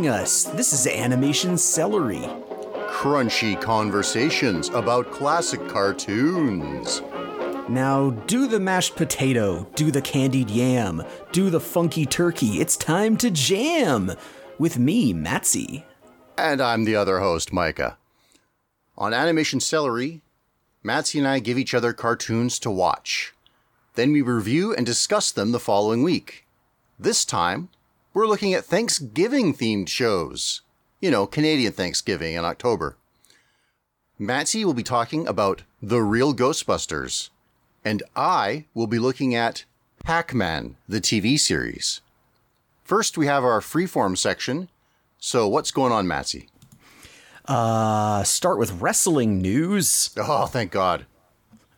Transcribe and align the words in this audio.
Thank 0.00 0.06
you 0.06 0.12
for 0.12 0.16
joining 0.16 0.24
us. 0.24 0.44
This 0.44 0.72
is 0.72 0.86
Animation 0.86 1.58
Celery. 1.58 2.26
Crunchy 2.88 3.60
conversations 3.60 4.70
about 4.70 5.12
classic 5.12 5.68
cartoons. 5.68 7.02
Now, 7.68 8.08
do 8.26 8.46
the 8.46 8.60
mashed 8.60 8.96
potato, 8.96 9.68
do 9.74 9.90
the 9.90 10.00
candied 10.00 10.48
yam, 10.48 11.02
do 11.32 11.50
the 11.50 11.60
funky 11.60 12.06
turkey. 12.06 12.62
It's 12.62 12.78
time 12.78 13.18
to 13.18 13.30
jam 13.30 14.12
with 14.58 14.78
me, 14.78 15.12
Matsy. 15.12 15.84
And 16.38 16.62
I'm 16.62 16.84
the 16.84 16.96
other 16.96 17.20
host, 17.20 17.52
Micah. 17.52 17.98
On 18.96 19.12
Animation 19.12 19.60
Celery, 19.60 20.22
Matsy 20.82 21.18
and 21.18 21.28
I 21.28 21.40
give 21.40 21.58
each 21.58 21.74
other 21.74 21.92
cartoons 21.92 22.58
to 22.60 22.70
watch. 22.70 23.34
Then 23.96 24.12
we 24.12 24.22
review 24.22 24.74
and 24.74 24.86
discuss 24.86 25.30
them 25.30 25.52
the 25.52 25.60
following 25.60 26.02
week. 26.02 26.46
This 26.98 27.26
time, 27.26 27.68
we're 28.12 28.26
looking 28.26 28.54
at 28.54 28.64
Thanksgiving 28.64 29.54
themed 29.54 29.88
shows. 29.88 30.62
You 31.00 31.10
know, 31.10 31.26
Canadian 31.26 31.72
Thanksgiving 31.72 32.34
in 32.34 32.44
October. 32.44 32.96
Matsy 34.20 34.64
will 34.64 34.74
be 34.74 34.82
talking 34.82 35.26
about 35.26 35.62
The 35.80 36.02
Real 36.02 36.34
Ghostbusters, 36.34 37.30
and 37.82 38.02
I 38.14 38.66
will 38.74 38.86
be 38.86 38.98
looking 38.98 39.34
at 39.34 39.64
Pac 40.04 40.34
Man, 40.34 40.76
the 40.86 41.00
TV 41.00 41.38
series. 41.38 42.02
First, 42.84 43.16
we 43.16 43.26
have 43.26 43.44
our 43.44 43.60
freeform 43.60 44.18
section. 44.18 44.68
So, 45.18 45.48
what's 45.48 45.70
going 45.70 45.92
on, 45.92 46.06
Matsy? 46.06 46.48
Uh, 47.46 48.22
start 48.24 48.58
with 48.58 48.80
wrestling 48.80 49.40
news. 49.40 50.10
Oh, 50.18 50.46
thank 50.46 50.70
God. 50.70 51.06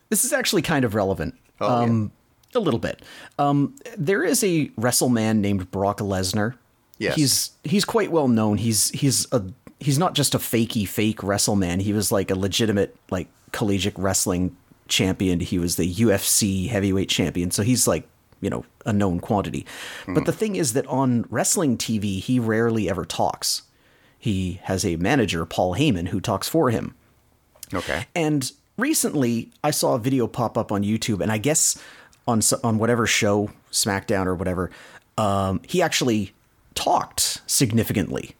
This 0.09 0.25
is 0.25 0.33
actually 0.33 0.61
kind 0.61 0.83
of 0.83 0.95
relevant. 0.95 1.35
Oh, 1.61 1.83
um, 1.83 2.11
A 2.55 2.59
little 2.59 2.79
bit. 2.79 3.01
Um, 3.39 3.75
there 3.97 4.23
is 4.23 4.43
a 4.43 4.67
WrestleMan 4.69 5.37
named 5.37 5.71
Brock 5.71 5.99
Lesnar. 5.99 6.55
Yes. 6.99 7.15
He's 7.15 7.51
he's 7.63 7.85
quite 7.85 8.11
well 8.11 8.27
known. 8.27 8.57
He's 8.57 8.89
he's 8.89 9.31
a 9.31 9.43
he's 9.79 9.97
not 9.97 10.13
just 10.13 10.35
a 10.35 10.37
fakey 10.37 10.87
fake 10.87 11.17
WrestleMan. 11.19 11.81
He 11.81 11.93
was 11.93 12.11
like 12.11 12.31
a 12.31 12.35
legitimate 12.35 12.95
like 13.09 13.27
collegiate 13.51 13.97
wrestling 13.97 14.55
champion. 14.87 15.39
He 15.39 15.57
was 15.57 15.75
the 15.75 15.91
UFC 15.91 16.69
heavyweight 16.69 17.09
champion. 17.09 17.51
So 17.51 17.63
he's 17.63 17.87
like 17.87 18.07
you 18.41 18.49
know 18.49 18.65
a 18.85 18.93
known 18.93 19.19
quantity. 19.19 19.65
But 20.07 20.25
the 20.25 20.33
thing 20.33 20.55
is 20.55 20.73
that 20.73 20.85
on 20.87 21.25
wrestling 21.29 21.77
TV, 21.77 22.19
he 22.19 22.39
rarely 22.39 22.89
ever 22.89 23.05
talks. 23.05 23.63
He 24.19 24.59
has 24.63 24.85
a 24.85 24.95
manager, 24.97 25.45
Paul 25.45 25.75
Heyman, 25.75 26.09
who 26.09 26.21
talks 26.21 26.47
for 26.47 26.69
him. 26.69 26.95
Okay. 27.73 28.05
And 28.15 28.51
recently, 28.77 29.51
I 29.63 29.71
saw 29.71 29.95
a 29.95 29.99
video 29.99 30.27
pop 30.27 30.57
up 30.57 30.71
on 30.71 30.83
YouTube, 30.83 31.21
and 31.21 31.31
I 31.31 31.37
guess 31.37 31.81
on 32.27 32.41
on 32.63 32.77
whatever 32.77 33.07
show, 33.07 33.49
SmackDown 33.71 34.25
or 34.25 34.35
whatever, 34.35 34.71
um, 35.17 35.61
he 35.67 35.81
actually 35.81 36.33
talked 36.75 37.41
significantly. 37.47 38.35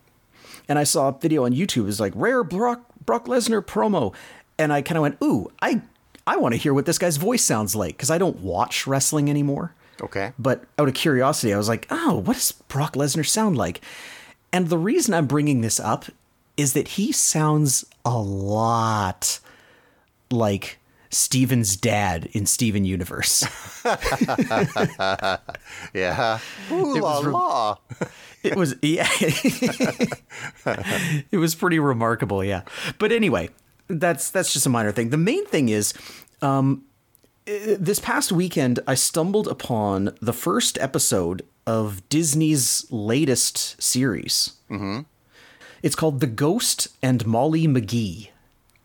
And 0.69 0.79
I 0.79 0.83
saw 0.83 1.09
a 1.09 1.17
video 1.17 1.45
on 1.45 1.53
YouTube. 1.53 1.83
It 1.83 1.85
was 1.85 1.99
like 1.99 2.13
rare 2.15 2.43
Brock 2.43 2.81
Brock 3.05 3.25
Lesnar 3.25 3.61
promo, 3.61 4.13
and 4.57 4.71
I 4.71 4.81
kind 4.81 4.97
of 4.97 5.01
went, 5.01 5.17
"Ooh, 5.21 5.51
I 5.61 5.81
I 6.25 6.37
want 6.37 6.53
to 6.53 6.57
hear 6.57 6.73
what 6.73 6.85
this 6.85 6.97
guy's 6.97 7.17
voice 7.17 7.43
sounds 7.43 7.75
like 7.75 7.97
because 7.97 8.09
I 8.09 8.17
don't 8.17 8.39
watch 8.39 8.87
wrestling 8.87 9.29
anymore." 9.29 9.73
Okay. 10.01 10.33
But 10.37 10.63
out 10.77 10.87
of 10.87 10.93
curiosity, 10.93 11.53
I 11.53 11.57
was 11.57 11.69
like, 11.69 11.87
oh, 11.89 12.15
what 12.25 12.33
does 12.33 12.51
Brock 12.51 12.93
Lesnar 12.93 13.25
sound 13.25 13.57
like? 13.57 13.81
And 14.51 14.69
the 14.69 14.77
reason 14.77 15.13
I'm 15.13 15.27
bringing 15.27 15.61
this 15.61 15.79
up 15.79 16.05
is 16.57 16.73
that 16.73 16.89
he 16.89 17.11
sounds 17.11 17.85
a 18.05 18.17
lot 18.17 19.39
like 20.29 20.77
Steven's 21.13 21.75
dad 21.77 22.27
in 22.33 22.45
Steven 22.45 22.85
Universe. 22.85 23.45
Yeah. 25.93 26.39
Ooh 26.71 26.99
la 26.99 27.17
was 27.17 27.25
re- 27.25 27.31
la. 27.31 27.77
it 28.43 28.55
was 28.55 28.75
yeah 28.81 29.07
it 31.31 31.37
was 31.37 31.55
pretty 31.55 31.79
remarkable 31.79 32.43
yeah 32.43 32.61
but 32.99 33.11
anyway 33.11 33.49
that's 33.87 34.29
that's 34.29 34.51
just 34.53 34.65
a 34.65 34.69
minor 34.69 34.91
thing 34.91 35.09
the 35.09 35.17
main 35.17 35.45
thing 35.45 35.69
is 35.69 35.93
um 36.41 36.83
this 37.45 37.99
past 37.99 38.31
weekend 38.31 38.79
i 38.87 38.95
stumbled 38.95 39.47
upon 39.47 40.15
the 40.21 40.33
first 40.33 40.77
episode 40.79 41.43
of 41.67 42.07
disney's 42.09 42.85
latest 42.91 43.81
series 43.81 44.53
mm-hmm. 44.69 45.01
it's 45.81 45.95
called 45.95 46.19
the 46.19 46.27
ghost 46.27 46.87
and 47.01 47.25
molly 47.25 47.67
mcgee 47.67 48.29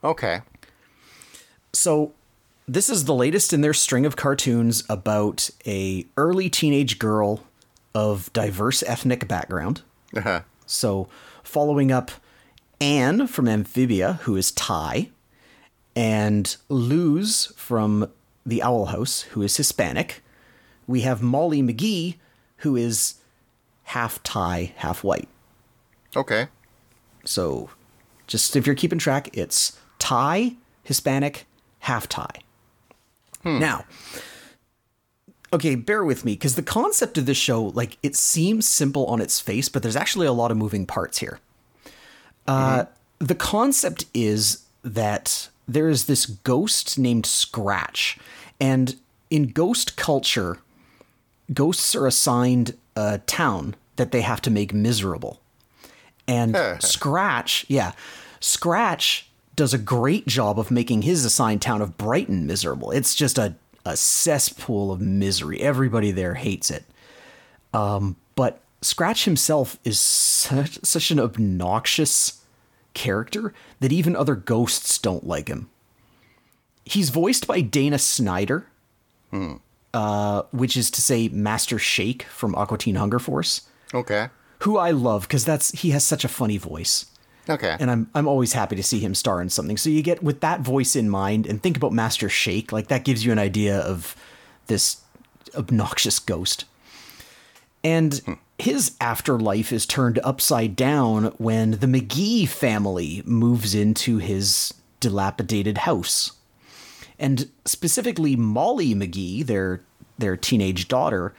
Okay. 0.04 0.42
so 1.72 2.12
this 2.68 2.90
is 2.90 3.06
the 3.06 3.14
latest 3.14 3.52
in 3.52 3.62
their 3.62 3.72
string 3.74 4.04
of 4.06 4.14
cartoons 4.14 4.84
about 4.88 5.50
a 5.66 6.06
early 6.16 6.50
teenage 6.50 6.98
girl 6.98 7.44
of 7.94 8.32
diverse 8.32 8.82
ethnic 8.86 9.26
background 9.26 9.82
Uh-huh. 10.14 10.42
So, 10.66 11.08
following 11.42 11.90
up 11.90 12.10
Anne 12.80 13.26
from 13.26 13.48
Amphibia, 13.48 14.20
who 14.22 14.36
is 14.36 14.52
Thai, 14.52 15.08
and 15.96 16.56
Luz 16.68 17.52
from 17.56 18.10
the 18.44 18.62
Owl 18.62 18.86
House, 18.86 19.22
who 19.22 19.42
is 19.42 19.56
Hispanic. 19.56 20.22
We 20.86 21.00
have 21.00 21.22
Molly 21.22 21.62
McGee, 21.62 22.16
who 22.58 22.76
is 22.76 23.14
half 23.84 24.22
Thai, 24.22 24.72
half 24.76 25.02
white. 25.02 25.28
Okay. 26.14 26.48
So, 27.24 27.70
just 28.26 28.54
if 28.54 28.66
you're 28.66 28.76
keeping 28.76 28.98
track, 28.98 29.30
it's 29.36 29.78
Thai, 29.98 30.56
Hispanic, 30.84 31.46
half 31.80 32.08
Thai. 32.08 32.28
Now, 33.44 33.84
okay, 35.52 35.74
bear 35.74 36.04
with 36.04 36.24
me 36.24 36.32
because 36.32 36.54
the 36.54 36.62
concept 36.62 37.16
of 37.18 37.26
this 37.26 37.36
show, 37.36 37.64
like, 37.64 37.96
it 38.02 38.16
seems 38.16 38.68
simple 38.68 39.06
on 39.06 39.20
its 39.20 39.40
face, 39.40 39.68
but 39.68 39.82
there's 39.82 39.96
actually 39.96 40.26
a 40.26 40.32
lot 40.32 40.50
of 40.50 40.56
moving 40.56 40.86
parts 40.86 41.18
here. 41.18 41.38
Uh, 42.46 42.84
the 43.18 43.34
concept 43.34 44.06
is 44.14 44.64
that 44.82 45.48
there 45.66 45.88
is 45.88 46.06
this 46.06 46.26
ghost 46.26 46.98
named 46.98 47.26
Scratch, 47.26 48.18
and 48.60 48.96
in 49.30 49.48
ghost 49.48 49.96
culture, 49.96 50.58
ghosts 51.52 51.94
are 51.94 52.06
assigned 52.06 52.76
a 52.96 53.18
town 53.18 53.76
that 53.96 54.12
they 54.12 54.22
have 54.22 54.40
to 54.42 54.50
make 54.50 54.72
miserable. 54.72 55.40
And 56.26 56.56
Scratch, 56.80 57.66
yeah, 57.68 57.92
Scratch 58.40 59.27
does 59.58 59.74
a 59.74 59.78
great 59.78 60.26
job 60.26 60.58
of 60.58 60.70
making 60.70 61.02
his 61.02 61.24
assigned 61.24 61.60
town 61.60 61.82
of 61.82 61.98
Brighton 61.98 62.46
miserable. 62.46 62.92
It's 62.92 63.14
just 63.14 63.36
a, 63.38 63.56
a 63.84 63.96
cesspool 63.96 64.92
of 64.92 65.00
misery. 65.00 65.60
Everybody 65.60 66.12
there 66.12 66.34
hates 66.34 66.70
it. 66.70 66.84
Um, 67.74 68.14
but 68.36 68.60
Scratch 68.82 69.24
himself 69.24 69.76
is 69.84 69.98
such, 69.98 70.78
such 70.84 71.10
an 71.10 71.18
obnoxious 71.18 72.44
character 72.94 73.52
that 73.80 73.92
even 73.92 74.14
other 74.14 74.36
ghosts 74.36 74.96
don't 74.98 75.26
like 75.26 75.48
him. 75.48 75.68
He's 76.84 77.10
voiced 77.10 77.46
by 77.48 77.60
Dana 77.60 77.98
Snyder, 77.98 78.66
uh, 79.92 80.42
which 80.52 80.76
is 80.76 80.90
to 80.92 81.02
say 81.02 81.28
Master 81.28 81.78
Shake 81.80 82.22
from 82.24 82.54
Aqua 82.54 82.78
Teen 82.78 82.94
Hunger 82.94 83.18
Force, 83.18 83.62
Okay. 83.92 84.28
who 84.60 84.78
I 84.78 84.92
love 84.92 85.22
because 85.22 85.44
that's 85.44 85.72
he 85.72 85.90
has 85.90 86.04
such 86.04 86.24
a 86.24 86.28
funny 86.28 86.56
voice 86.58 87.06
Okay. 87.48 87.76
and 87.80 87.90
I'm 87.90 88.10
I'm 88.14 88.28
always 88.28 88.52
happy 88.52 88.76
to 88.76 88.82
see 88.82 88.98
him 88.98 89.14
star 89.14 89.40
in 89.40 89.48
something. 89.48 89.76
So 89.76 89.90
you 89.90 90.02
get 90.02 90.22
with 90.22 90.40
that 90.40 90.60
voice 90.60 90.94
in 90.96 91.08
mind 91.08 91.46
and 91.46 91.62
think 91.62 91.76
about 91.76 91.92
Master 91.92 92.28
Shake, 92.28 92.72
like 92.72 92.88
that 92.88 93.04
gives 93.04 93.24
you 93.24 93.32
an 93.32 93.38
idea 93.38 93.78
of 93.78 94.16
this 94.66 95.02
obnoxious 95.54 96.18
ghost. 96.18 96.64
And 97.84 98.38
his 98.58 98.96
afterlife 99.00 99.72
is 99.72 99.86
turned 99.86 100.18
upside 100.24 100.74
down 100.76 101.26
when 101.38 101.72
the 101.72 101.86
McGee 101.86 102.48
family 102.48 103.22
moves 103.24 103.74
into 103.74 104.18
his 104.18 104.74
dilapidated 105.00 105.78
house. 105.78 106.32
And 107.18 107.50
specifically 107.64 108.36
Molly 108.36 108.94
McGee, 108.94 109.44
their 109.46 109.82
their 110.18 110.36
teenage 110.36 110.88
daughter, 110.88 111.34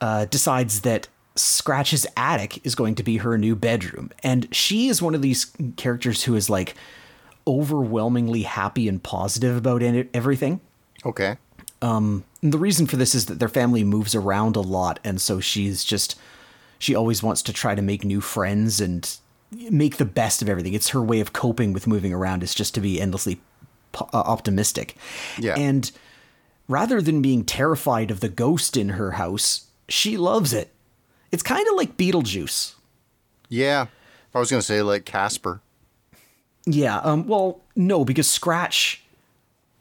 uh, 0.00 0.24
decides 0.26 0.80
that 0.80 1.08
Scratch's 1.36 2.06
attic 2.16 2.64
is 2.64 2.74
going 2.74 2.94
to 2.96 3.02
be 3.02 3.18
her 3.18 3.36
new 3.38 3.54
bedroom. 3.54 4.10
And 4.22 4.54
she 4.54 4.88
is 4.88 5.02
one 5.02 5.14
of 5.14 5.22
these 5.22 5.52
characters 5.76 6.24
who 6.24 6.34
is 6.34 6.50
like 6.50 6.74
overwhelmingly 7.46 8.42
happy 8.42 8.88
and 8.88 9.02
positive 9.02 9.56
about 9.56 9.82
everything. 9.82 10.60
okay. 11.04 11.36
And 12.42 12.52
the 12.52 12.58
reason 12.58 12.86
for 12.86 12.96
this 12.96 13.14
is 13.14 13.26
that 13.26 13.38
their 13.38 13.48
family 13.48 13.84
moves 13.84 14.14
around 14.14 14.56
a 14.56 14.60
lot. 14.60 14.98
And 15.04 15.20
so 15.20 15.40
she's 15.40 15.84
just, 15.84 16.18
she 16.78 16.94
always 16.94 17.22
wants 17.22 17.42
to 17.42 17.52
try 17.52 17.74
to 17.74 17.82
make 17.82 18.04
new 18.04 18.20
friends 18.20 18.80
and 18.80 19.16
make 19.50 19.96
the 19.96 20.04
best 20.04 20.42
of 20.42 20.48
everything. 20.48 20.74
It's 20.74 20.88
her 20.88 21.02
way 21.02 21.20
of 21.20 21.32
coping 21.32 21.72
with 21.72 21.86
moving 21.86 22.12
around 22.12 22.42
is 22.42 22.54
just 22.54 22.74
to 22.74 22.80
be 22.80 23.00
endlessly 23.00 23.40
uh, 23.94 24.06
optimistic. 24.12 24.96
Yeah. 25.38 25.54
And 25.54 25.90
rather 26.68 27.00
than 27.00 27.22
being 27.22 27.44
terrified 27.44 28.10
of 28.10 28.20
the 28.20 28.28
ghost 28.28 28.76
in 28.76 28.90
her 28.90 29.12
house, 29.12 29.66
she 29.88 30.16
loves 30.16 30.52
it. 30.52 30.72
It's 31.32 31.42
kind 31.42 31.66
of 31.68 31.74
like 31.76 31.96
Beetlejuice. 31.96 32.74
Yeah. 33.48 33.86
I 34.34 34.38
was 34.38 34.50
going 34.50 34.60
to 34.60 34.66
say 34.66 34.82
like 34.82 35.04
Casper. 35.04 35.60
Yeah. 36.66 36.98
Um. 36.98 37.26
Well, 37.26 37.60
no, 37.74 38.04
because 38.04 38.28
Scratch 38.28 39.02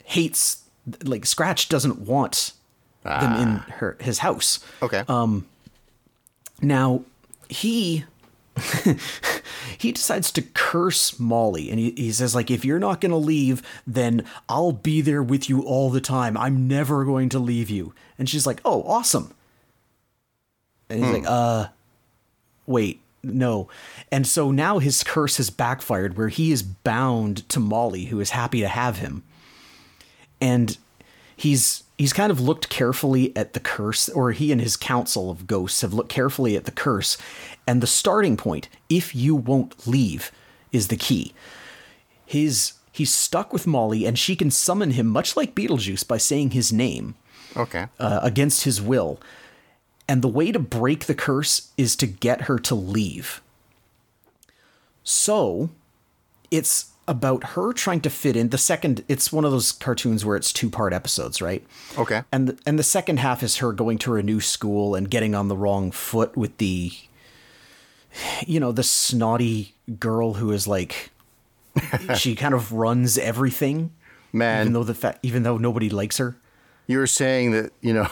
hates 0.04 0.64
like 1.04 1.26
Scratch 1.26 1.68
doesn't 1.68 2.00
want 2.02 2.54
them 3.04 3.42
in 3.42 3.48
her 3.74 3.98
his 4.00 4.20
house. 4.20 4.60
Okay. 4.82 5.04
Um, 5.08 5.46
Now, 6.62 7.02
he 7.50 8.06
he 9.78 9.92
decides 9.92 10.32
to 10.32 10.42
curse 10.42 11.20
Molly 11.20 11.70
and 11.70 11.78
he, 11.80 11.92
he 11.92 12.12
says 12.12 12.34
like 12.34 12.50
if 12.50 12.64
you're 12.64 12.80
not 12.80 13.02
going 13.02 13.12
to 13.12 13.18
leave 13.18 13.62
then 13.86 14.24
I'll 14.48 14.72
be 14.72 15.02
there 15.02 15.22
with 15.22 15.50
you 15.50 15.62
all 15.62 15.90
the 15.90 16.00
time. 16.02 16.38
I'm 16.38 16.68
never 16.68 17.04
going 17.04 17.30
to 17.30 17.40
leave 17.40 17.70
you. 17.70 17.94
And 18.18 18.30
she's 18.30 18.48
like, 18.48 18.62
"Oh, 18.64 18.84
awesome." 18.84 19.34
And 20.90 21.04
he's 21.04 21.14
like, 21.14 21.26
"Uh 21.28 21.68
wait, 22.68 23.02
no." 23.24 23.68
And 24.12 24.26
so 24.28 24.52
now 24.52 24.80
his 24.80 25.04
curse 25.04 25.38
has 25.38 25.50
backfired 25.50 26.18
where 26.18 26.30
he 26.30 26.52
is 26.52 26.62
bound 26.64 27.48
to 27.50 27.60
Molly 27.60 28.06
who 28.06 28.20
is 28.20 28.32
happy 28.32 28.62
to 28.62 28.68
have 28.68 28.98
him. 29.00 29.24
And 30.42 30.78
he's 31.36 31.84
he's 31.98 32.14
kind 32.14 32.32
of 32.32 32.40
looked 32.40 32.70
carefully 32.70 33.36
at 33.36 33.54
the 33.54 33.60
curse 33.60 34.10
or 34.10 34.32
he 34.32 34.52
and 34.52 34.62
his 34.62 34.76
council 34.78 35.30
of 35.32 35.48
ghosts 35.48 35.82
have 35.82 35.94
looked 35.94 36.10
carefully 36.10 36.56
at 36.58 36.66
the 36.66 36.72
curse 36.72 37.18
and 37.66 37.82
the 37.82 37.88
starting 37.88 38.36
point 38.38 38.68
if 38.90 39.16
you 39.16 39.34
won't 39.34 39.88
leave 39.88 40.30
is 40.74 40.90
the 40.90 40.98
key 40.98 41.34
his 42.26 42.74
he's 42.92 43.14
stuck 43.14 43.54
with 43.54 43.66
molly 43.66 44.06
and 44.06 44.20
she 44.20 44.36
can 44.36 44.52
summon 44.52 44.92
him 44.92 45.08
much 45.08 45.38
like 45.38 45.56
beetlejuice 45.56 46.06
by 46.06 46.18
saying 46.18 46.52
his 46.52 46.72
name 46.74 47.16
Okay. 47.56 47.88
uh, 48.00 48.20
against 48.22 48.64
his 48.66 48.82
will 48.82 49.18
and 50.08 50.22
the 50.22 50.28
way 50.28 50.52
to 50.52 50.60
break 50.60 51.06
the 51.06 51.16
curse 51.16 51.72
is 51.78 51.96
to 51.98 52.08
get 52.08 52.42
her 52.42 52.60
to 52.60 52.76
leave. 52.76 53.42
So 55.04 55.70
it's 56.52 56.92
about 57.08 57.44
her 57.50 57.72
trying 57.74 58.02
to 58.02 58.10
fit 58.10 58.36
in. 58.36 58.50
The 58.50 58.58
second 58.58 59.04
it's 59.08 59.32
one 59.32 59.46
of 59.46 59.52
those 59.52 59.72
cartoons 59.72 60.26
where 60.26 60.36
it's 60.36 60.52
two 60.52 60.70
part 60.70 60.94
episodes 60.94 61.42
right? 61.42 61.64
Okay. 61.98 62.24
and 62.32 62.50
the, 62.50 62.60
and 62.66 62.80
the 62.80 62.84
second 62.84 63.18
half 63.20 63.44
is 63.44 63.58
her 63.58 63.72
going 63.72 63.98
to 64.00 64.12
her 64.14 64.24
new 64.24 64.42
school 64.42 64.96
and 64.96 65.10
getting 65.10 65.36
on 65.36 65.48
the 65.48 65.58
wrong 65.58 65.92
foot 65.92 66.36
with 66.36 66.58
the 66.58 66.92
you 68.48 68.60
know 68.60 68.72
the 68.72 68.84
snotty 68.84 69.76
girl 70.00 70.36
who 70.36 70.52
is 70.52 70.68
like 70.68 71.12
she 72.16 72.34
kind 72.36 72.54
of 72.54 72.72
runs 72.72 73.18
everything 73.18 73.92
Man, 74.36 74.62
even 74.62 74.74
though 74.74 74.84
the 74.84 74.94
fa- 74.94 75.20
even 75.24 75.44
though 75.44 75.58
nobody 75.58 75.90
likes 75.90 76.18
her. 76.18 76.36
You 76.88 76.98
were 77.00 77.08
saying 77.08 77.52
that, 77.52 77.72
you 77.82 77.94
know, 77.94 78.10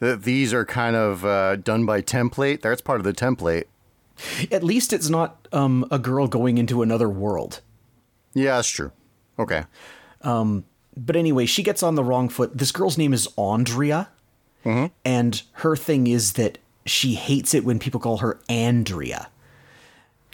that 0.00 0.22
these 0.24 0.52
are 0.52 0.64
kind 0.64 0.96
of 0.96 1.24
uh, 1.24 1.56
done 1.56 1.86
by 1.86 2.00
template. 2.02 2.60
That's 2.62 2.80
part 2.80 3.00
of 3.00 3.04
the 3.04 3.12
template. 3.12 3.64
at 4.52 4.62
least 4.62 4.92
it's 4.92 5.08
not 5.08 5.48
um, 5.52 5.84
a 5.90 5.98
girl 5.98 6.26
going 6.28 6.56
into 6.58 6.82
another 6.82 7.08
world 7.08 7.60
Yeah, 8.32 8.56
that's 8.56 8.68
true. 8.68 8.92
Okay. 9.38 9.64
but 10.22 11.16
anyway 11.16 11.46
she 11.46 11.62
gets 11.64 11.82
on 11.82 11.96
the 11.96 12.04
wrong 12.04 12.28
foot 12.28 12.56
this 12.56 12.70
girl's 12.70 12.96
name 12.96 13.12
is 13.12 13.26
andrea 13.36 14.08
and 15.04 15.42
her 15.54 15.74
thing 15.76 16.06
is 16.06 16.34
that 16.34 16.58
she 16.86 17.14
hates 17.16 17.52
it 17.54 17.64
when 17.64 17.78
people 17.80 17.98
call 18.00 18.18
her 18.18 18.38
andrea 18.48 19.28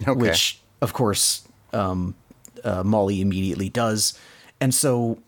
Okay. 0.07 0.13
which 0.13 0.61
of 0.83 0.93
course 0.93 1.49
um, 1.73 2.15
uh, 2.63 2.83
Molly 2.85 3.21
immediately 3.23 3.69
does, 3.71 4.19
and 4.61 4.75
so 4.75 5.19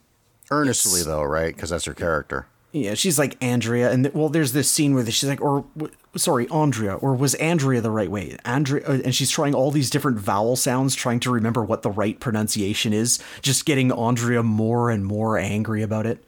Earnestly, 0.51 1.03
though, 1.03 1.23
right? 1.23 1.55
Because 1.55 1.71
that's 1.71 1.85
her 1.87 1.95
character. 1.95 2.47
Yeah, 2.73 2.95
she's 2.95 3.19
like 3.19 3.37
Andrea, 3.43 3.91
and 3.91 4.11
well, 4.15 4.29
there's 4.31 4.53
this 4.53 4.71
scene 4.71 4.95
where 4.95 5.05
she's 5.07 5.29
like, 5.29 5.43
or 5.43 5.65
w- 5.77 5.95
sorry, 6.17 6.49
Andrea, 6.49 6.95
or 6.95 7.15
was 7.15 7.35
Andrea 7.35 7.81
the 7.83 7.91
right 7.91 8.11
way? 8.11 8.37
Andrea, 8.45 8.83
uh, 8.87 8.99
and 9.05 9.15
she's 9.15 9.31
trying 9.31 9.55
all 9.55 9.71
these 9.71 9.91
different 9.91 10.19
vowel 10.19 10.57
sounds, 10.57 10.95
trying 10.95 11.21
to 11.21 11.31
remember 11.31 11.63
what 11.63 11.83
the 11.83 11.91
right 11.91 12.19
pronunciation 12.19 12.93
is, 12.95 13.23
just 13.43 13.67
getting 13.67 13.93
Andrea 13.93 14.43
more 14.43 14.91
and 14.91 15.05
more 15.05 15.37
angry 15.39 15.83
about 15.83 16.07
it. 16.07 16.25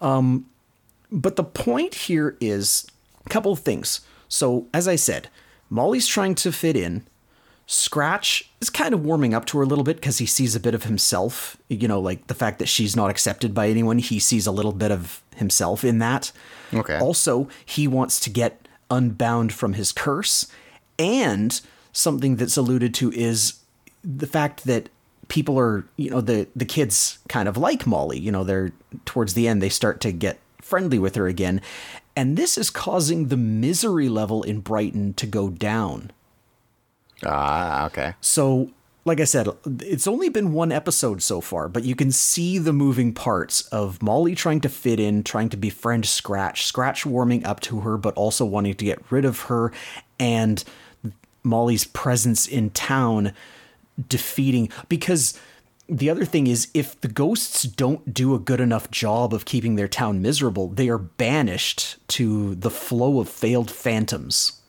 Um, 0.00 0.46
but 1.10 1.36
the 1.36 1.44
point 1.44 1.94
here 1.94 2.36
is 2.40 2.86
a 3.26 3.28
couple 3.28 3.50
of 3.50 3.58
things. 3.58 4.00
So, 4.28 4.66
as 4.72 4.86
I 4.86 4.94
said, 4.96 5.28
Molly's 5.70 6.06
trying 6.06 6.34
to 6.36 6.52
fit 6.52 6.76
in. 6.76 7.04
Scratch 7.70 8.50
is 8.62 8.70
kind 8.70 8.94
of 8.94 9.04
warming 9.04 9.34
up 9.34 9.44
to 9.44 9.58
her 9.58 9.62
a 9.62 9.66
little 9.66 9.84
bit 9.84 9.96
because 9.96 10.16
he 10.16 10.24
sees 10.24 10.56
a 10.56 10.60
bit 10.60 10.74
of 10.74 10.84
himself. 10.84 11.58
You 11.68 11.86
know, 11.86 12.00
like 12.00 12.26
the 12.26 12.34
fact 12.34 12.60
that 12.60 12.68
she's 12.68 12.96
not 12.96 13.10
accepted 13.10 13.52
by 13.52 13.68
anyone, 13.68 13.98
he 13.98 14.18
sees 14.18 14.46
a 14.46 14.50
little 14.50 14.72
bit 14.72 14.90
of 14.90 15.22
himself 15.36 15.84
in 15.84 15.98
that. 15.98 16.32
Okay. 16.72 16.98
Also, 16.98 17.46
he 17.66 17.86
wants 17.86 18.20
to 18.20 18.30
get 18.30 18.66
unbound 18.90 19.52
from 19.52 19.74
his 19.74 19.92
curse. 19.92 20.50
And 20.98 21.60
something 21.92 22.36
that's 22.36 22.56
alluded 22.56 22.94
to 22.94 23.12
is 23.12 23.60
the 24.02 24.26
fact 24.26 24.64
that 24.64 24.88
people 25.28 25.58
are, 25.58 25.84
you 25.96 26.08
know, 26.08 26.22
the, 26.22 26.48
the 26.56 26.64
kids 26.64 27.18
kind 27.28 27.50
of 27.50 27.58
like 27.58 27.86
Molly. 27.86 28.18
You 28.18 28.32
know, 28.32 28.44
they're 28.44 28.72
towards 29.04 29.34
the 29.34 29.46
end, 29.46 29.60
they 29.60 29.68
start 29.68 30.00
to 30.00 30.12
get 30.12 30.38
friendly 30.62 30.98
with 30.98 31.16
her 31.16 31.26
again. 31.26 31.60
And 32.16 32.38
this 32.38 32.56
is 32.56 32.70
causing 32.70 33.28
the 33.28 33.36
misery 33.36 34.08
level 34.08 34.42
in 34.42 34.60
Brighton 34.60 35.12
to 35.14 35.26
go 35.26 35.50
down. 35.50 36.12
Ah, 37.24 37.86
okay. 37.86 38.14
So, 38.20 38.70
like 39.04 39.20
I 39.20 39.24
said, 39.24 39.48
it's 39.80 40.06
only 40.06 40.28
been 40.28 40.52
one 40.52 40.70
episode 40.70 41.22
so 41.22 41.40
far, 41.40 41.68
but 41.68 41.84
you 41.84 41.96
can 41.96 42.12
see 42.12 42.58
the 42.58 42.72
moving 42.72 43.12
parts 43.12 43.62
of 43.68 44.02
Molly 44.02 44.34
trying 44.34 44.60
to 44.60 44.68
fit 44.68 45.00
in, 45.00 45.24
trying 45.24 45.48
to 45.48 45.56
befriend 45.56 46.06
Scratch, 46.06 46.64
Scratch 46.64 47.04
warming 47.06 47.44
up 47.44 47.60
to 47.60 47.80
her, 47.80 47.96
but 47.96 48.14
also 48.14 48.44
wanting 48.44 48.74
to 48.74 48.84
get 48.84 49.10
rid 49.10 49.24
of 49.24 49.42
her, 49.42 49.72
and 50.20 50.62
Molly's 51.42 51.84
presence 51.84 52.46
in 52.46 52.70
town 52.70 53.32
defeating. 54.08 54.68
Because 54.88 55.38
the 55.88 56.10
other 56.10 56.24
thing 56.24 56.46
is, 56.46 56.68
if 56.74 57.00
the 57.00 57.08
ghosts 57.08 57.62
don't 57.62 58.12
do 58.12 58.34
a 58.34 58.38
good 58.38 58.60
enough 58.60 58.90
job 58.90 59.32
of 59.32 59.46
keeping 59.46 59.76
their 59.76 59.88
town 59.88 60.20
miserable, 60.20 60.68
they 60.68 60.88
are 60.88 60.98
banished 60.98 61.96
to 62.08 62.54
the 62.54 62.70
flow 62.70 63.20
of 63.20 63.28
failed 63.28 63.70
phantoms. 63.70 64.60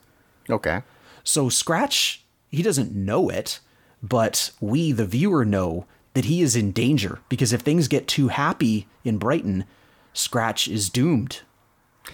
Okay. 0.50 0.82
So 1.24 1.50
Scratch, 1.50 2.24
he 2.50 2.62
doesn't 2.64 2.94
know 2.96 3.30
it, 3.30 3.60
but 4.04 4.52
we, 4.60 4.92
the 4.92 5.06
viewer, 5.06 5.46
know 5.46 5.86
that 6.14 6.26
he 6.26 6.42
is 6.42 6.56
in 6.56 6.72
danger 6.72 7.20
because 7.30 7.54
if 7.54 7.62
things 7.62 7.88
get 7.88 8.08
too 8.08 8.30
happy 8.30 8.88
in 9.04 9.18
Brighton, 9.18 9.66
Scratch 10.14 10.68
is 10.68 10.90
doomed. 10.90 11.42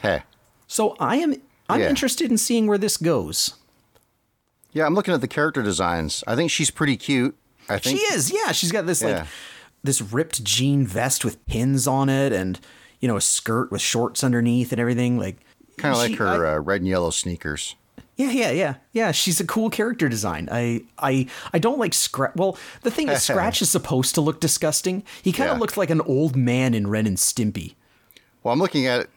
Hey. 0.01 0.23
So 0.68 0.95
I 0.99 1.18
am 1.18 1.35
I'm 1.69 1.80
Yeah. 1.81 1.89
interested 1.89 2.30
in 2.30 2.37
seeing 2.37 2.68
where 2.68 2.77
this 2.77 2.97
goes. 2.97 3.56
Yeah, 4.71 4.85
I'm 4.85 4.94
looking 4.94 5.13
at 5.13 5.21
the 5.21 5.27
character 5.27 5.63
designs. 5.63 6.23
I 6.27 6.35
think 6.35 6.51
she's 6.51 6.69
pretty 6.69 6.97
cute. 6.97 7.35
I 7.69 7.80
think 7.80 7.97
She 7.99 8.06
is, 8.13 8.31
yeah. 8.31 8.51
She's 8.51 8.71
got 8.71 8.85
this 8.85 9.01
Yeah. 9.01 9.19
like 9.19 9.27
this 9.83 10.01
ripped 10.01 10.44
jean 10.44 10.85
vest 10.85 11.23
with 11.23 11.44
pins 11.45 11.87
on 11.87 12.09
it, 12.09 12.33
and 12.33 12.59
you 12.99 13.07
know 13.07 13.15
a 13.15 13.21
skirt 13.21 13.71
with 13.71 13.81
shorts 13.81 14.23
underneath 14.23 14.71
and 14.71 14.80
everything. 14.81 15.18
Like 15.18 15.37
kind 15.77 15.94
of 15.94 15.99
like 15.99 16.15
her 16.18 16.45
I- 16.45 16.56
uh, 16.56 16.59
red 16.59 16.81
and 16.81 16.87
yellow 16.89 17.09
sneakers. 17.09 17.75
Yeah, 18.18 18.31
yeah, 18.31 18.52
yeah, 18.52 18.76
yeah. 18.94 19.12
She's 19.12 19.40
a 19.42 19.45
cool 19.45 19.69
character 19.69 20.07
design. 20.07 20.48
I, 20.52 20.84
I, 20.98 21.28
I 21.52 21.60
don't 21.60 21.78
like 21.80 21.94
Scratch. 21.94 22.31
Well, 22.36 22.57
the 22.81 22.92
thing 22.92 23.10
is, 23.10 23.22
Scratch 23.28 23.62
is 23.62 23.69
supposed 23.69 24.16
to 24.16 24.22
look 24.22 24.40
disgusting. 24.40 25.04
He 25.22 25.31
kind 25.34 25.50
of 25.50 25.57
Yeah. 25.57 25.60
looks 25.60 25.76
like 25.76 25.90
an 25.90 26.00
old 26.02 26.36
man 26.36 26.74
in 26.74 26.88
Ren 26.88 27.07
and 27.07 27.18
Stimpy. 27.18 27.76
Well, 28.42 28.54
I'm 28.54 28.60
looking 28.60 28.88
at 28.88 29.02
it. 29.02 29.10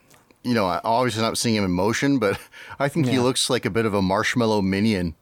You 0.42 0.54
know, 0.54 0.66
I 0.66 0.80
obviously 0.82 1.22
not 1.22 1.38
seeing 1.38 1.54
him 1.54 1.64
in 1.64 1.70
motion, 1.70 2.18
but 2.18 2.40
I 2.78 2.88
think 2.88 3.06
he 3.06 3.18
looks 3.18 3.48
like 3.50 3.64
a 3.64 3.70
bit 3.70 3.86
of 3.86 3.94
a 3.94 4.02
marshmallow 4.02 4.62
minion. 4.62 5.14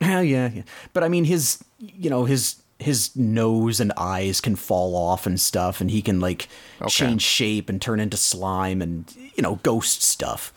Yeah, 0.00 0.20
yeah, 0.20 0.50
yeah. 0.54 0.62
But 0.92 1.02
I 1.04 1.08
mean, 1.08 1.24
his, 1.24 1.62
you 1.78 2.08
know, 2.08 2.24
his 2.24 2.62
his 2.78 3.14
nose 3.16 3.80
and 3.80 3.92
eyes 3.96 4.40
can 4.40 4.54
fall 4.54 4.94
off 4.94 5.26
and 5.26 5.40
stuff, 5.40 5.80
and 5.80 5.90
he 5.90 6.00
can 6.00 6.20
like 6.20 6.48
change 6.88 7.22
shape 7.22 7.68
and 7.68 7.82
turn 7.82 7.98
into 8.00 8.16
slime 8.16 8.80
and 8.80 9.12
you 9.34 9.42
know 9.42 9.56
ghost 9.64 10.02
stuff. 10.02 10.52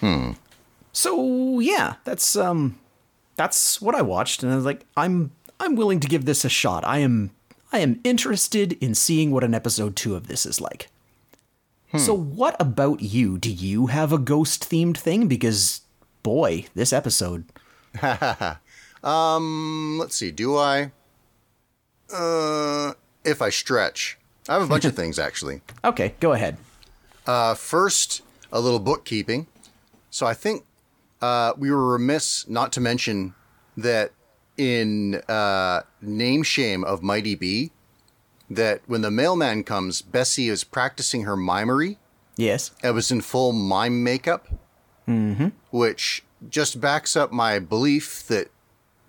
Hmm. 0.00 0.32
So 0.92 1.60
yeah, 1.60 1.94
that's 2.04 2.36
um, 2.36 2.78
that's 3.36 3.80
what 3.80 3.94
I 3.94 4.02
watched, 4.02 4.42
and 4.42 4.52
I 4.52 4.56
was 4.56 4.64
like, 4.64 4.84
I'm 4.96 5.32
I'm 5.58 5.76
willing 5.76 6.00
to 6.00 6.08
give 6.08 6.24
this 6.24 6.44
a 6.44 6.48
shot. 6.48 6.84
I 6.86 6.98
am 6.98 7.30
I 7.72 7.78
am 7.78 8.00
interested 8.04 8.72
in 8.74 8.94
seeing 8.94 9.30
what 9.30 9.44
an 9.44 9.54
episode 9.54 9.96
two 9.96 10.14
of 10.14 10.26
this 10.26 10.46
is 10.46 10.60
like. 10.60 10.88
So 11.96 12.14
what 12.14 12.54
about 12.60 13.02
you? 13.02 13.36
Do 13.36 13.50
you 13.50 13.88
have 13.88 14.12
a 14.12 14.18
ghost 14.18 14.70
themed 14.70 14.96
thing? 14.96 15.26
Because 15.26 15.80
boy, 16.22 16.66
this 16.72 16.92
episode. 16.92 17.46
Um, 19.02 19.96
let's 19.98 20.16
see. 20.16 20.30
Do 20.30 20.56
I? 20.56 20.92
Uh, 22.12 22.92
if 23.24 23.40
I 23.40 23.50
stretch, 23.50 24.18
I 24.48 24.54
have 24.54 24.62
a 24.62 24.66
bunch 24.66 24.84
of 24.84 24.94
things 24.96 25.18
actually. 25.18 25.62
Okay, 25.84 26.14
go 26.20 26.32
ahead. 26.32 26.56
Uh, 27.26 27.54
first, 27.54 28.22
a 28.52 28.60
little 28.60 28.80
bookkeeping. 28.80 29.46
So 30.10 30.26
I 30.26 30.34
think 30.34 30.64
uh, 31.20 31.52
we 31.56 31.70
were 31.70 31.92
remiss 31.92 32.48
not 32.48 32.72
to 32.72 32.80
mention 32.80 33.34
that 33.76 34.12
in 34.56 35.16
uh, 35.28 35.82
Name 36.02 36.42
Shame 36.42 36.84
of 36.84 37.02
Mighty 37.02 37.34
B, 37.34 37.72
that 38.48 38.82
when 38.86 39.00
the 39.00 39.10
mailman 39.10 39.64
comes, 39.64 40.02
Bessie 40.02 40.48
is 40.48 40.64
practicing 40.64 41.22
her 41.22 41.36
mimery. 41.36 41.98
Yes. 42.36 42.72
I 42.82 42.90
was 42.90 43.10
in 43.10 43.20
full 43.20 43.52
mime 43.52 44.02
makeup, 44.02 44.48
mm-hmm. 45.06 45.48
which 45.70 46.24
just 46.48 46.80
backs 46.80 47.16
up 47.16 47.32
my 47.32 47.58
belief 47.58 48.26
that 48.26 48.48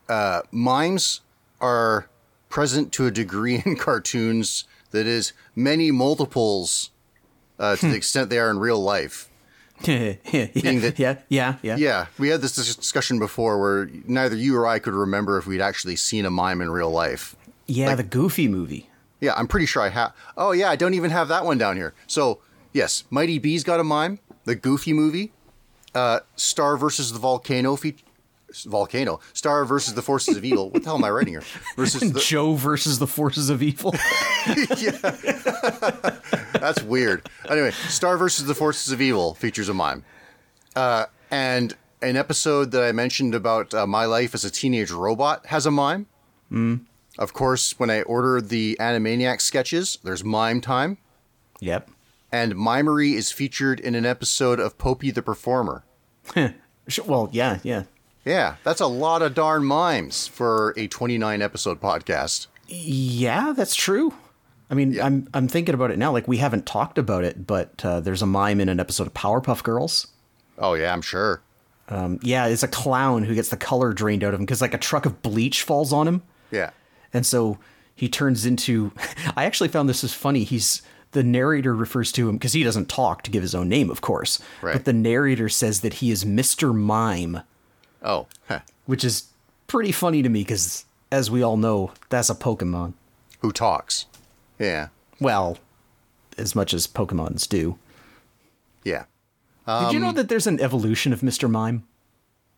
uh, 0.07 0.41
mimes 0.51 1.21
are 1.59 2.07
present 2.49 2.91
to 2.93 3.07
a 3.07 3.11
degree 3.11 3.61
in 3.65 3.75
cartoons 3.75 4.65
that 4.91 5.07
is 5.07 5.33
many 5.55 5.89
multiples 5.91 6.91
uh, 7.57 7.75
to 7.77 7.87
the 7.87 7.95
extent 7.95 8.29
they 8.29 8.39
are 8.39 8.49
in 8.49 8.59
real 8.59 8.79
life. 8.79 9.29
yeah, 9.87 10.79
that- 10.79 10.95
yeah, 10.97 11.17
yeah, 11.29 11.55
yeah. 11.61 11.75
Yeah, 11.77 12.05
we 12.17 12.29
had 12.29 12.41
this 12.41 12.55
discussion 12.55 13.19
before 13.19 13.59
where 13.59 13.89
neither 14.05 14.35
you 14.35 14.55
or 14.57 14.67
I 14.67 14.79
could 14.79 14.93
remember 14.93 15.37
if 15.37 15.45
we'd 15.47 15.61
actually 15.61 15.95
seen 15.95 16.25
a 16.25 16.29
mime 16.29 16.61
in 16.61 16.69
real 16.69 16.91
life. 16.91 17.35
Yeah, 17.67 17.95
the 17.95 18.03
Goofy 18.03 18.47
movie. 18.47 18.89
Yeah, 19.19 19.33
I'm 19.35 19.47
pretty 19.47 19.65
sure 19.67 19.81
I 19.83 19.89
have. 19.89 20.13
Oh, 20.35 20.51
yeah, 20.51 20.69
I 20.69 20.75
don't 20.75 20.93
even 20.95 21.11
have 21.11 21.27
that 21.27 21.45
one 21.45 21.57
down 21.57 21.75
here. 21.77 21.93
So, 22.07 22.39
yes, 22.73 23.03
Mighty 23.11 23.37
B's 23.39 23.63
got 23.63 23.79
a 23.79 23.83
mime, 23.83 24.19
the 24.45 24.55
Goofy 24.55 24.93
movie, 24.93 25.31
uh, 25.93 26.21
Star 26.35 26.75
versus 26.75 27.13
the 27.13 27.19
Volcano 27.19 27.75
fe- 27.75 27.95
Volcano, 28.65 29.19
Star 29.33 29.65
versus 29.65 29.93
the 29.93 30.01
Forces 30.01 30.37
of 30.37 30.43
Evil. 30.45 30.69
What 30.69 30.83
the 30.83 30.89
hell 30.89 30.97
am 30.97 31.03
I 31.03 31.09
writing 31.09 31.33
here? 31.33 31.43
Versus 31.75 32.11
the, 32.11 32.19
Joe 32.19 32.53
versus 32.55 32.99
the 32.99 33.07
forces 33.07 33.49
of 33.49 33.61
evil. 33.63 33.93
yeah, 34.77 34.91
That's 36.53 36.83
weird. 36.83 37.29
Anyway, 37.49 37.71
Star 37.71 38.17
versus 38.17 38.45
the 38.45 38.55
Forces 38.55 38.91
of 38.91 39.01
Evil 39.01 39.33
features 39.35 39.69
a 39.69 39.73
mime. 39.73 40.03
Uh, 40.75 41.05
and 41.29 41.75
an 42.01 42.17
episode 42.17 42.71
that 42.71 42.83
I 42.83 42.91
mentioned 42.91 43.35
about 43.35 43.73
uh, 43.73 43.85
my 43.87 44.05
life 44.05 44.33
as 44.33 44.43
a 44.45 44.51
teenage 44.51 44.91
robot 44.91 45.45
has 45.47 45.65
a 45.65 45.71
mime. 45.71 46.07
Mm. 46.51 46.81
Of 47.17 47.33
course, 47.33 47.77
when 47.79 47.89
I 47.89 48.01
ordered 48.03 48.49
the 48.49 48.77
Animaniac 48.79 49.41
sketches, 49.41 49.97
there's 50.03 50.23
mime 50.23 50.61
time. 50.61 50.97
yep. 51.59 51.89
And 52.33 52.55
mimery 52.55 53.13
is 53.15 53.29
featured 53.29 53.81
in 53.81 53.93
an 53.93 54.05
episode 54.05 54.57
of 54.59 54.77
Popeye 54.77 55.13
the 55.13 55.21
Performer. 55.21 55.83
Well, 57.05 57.29
yeah, 57.33 57.59
yeah. 57.61 57.83
Yeah, 58.25 58.55
that's 58.63 58.81
a 58.81 58.87
lot 58.87 59.21
of 59.21 59.33
darn 59.33 59.63
mimes 59.63 60.27
for 60.27 60.73
a 60.77 60.87
29 60.87 61.41
episode 61.41 61.81
podcast. 61.81 62.47
Yeah, 62.67 63.53
that's 63.55 63.75
true. 63.75 64.13
I 64.69 64.73
mean, 64.75 64.93
Yeah. 64.93 65.05
I'm 65.05 65.27
I'm 65.33 65.47
thinking 65.47 65.73
about 65.75 65.91
it 65.91 65.97
now. 65.97 66.11
Like 66.11 66.27
we 66.27 66.37
haven't 66.37 66.65
talked 66.65 66.97
about 66.97 67.23
it, 67.23 67.45
but 67.47 67.83
uh, 67.83 67.99
there's 67.99 68.21
a 68.21 68.25
mime 68.27 68.61
in 68.61 68.69
an 68.69 68.79
episode 68.79 69.07
of 69.07 69.13
Powerpuff 69.13 69.63
Girls. 69.63 70.07
Oh, 70.57 70.75
yeah, 70.75 70.93
I'm 70.93 71.01
sure. 71.01 71.41
Um, 71.89 72.19
yeah, 72.21 72.45
it's 72.45 72.63
a 72.63 72.67
clown 72.69 73.23
who 73.23 73.35
gets 73.35 73.49
the 73.49 73.57
color 73.57 73.91
drained 73.91 74.23
out 74.23 74.33
of 74.33 74.39
him 74.39 74.45
because 74.45 74.61
like 74.61 74.73
a 74.73 74.77
truck 74.77 75.05
of 75.05 75.21
bleach 75.21 75.63
falls 75.63 75.91
on 75.91 76.07
him, 76.07 76.21
Yeah. 76.51 76.69
and 77.13 77.25
so 77.25 77.57
he 77.95 78.07
turns 78.07 78.45
into. 78.45 78.93
I 79.35 79.43
actually 79.45 79.67
found 79.69 79.89
this 79.89 80.03
is 80.03 80.13
funny. 80.13 80.43
He's 80.45 80.81
the 81.11 81.23
narrator 81.23 81.75
refers 81.75 82.13
to 82.13 82.29
him 82.29 82.35
because 82.37 82.53
he 82.53 82.63
doesn't 82.63 82.87
talk 82.87 83.23
to 83.23 83.31
give 83.31 83.41
his 83.41 83.53
own 83.55 83.67
name, 83.67 83.89
of 83.89 83.99
course. 83.99 84.39
Right. 84.61 84.71
But 84.73 84.85
the 84.85 84.93
narrator 84.93 85.49
says 85.49 85.81
that 85.81 85.95
he 85.95 86.11
is 86.11 86.25
Mister 86.25 86.71
Mime, 86.71 87.41
Oh, 88.01 88.27
heh. 88.47 88.59
which 88.85 89.03
is 89.03 89.27
pretty 89.67 89.91
funny 89.91 90.21
to 90.23 90.29
me 90.29 90.41
because, 90.41 90.85
as 91.11 91.29
we 91.29 91.43
all 91.43 91.57
know, 91.57 91.91
that's 92.09 92.29
a 92.29 92.35
Pokemon. 92.35 92.93
who 93.39 93.51
talks? 93.51 94.05
Yeah. 94.59 94.89
Well, 95.19 95.57
as 96.37 96.55
much 96.55 96.73
as 96.73 96.87
Pokemons 96.87 97.47
do. 97.47 97.77
Yeah. 98.83 99.05
Did 99.67 99.93
you 99.93 99.99
know 99.99 100.09
um, 100.09 100.15
that 100.15 100.27
there's 100.27 100.47
an 100.47 100.59
evolution 100.59 101.13
of 101.13 101.21
Mr. 101.21 101.49
Mime? 101.49 101.83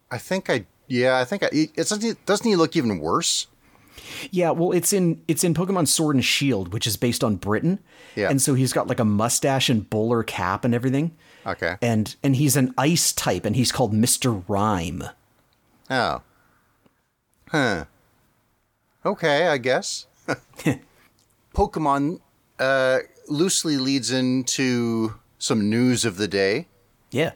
I 0.09 0.17
think 0.17 0.49
I. 0.49 0.65
Yeah, 0.87 1.17
I 1.19 1.25
think 1.25 1.43
I. 1.43 1.49
It's 1.51 1.89
doesn't 2.25 2.47
he 2.47 2.55
look 2.55 2.75
even 2.75 2.99
worse? 2.99 3.47
Yeah, 4.31 4.51
well, 4.51 4.71
it's 4.71 4.93
in 4.93 5.21
it's 5.27 5.43
in 5.43 5.53
Pokemon 5.53 5.87
Sword 5.87 6.15
and 6.15 6.25
Shield, 6.25 6.73
which 6.73 6.87
is 6.87 6.97
based 6.97 7.23
on 7.23 7.35
Britain. 7.35 7.79
Yeah. 8.15 8.29
And 8.29 8.41
so 8.41 8.53
he's 8.53 8.73
got 8.73 8.87
like 8.87 8.99
a 8.99 9.05
mustache 9.05 9.69
and 9.69 9.87
bowler 9.89 10.23
cap 10.23 10.65
and 10.65 10.73
everything. 10.73 11.15
Okay. 11.45 11.75
And 11.81 12.15
and 12.23 12.35
he's 12.35 12.55
an 12.55 12.73
ice 12.77 13.11
type, 13.11 13.45
and 13.45 13.55
he's 13.55 13.71
called 13.71 13.93
Mr. 13.93 14.43
Rime. 14.47 15.03
Oh. 15.93 16.21
Huh. 17.49 17.85
Okay, 19.05 19.47
I 19.47 19.57
guess. 19.57 20.07
Pokemon 21.53 22.19
uh, 22.57 22.99
loosely 23.27 23.77
leads 23.77 24.11
into 24.11 25.13
some 25.37 25.69
news 25.69 26.03
of 26.03 26.17
the 26.17 26.27
day. 26.27 26.67
Yeah. 27.11 27.33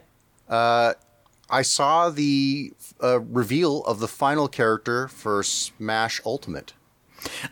I 1.50 1.62
saw 1.62 2.10
the 2.10 2.72
uh, 3.02 3.20
reveal 3.20 3.84
of 3.84 4.00
the 4.00 4.08
final 4.08 4.48
character 4.48 5.08
for 5.08 5.42
Smash 5.42 6.20
Ultimate. 6.24 6.72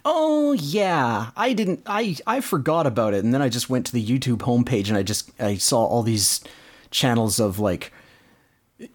Oh 0.04 0.52
yeah, 0.52 1.30
I 1.36 1.52
didn't. 1.52 1.82
I 1.86 2.16
I 2.26 2.40
forgot 2.40 2.86
about 2.86 3.14
it, 3.14 3.25
and 3.25 3.34
then 3.34 3.42
I 3.42 3.48
just 3.48 3.68
went 3.68 3.86
to 3.86 3.92
the 3.92 4.04
YouTube 4.04 4.38
homepage 4.38 4.88
and 4.88 4.96
I 4.96 5.02
just 5.02 5.30
I 5.40 5.56
saw 5.56 5.84
all 5.84 6.02
these 6.02 6.40
channels 6.90 7.40
of 7.40 7.58
like, 7.58 7.92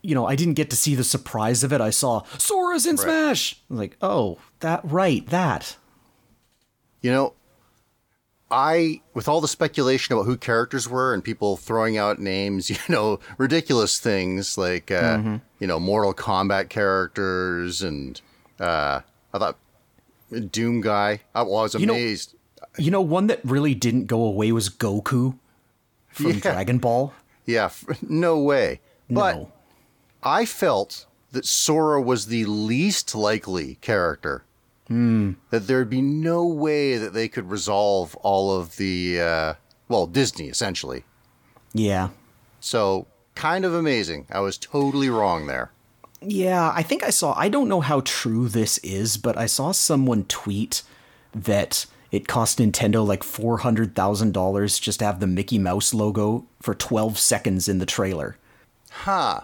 you 0.02 0.14
know, 0.16 0.26
I 0.28 0.36
didn't 0.36 0.54
get 0.56 0.70
to 0.70 0.76
see 0.76 0.96
the 0.96 1.04
surprise 1.04 1.64
of 1.64 1.74
it. 1.74 1.82
I 1.82 1.90
saw 1.90 2.24
Sora's 2.38 2.86
in 2.86 2.98
Smash. 2.98 3.56
I 3.70 3.74
was 3.74 3.80
like, 3.80 3.98
oh, 4.02 4.38
that 4.60 4.82
right, 4.84 5.26
that. 5.28 5.76
You 7.02 7.12
know, 7.12 7.34
I, 8.50 9.02
with 9.14 9.28
all 9.28 9.42
the 9.42 9.48
speculation 9.48 10.14
about 10.14 10.26
who 10.26 10.38
characters 10.38 10.88
were 10.88 11.14
and 11.14 11.24
people 11.24 11.58
throwing 11.58 11.98
out 11.98 12.20
names, 12.20 12.70
you 12.70 12.78
know, 12.90 13.20
ridiculous 13.38 14.00
things 14.00 14.58
like, 14.58 14.92
uh, 14.92 15.38
you 15.60 15.68
know, 15.68 15.80
Mortal 15.80 16.14
Kombat 16.14 16.70
characters 16.70 17.82
and, 17.82 18.20
uh, 18.60 19.02
I 19.34 19.38
thought 19.40 19.58
Doom 20.52 20.82
guy. 20.82 21.22
I 21.34 21.42
was 21.44 21.74
know- 21.76 21.94
amazed. 21.94 22.36
You 22.78 22.90
know, 22.92 23.02
one 23.02 23.28
that 23.28 23.42
really 23.44 23.74
didn't 23.76 24.06
go 24.06 24.24
away 24.24 24.52
was 24.54 24.70
Goku 24.70 25.38
from 26.10 26.26
Yeah. 26.32 26.40
Dragon 26.40 26.78
Ball. 26.78 27.14
yeah, 27.46 27.66
f- 27.66 28.02
no 28.04 28.40
way. 28.40 28.80
But 29.10 29.36
no. 29.36 29.52
I 30.24 30.46
felt 30.46 31.06
that 31.32 31.46
Sora 31.46 32.02
was 32.02 32.28
the 32.28 32.46
least 32.46 33.16
likely 33.16 33.76
character. 33.76 34.44
That 35.52 35.68
there'd 35.68 35.90
be 35.90 36.02
no 36.02 36.46
way 36.46 36.98
that 36.98 37.14
they 37.14 37.30
could 37.30 37.50
resolve 37.50 38.14
all 38.16 38.58
of 38.58 38.76
the, 38.76 39.22
uh, 39.22 39.54
well, 39.88 40.06
Disney 40.06 40.50
essentially. 40.50 41.06
Yeah. 41.74 42.10
So 42.60 43.08
kind 43.36 43.64
of 43.64 43.74
amazing. 43.74 44.28
I 44.30 44.42
was 44.42 44.58
totally 44.58 45.10
wrong 45.10 45.48
there. 45.48 45.72
Yeah, 46.20 46.72
I 46.76 46.84
think 46.84 47.04
I 47.04 47.10
saw, 47.10 47.34
I 47.38 47.48
don't 47.48 47.70
know 47.70 47.80
how 47.80 48.02
true 48.02 48.50
this 48.50 48.78
is, 48.80 49.16
but 49.16 49.38
I 49.38 49.46
saw 49.46 49.72
someone 49.72 50.26
tweet 50.26 50.84
that 51.34 51.86
it 52.12 52.28
cost 52.28 52.60
Nintendo 52.60 53.06
like 53.08 53.24
$400,000 53.24 54.82
just 54.82 55.00
to 55.00 55.06
have 55.06 55.22
the 55.22 55.28
Mickey 55.28 55.58
Mouse 55.58 55.94
logo 55.94 56.46
for 56.62 56.76
12 56.76 57.18
seconds 57.18 57.70
in 57.70 57.80
the 57.80 57.86
trailer. 57.86 58.38
Huh. 58.92 59.42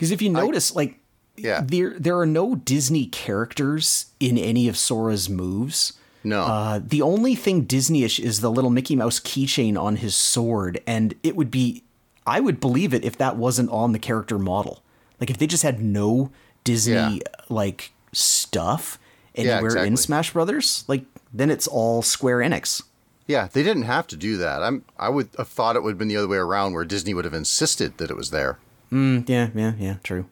Because 0.00 0.10
if 0.10 0.22
you 0.22 0.30
notice, 0.30 0.74
like, 0.74 0.98
Yeah. 1.36 1.62
there 1.64 1.94
there 1.98 2.18
are 2.18 2.26
no 2.26 2.54
Disney 2.54 3.04
characters 3.06 4.06
in 4.18 4.38
any 4.38 4.66
of 4.68 4.76
Sora's 4.78 5.28
moves. 5.28 5.92
No. 6.24 6.42
Uh, 6.42 6.80
the 6.82 7.02
only 7.02 7.34
thing 7.34 7.66
Disneyish 7.66 8.18
is 8.18 8.40
the 8.40 8.50
little 8.50 8.70
Mickey 8.70 8.96
Mouse 8.96 9.20
keychain 9.20 9.78
on 9.80 9.96
his 9.96 10.14
sword, 10.14 10.80
and 10.86 11.14
it 11.22 11.36
would 11.36 11.50
be, 11.50 11.82
I 12.26 12.40
would 12.40 12.60
believe 12.60 12.92
it 12.94 13.04
if 13.04 13.16
that 13.18 13.36
wasn't 13.36 13.70
on 13.70 13.92
the 13.92 13.98
character 13.98 14.38
model. 14.38 14.82
Like 15.20 15.30
if 15.30 15.38
they 15.38 15.46
just 15.46 15.62
had 15.62 15.80
no 15.82 16.30
Disney 16.64 16.92
Yeah. 16.94 17.18
like 17.48 17.92
stuff 18.12 18.98
Yeah, 19.34 19.56
anywhere 19.60 19.84
in. 19.84 19.96
Smash 19.96 20.32
Brothers, 20.32 20.84
like 20.88 21.04
then 21.32 21.50
it's 21.50 21.66
all 21.66 22.02
Square 22.02 22.38
Enix. 22.40 22.82
yeah, 23.26 23.48
they 23.52 23.62
didn't 23.62 23.84
have 23.84 24.06
to 24.08 24.16
do 24.16 24.36
that. 24.38 24.62
I'm 24.62 24.84
I 24.98 25.08
would 25.08 25.28
have 25.38 25.48
thought 25.48 25.76
it 25.76 25.82
would 25.82 25.90
have 25.92 25.98
been 25.98 26.08
the 26.08 26.16
other 26.18 26.28
way 26.28 26.36
around 26.38 26.72
where 26.74 26.84
Disney 26.84 27.14
would 27.14 27.24
have 27.24 27.32
insisted 27.34 27.96
that 27.98 28.10
it 28.10 28.16
was 28.16 28.30
there. 28.30 28.58
Mm, 28.92 29.28
yeah, 29.28 29.50
yeah, 29.54 29.72
yeah, 29.78 29.96
true. 30.02 30.26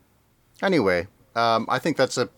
Anyway, 0.62 1.06
um, 1.36 1.66
I 1.68 1.78
think 1.78 1.96
that's 1.96 2.18
a 2.18 2.28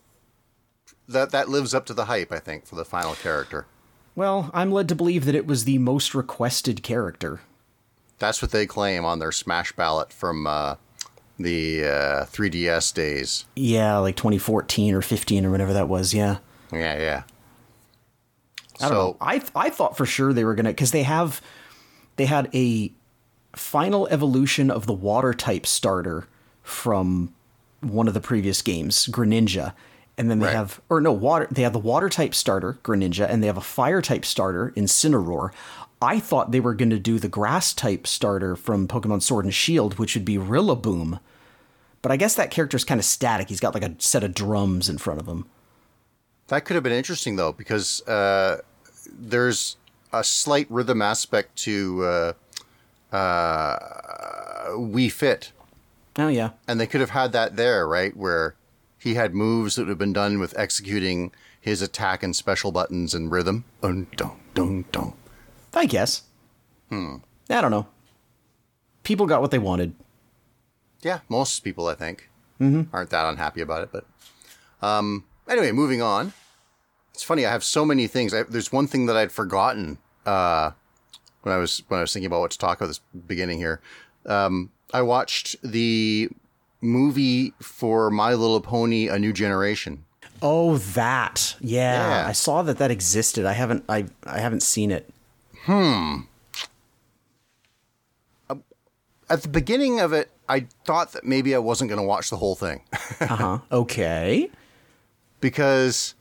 that 1.09 1.31
that 1.31 1.49
lives 1.49 1.75
up 1.75 1.87
to 1.87 1.95
the 1.95 2.05
hype, 2.05 2.31
I 2.31 2.39
think, 2.39 2.67
for 2.67 2.77
the 2.77 2.85
final 2.85 3.15
character. 3.15 3.67
Well, 4.15 4.51
I'm 4.53 4.71
led 4.71 4.89
to 4.89 4.95
believe 4.95 5.25
that 5.25 5.35
it 5.35 5.47
was 5.47 5.65
the 5.65 5.79
most 5.79 6.15
requested 6.15 6.83
character. 6.83 7.41
That's 8.19 8.43
what 8.43 8.51
they 8.51 8.67
claim 8.67 9.05
on 9.05 9.19
their 9.19 9.33
Smash 9.33 9.73
ballot 9.73 10.13
from 10.13 10.47
uh, 10.47 10.77
the 11.39 11.85
uh, 11.85 12.25
3DS 12.27 12.93
days. 12.93 13.47
Yeah, 13.57 13.97
like 13.99 14.17
2014 14.17 14.95
or 14.95 15.01
15 15.01 15.47
or 15.47 15.51
whatever 15.51 15.73
that 15.73 15.89
was. 15.89 16.13
Yeah. 16.13 16.39
Yeah, 16.73 16.99
yeah. 16.99 17.23
I 18.81 18.89
don't 18.89 18.95
know. 18.95 19.17
I 19.21 19.39
th- 19.39 19.53
I 19.55 19.71
thought 19.71 19.97
for 19.97 20.07
sure 20.07 20.33
they 20.33 20.45
were 20.45 20.55
gonna 20.55 20.71
because 20.71 20.91
they 20.91 21.03
have 21.03 21.41
they 22.17 22.25
had 22.27 22.49
a 22.55 22.93
final 23.55 24.07
evolution 24.09 24.71
of 24.71 24.87
the 24.87 24.93
water 24.93 25.35
type 25.35 25.67
starter 25.67 26.27
from 26.63 27.33
one 27.81 28.07
of 28.09 28.15
the 28.15 28.21
previous 28.21 28.63
games, 28.63 29.07
Greninja, 29.09 29.73
and 30.19 30.31
then 30.31 30.39
they 30.39 30.47
Right. 30.47 30.55
have 30.55 30.81
or 30.89 31.01
no 31.01 31.13
water 31.13 31.49
they 31.51 31.63
have 31.63 31.73
the 31.73 31.79
water 31.79 32.09
type 32.11 32.35
starter 32.35 32.79
Greninja 32.85 33.27
and 33.29 33.43
they 33.43 33.47
have 33.47 33.57
a 33.57 33.63
fire 33.63 34.03
type 34.03 34.25
starter 34.25 34.73
Incineroar. 34.77 35.51
I 36.03 36.21
thought 36.21 36.51
they 36.51 36.61
were 36.61 36.75
going 36.75 36.91
to 36.91 36.99
do 36.99 37.19
the 37.19 37.29
grass 37.29 37.73
type 37.75 38.07
starter 38.07 38.57
from 38.57 38.87
Pokemon 38.89 39.23
Sword 39.23 39.45
and 39.45 39.53
Shield, 39.55 39.99
which 39.99 40.15
would 40.15 40.25
be 40.25 40.37
Rillaboom. 40.37 41.21
But 42.03 42.11
I 42.13 42.17
guess 42.17 42.35
that 42.37 42.51
character's 42.51 42.85
kind 42.85 42.99
of 42.99 43.05
static. 43.05 43.49
He's 43.51 43.61
got 43.61 43.75
like 43.75 43.83
a 43.83 43.95
set 43.99 44.25
of 44.25 44.35
drums 44.35 44.89
in 44.89 44.97
front 44.99 45.21
of 45.21 45.27
him. 45.29 45.47
That 46.49 46.65
could 46.65 46.75
have 46.75 46.83
been 46.83 46.93
interesting 46.93 47.37
though, 47.37 47.53
because 47.53 48.07
uh, 48.07 48.61
there's 49.13 49.77
a 50.13 50.25
slight 50.25 50.67
rhythm 50.71 51.01
aspect 51.03 51.57
to 51.57 52.03
uh, 52.05 52.33
uh, 53.13 53.79
Wii 54.71 55.11
Fit, 55.11 55.53
Oh 56.17 56.29
yeah. 56.29 56.51
and 56.69 56.81
they 56.81 56.87
could 56.87 57.01
have 57.01 57.11
had 57.11 57.33
that 57.33 57.57
there, 57.57 57.87
right, 57.87 58.17
where 58.17 58.55
he 58.99 59.15
had 59.15 59.35
moves 59.35 59.75
that 59.75 59.83
would 59.83 59.89
have 59.89 59.99
been 59.99 60.13
done 60.13 60.39
with 60.39 60.59
executing 60.59 61.33
his 61.61 61.83
attack 61.83 62.23
and 62.23 62.35
special 62.35 62.73
buttons 62.73 63.15
and 63.15 63.31
rhythm. 63.31 63.65
Dun, 63.83 64.07
dun, 64.17 64.33
dun, 64.55 64.85
dun. 64.93 65.13
I 65.75 65.87
guess. 65.87 66.23
Hmm. 66.89 67.17
I 67.49 67.61
don't 67.61 67.71
know. 67.71 67.87
People 69.03 69.27
got 69.27 69.41
what 69.41 69.51
they 69.51 69.59
wanted. 69.59 69.95
Yeah, 71.03 71.21
most 71.29 71.61
people 71.61 71.87
I 71.87 71.95
think 71.95 72.29
mm-hmm. 72.61 72.95
aren't 72.95 73.11
that 73.11 73.27
unhappy 73.27 73.61
about 73.61 73.83
it. 73.83 73.91
But 73.93 74.07
um, 74.87 75.25
anyway, 75.49 75.73
moving 75.73 76.03
on. 76.03 76.33
It's 77.15 77.23
funny. 77.23 77.45
I 77.45 77.51
have 77.51 77.65
so 77.65 77.85
many 77.85 78.07
things. 78.07 78.33
I, 78.33 78.45
there's 78.45 78.73
one 78.73 78.87
thing 78.87 79.07
that 79.07 79.17
I'd 79.17 79.33
forgotten 79.33 79.99
uh, 80.27 80.73
when 81.43 81.55
I 81.55 81.59
was 81.59 81.83
when 81.89 81.99
I 81.99 82.03
was 82.03 82.13
thinking 82.13 82.27
about 82.27 82.41
what 82.41 82.51
to 82.53 82.59
talk 82.59 82.79
about 82.79 82.89
this 82.89 83.01
beginning 83.27 83.59
here. 83.59 83.81
Um, 84.27 84.71
I 84.93 85.03
watched 85.03 85.57
the 85.63 86.29
movie 86.81 87.53
for 87.61 88.11
My 88.11 88.35
Little 88.35 88.61
Pony: 88.61 89.09
A 89.09 89.19
New 89.19 89.33
Generation. 89.33 90.05
Oh, 90.43 90.79
that. 90.79 91.57
Yeah, 91.61 92.23
Yeah. 92.23 92.29
I 92.29 92.33
saw 92.33 92.63
that 92.63 92.79
that 92.79 92.91
existed. 92.91 93.45
I 93.45 93.53
haven't. 93.53 93.85
I 93.89 94.07
I 94.25 94.39
haven't 94.41 94.63
seen 94.63 94.91
it. 94.91 95.09
Hmm. 95.65 96.21
At 99.29 99.43
the 99.43 99.49
beginning 99.49 100.01
of 100.01 100.13
it, 100.13 100.29
I 100.49 100.67
thought 100.85 101.13
that 101.13 101.25
maybe 101.25 101.55
I 101.55 101.59
wasn't 101.59 101.89
going 101.89 102.01
to 102.01 102.07
watch 102.07 102.31
the 102.31 102.37
whole 102.37 102.57
thing. 102.57 102.83
Uh 103.21 103.27
huh. 103.37 103.59
Okay. 103.71 104.49
because 105.43 106.15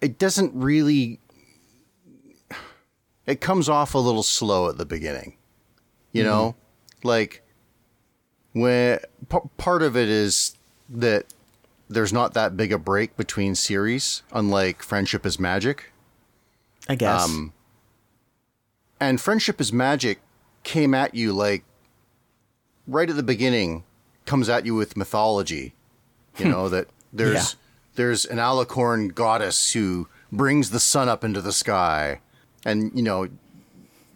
it 0.00 0.18
doesn't 0.18 0.52
really 0.54 1.20
it 3.26 3.40
comes 3.40 3.68
off 3.68 3.94
a 3.94 3.98
little 3.98 4.22
slow 4.22 4.68
at 4.68 4.76
the 4.78 4.84
beginning 4.86 5.36
you 6.12 6.22
know? 6.22 6.54
Like 7.02 7.42
when 8.52 9.00
p- 9.28 9.38
part 9.56 9.82
of 9.82 9.96
it 9.96 10.08
is 10.08 10.56
that 10.88 11.26
there's 11.88 12.12
not 12.12 12.34
that 12.34 12.56
big 12.56 12.72
a 12.72 12.78
break 12.78 13.16
between 13.16 13.54
series 13.56 14.22
unlike 14.32 14.82
friendship 14.82 15.26
is 15.26 15.38
magic. 15.40 15.90
I 16.88 16.94
guess. 16.94 17.24
Um, 17.24 17.52
and 19.00 19.20
friendship 19.20 19.60
is 19.60 19.72
magic 19.72 20.20
came 20.62 20.94
at 20.94 21.14
you 21.14 21.32
like 21.32 21.64
right 22.86 23.10
at 23.10 23.16
the 23.16 23.22
beginning 23.22 23.84
comes 24.24 24.48
at 24.48 24.64
you 24.64 24.74
with 24.74 24.96
mythology 24.96 25.74
you 26.38 26.46
know 26.46 26.68
that 26.70 26.88
there's 27.12 27.34
Yeah. 27.34 27.58
there's 27.96 28.24
an 28.24 28.38
alicorn 28.38 29.14
goddess 29.14 29.72
who 29.72 30.08
brings 30.32 30.70
the 30.70 30.80
sun 30.80 31.08
up 31.08 31.22
into 31.24 31.40
the 31.42 31.52
sky 31.52 32.20
and 32.64 32.90
you 32.94 33.02
know 33.02 33.28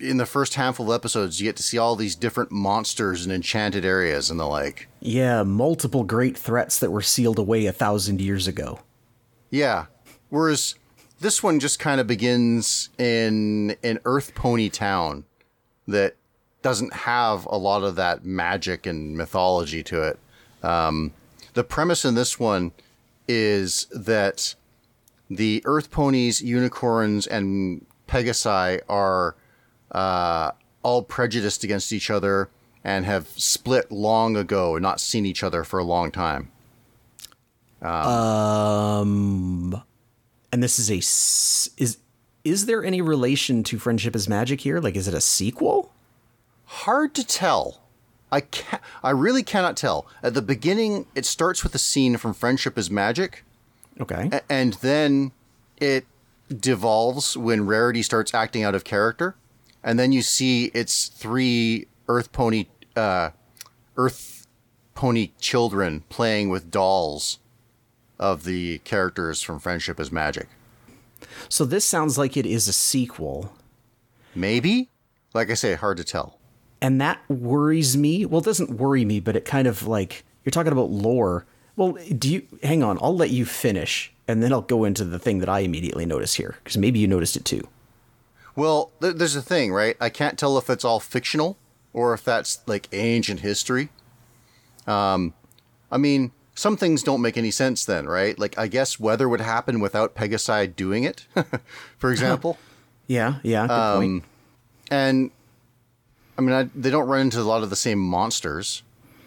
in 0.01 0.17
the 0.17 0.27
first 0.27 0.55
handful 0.55 0.93
of 0.93 0.95
episodes 0.95 1.41
you 1.41 1.49
get 1.49 1.57
to 1.57 1.63
see 1.63 1.77
all 1.77 1.97
these 1.97 2.15
different 2.15 2.53
monsters 2.53 3.25
and 3.25 3.33
enchanted 3.33 3.85
areas 3.85 4.31
and 4.31 4.39
the 4.39 4.47
like 4.47 4.89
yeah, 5.01 5.43
multiple 5.43 6.03
great 6.05 6.37
threats 6.37 6.79
that 6.81 6.91
were 6.91 7.03
sealed 7.03 7.39
away 7.39 7.67
a 7.67 7.73
thousand 7.73 8.21
years 8.21 8.47
ago. 8.49 8.81
Yeah. 9.51 9.87
Whereas 10.29 10.75
this 11.21 11.43
one 11.43 11.61
just 11.61 11.79
kind 11.79 12.01
of 12.01 12.07
begins 12.07 12.91
in 12.99 13.77
an 13.83 14.01
Earth 14.05 14.35
Pony 14.35 14.69
Town 14.69 15.25
that 15.87 16.17
doesn't 16.63 16.93
have 16.93 17.47
a 17.47 17.57
lot 17.57 17.83
of 17.83 17.97
that 17.97 18.25
magic 18.25 18.87
and 18.87 19.17
mythology 19.17 19.83
to 19.85 20.03
it. 20.03 20.19
Um, 20.63 21.13
the 21.55 21.65
premise 21.65 22.05
in 22.05 22.15
this 22.15 22.39
one 22.39 22.73
is 23.29 23.87
that 23.93 24.55
the 25.31 25.63
Earth 25.65 25.91
Ponies, 25.91 26.43
unicorns, 26.43 27.27
and 27.27 27.87
Pegasi 28.09 28.81
are 28.89 29.37
uh, 29.93 30.53
all 30.83 31.03
prejudiced 31.03 31.63
against 31.63 31.93
each 31.93 32.11
other 32.11 32.49
and 32.83 33.05
have 33.05 33.29
split 33.37 33.93
long 33.93 34.37
ago 34.37 34.77
and 34.77 34.83
not 34.83 35.01
seen 35.01 35.27
each 35.27 35.43
other 35.43 35.63
for 35.65 35.79
a 35.79 35.85
long 35.85 36.11
time. 36.11 36.51
Um, 37.83 39.83
and 40.53 40.63
this 40.63 40.79
is 40.79 40.91
a 40.91 40.99
is 41.83 41.99
is 42.45 42.67
there 42.67 42.85
any 42.85 43.01
relation 43.01 43.63
to 43.65 43.79
Friendship 43.79 44.17
is 44.17 44.29
Magic 44.29 44.61
here? 44.63 44.81
Like, 44.81 44.97
is 44.97 45.09
it 45.09 45.15
a 45.15 45.21
sequel? 45.21 45.93
hard 46.71 47.15
to 47.15 47.27
tell. 47.27 47.81
I 48.31 48.43
can 48.43 48.79
I 49.03 49.11
really 49.11 49.43
cannot 49.43 49.77
tell. 49.77 50.07
At 50.23 50.35
the 50.35 50.43
beginning, 50.43 51.07
it 51.15 51.25
starts 51.25 51.63
with 51.63 51.75
a 51.75 51.79
scene 51.79 52.17
from 52.19 52.35
Friendship 52.35 52.77
is 52.77 52.91
Magic, 52.91 53.43
Okay. 54.01 54.29
a- 54.33 54.53
and 54.53 54.75
then 54.75 55.33
it 55.79 56.07
devolves 56.49 57.37
when 57.37 57.67
Rarity 57.67 58.03
starts 58.03 58.35
acting 58.35 58.63
out 58.65 58.75
of 58.75 58.85
character, 58.85 59.37
and 59.83 59.99
then 59.99 60.13
you 60.13 60.23
see 60.23 60.67
its 60.67 61.09
three 61.09 61.87
Earth 62.09 62.33
Pony, 62.33 62.67
uh, 62.97 63.31
Earth 63.97 64.47
Pony 64.95 65.31
children 65.41 66.03
playing 66.09 66.49
with 66.49 66.71
dolls 66.71 67.39
of 68.19 68.45
the 68.45 68.79
characters 68.79 69.43
from 69.43 69.59
Friendship 69.61 70.01
is 70.01 70.11
Magic. 70.11 70.49
So 71.49 71.65
this 71.65 71.85
sounds 71.85 72.19
like 72.19 72.37
it 72.37 72.47
is 72.47 72.69
a 72.69 72.73
sequel, 72.73 73.53
Maybe, 74.35 74.89
like 75.35 75.51
I 75.51 75.55
say, 75.55 75.75
hard 75.75 75.97
to 75.97 76.05
tell. 76.05 76.39
and 76.81 77.01
that 77.01 77.19
worries 77.29 77.97
me. 77.97 78.25
Well, 78.25 78.41
it 78.41 78.45
doesn't 78.45 78.71
worry 78.79 79.05
me, 79.05 79.19
but 79.21 79.35
it 79.37 79.45
kind 79.45 79.67
of 79.67 79.87
like 79.87 80.25
you're 80.45 80.51
talking 80.51 80.73
about 80.73 80.91
lore. 80.91 81.45
Well, 81.77 81.97
do 82.17 82.33
you 82.33 82.43
hang 82.63 82.83
on? 82.83 82.99
I'll 83.01 83.17
let 83.17 83.31
you 83.31 83.45
finish, 83.45 84.13
and 84.29 84.43
then 84.43 84.53
I'll 84.53 84.61
go 84.63 84.85
into 84.85 85.05
the 85.05 85.19
thing 85.19 85.39
that 85.41 85.49
I 85.49 85.61
immediately 85.61 86.07
notice 86.07 86.35
here 86.35 86.57
because 86.63 86.77
maybe 86.79 86.99
you 87.01 87.09
noticed 87.09 87.37
it 87.37 87.45
too. 87.45 87.67
Well, 88.55 88.93
th- 89.01 89.17
there's 89.17 89.35
a 89.37 89.43
thing, 89.43 89.73
right? 89.73 89.97
I 90.01 90.11
can't 90.11 90.39
tell 90.39 90.59
if 90.59 90.69
it's 90.69 90.85
all 90.85 91.01
fictional 91.01 91.57
or 91.93 92.13
if 92.15 92.23
that's 92.25 92.61
like 92.67 92.89
ancient 92.93 93.41
history. 93.41 93.89
Um, 94.87 95.35
I 95.91 95.97
mean, 95.97 96.33
some 96.55 96.77
things 96.77 97.03
don't 97.03 97.23
make 97.23 97.37
any 97.37 97.51
sense 97.51 97.85
then, 97.85 98.07
right? 98.07 98.39
Like, 98.39 98.59
I 98.59 98.67
guess 98.67 98.99
weather 99.01 99.29
would 99.29 99.41
happen 99.41 99.81
without 99.81 100.15
Pegasi 100.15 100.75
doing 100.75 101.05
it, 101.05 101.27
for 101.99 102.11
example. 102.13 102.59
Yeah, 103.11 103.37
yeah, 103.43 103.67
good 103.67 103.97
point. 103.99 104.25
and 104.91 105.31
I 106.37 106.43
mean, 106.43 106.53
I, 106.53 106.65
they 106.75 106.91
don't 106.91 107.09
run 107.09 107.23
into 107.23 107.41
a 107.41 107.43
lot 107.43 107.63
of 107.63 107.71
the 107.71 107.75
same 107.77 107.99
monsters 107.99 108.83